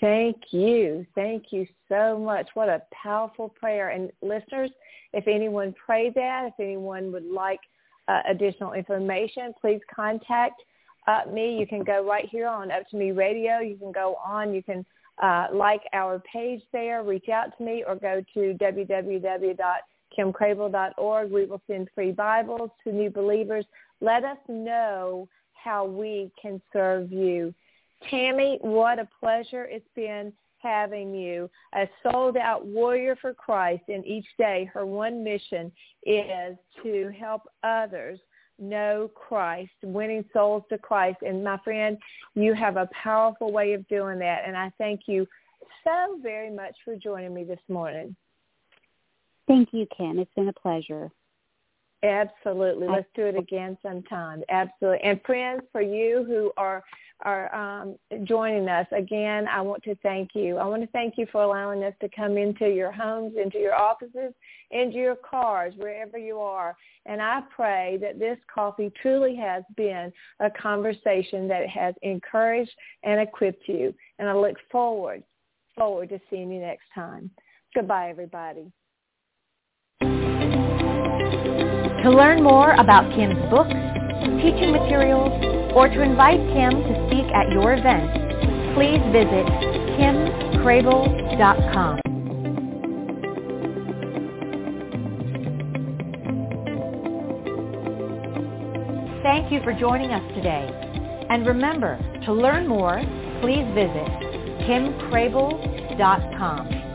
Thank 0.00 0.36
you. 0.50 1.06
Thank 1.14 1.52
you 1.52 1.66
so 1.88 2.18
much. 2.18 2.48
What 2.54 2.68
a 2.68 2.82
powerful 2.92 3.48
prayer. 3.48 3.90
And 3.90 4.10
listeners, 4.20 4.70
if 5.12 5.28
anyone 5.28 5.74
prayed 5.74 6.14
that, 6.14 6.46
if 6.46 6.54
anyone 6.58 7.12
would 7.12 7.26
like 7.26 7.60
uh, 8.08 8.20
additional 8.28 8.72
information, 8.72 9.54
please 9.60 9.80
contact 9.94 10.60
uh, 11.06 11.20
me. 11.32 11.56
You 11.58 11.66
can 11.66 11.84
go 11.84 12.04
right 12.04 12.28
here 12.28 12.48
on 12.48 12.70
Up2Me 12.70 13.16
Radio. 13.16 13.60
You 13.60 13.76
can 13.76 13.92
go 13.92 14.16
on. 14.24 14.52
You 14.52 14.62
can 14.62 14.84
uh, 15.22 15.46
like 15.52 15.82
our 15.92 16.20
page 16.20 16.62
there, 16.72 17.04
reach 17.04 17.28
out 17.28 17.56
to 17.56 17.62
me, 17.64 17.84
or 17.86 17.94
go 17.94 18.24
to 18.34 18.54
www.kimcrabill.org. 20.18 21.30
We 21.30 21.46
will 21.46 21.62
send 21.66 21.88
free 21.94 22.12
Bibles 22.12 22.70
to 22.84 22.92
new 22.92 23.10
believers. 23.10 23.64
Let 24.00 24.24
us 24.24 24.38
know 24.48 25.28
how 25.52 25.84
we 25.84 26.30
can 26.40 26.60
serve 26.72 27.12
you. 27.12 27.54
Tammi, 28.10 28.58
what 28.62 28.98
a 28.98 29.08
pleasure 29.20 29.64
it's 29.64 29.86
been 29.94 30.32
having 30.58 31.14
you. 31.14 31.48
A 31.74 31.88
sold 32.02 32.36
out 32.36 32.66
warrior 32.66 33.16
for 33.20 33.34
Christ, 33.34 33.84
and 33.88 34.04
each 34.06 34.26
day 34.38 34.70
her 34.72 34.86
one 34.86 35.22
mission 35.22 35.70
is 36.04 36.56
to 36.82 37.12
help 37.18 37.42
others 37.62 38.18
know 38.58 39.10
Christ, 39.14 39.72
winning 39.82 40.24
souls 40.32 40.62
to 40.70 40.78
Christ. 40.78 41.18
And 41.22 41.42
my 41.42 41.58
friend, 41.64 41.96
you 42.34 42.54
have 42.54 42.76
a 42.76 42.88
powerful 43.02 43.52
way 43.52 43.72
of 43.72 43.86
doing 43.88 44.18
that, 44.20 44.42
and 44.46 44.56
I 44.56 44.72
thank 44.78 45.02
you 45.06 45.26
so 45.84 46.18
very 46.22 46.50
much 46.50 46.74
for 46.84 46.96
joining 46.96 47.34
me 47.34 47.44
this 47.44 47.58
morning. 47.68 48.14
Thank 49.46 49.70
you, 49.72 49.86
Kim. 49.96 50.18
It's 50.18 50.30
been 50.34 50.48
a 50.48 50.52
pleasure. 50.52 51.10
Absolutely. 52.02 52.88
Let's 52.88 53.06
do 53.14 53.26
it 53.26 53.36
again 53.36 53.78
sometime. 53.80 54.42
Absolutely. 54.48 55.00
And 55.04 55.20
friends, 55.24 55.62
for 55.70 55.80
you 55.80 56.24
who 56.26 56.52
are 56.56 56.82
are 57.24 57.54
um, 57.54 57.96
joining 58.24 58.68
us 58.68 58.86
again, 58.90 59.46
I 59.46 59.60
want 59.60 59.84
to 59.84 59.94
thank 60.02 60.30
you. 60.34 60.56
I 60.56 60.64
want 60.64 60.82
to 60.82 60.88
thank 60.88 61.16
you 61.16 61.26
for 61.30 61.44
allowing 61.44 61.84
us 61.84 61.94
to 62.00 62.08
come 62.08 62.36
into 62.36 62.68
your 62.68 62.90
homes, 62.90 63.34
into 63.40 63.58
your 63.58 63.76
offices, 63.76 64.34
into 64.72 64.96
your 64.96 65.14
cars, 65.14 65.72
wherever 65.76 66.18
you 66.18 66.38
are. 66.40 66.76
And 67.06 67.22
I 67.22 67.42
pray 67.54 67.96
that 68.00 68.18
this 68.18 68.38
coffee 68.52 68.90
truly 69.00 69.36
has 69.36 69.62
been 69.76 70.12
a 70.40 70.50
conversation 70.50 71.46
that 71.46 71.68
has 71.68 71.94
encouraged 72.02 72.72
and 73.04 73.20
equipped 73.20 73.68
you. 73.68 73.94
And 74.18 74.28
I 74.28 74.34
look 74.34 74.56
forward, 74.72 75.22
forward 75.76 76.08
to 76.08 76.20
seeing 76.28 76.50
you 76.50 76.60
next 76.60 76.86
time. 76.92 77.30
Goodbye, 77.72 78.10
everybody. 78.10 78.72
To 82.02 82.10
learn 82.10 82.42
more 82.42 82.72
about 82.72 83.14
Kim's 83.14 83.38
books, 83.48 83.70
teaching 84.42 84.72
materials, 84.72 85.30
or 85.72 85.86
to 85.86 86.02
invite 86.02 86.40
Kim 86.52 86.82
to 86.82 87.06
speak 87.06 87.30
at 87.32 87.52
your 87.52 87.74
event, 87.74 88.10
please 88.74 88.98
visit 89.14 89.46
kimcrabill.com. 89.94 92.00
Thank 99.22 99.52
you 99.52 99.60
for 99.62 99.72
joining 99.72 100.10
us 100.10 100.24
today. 100.34 100.68
And 101.30 101.46
remember, 101.46 101.96
to 102.26 102.32
learn 102.32 102.66
more, 102.66 103.00
please 103.40 103.64
visit 103.76 104.08
kimcrabill.com. 104.66 106.91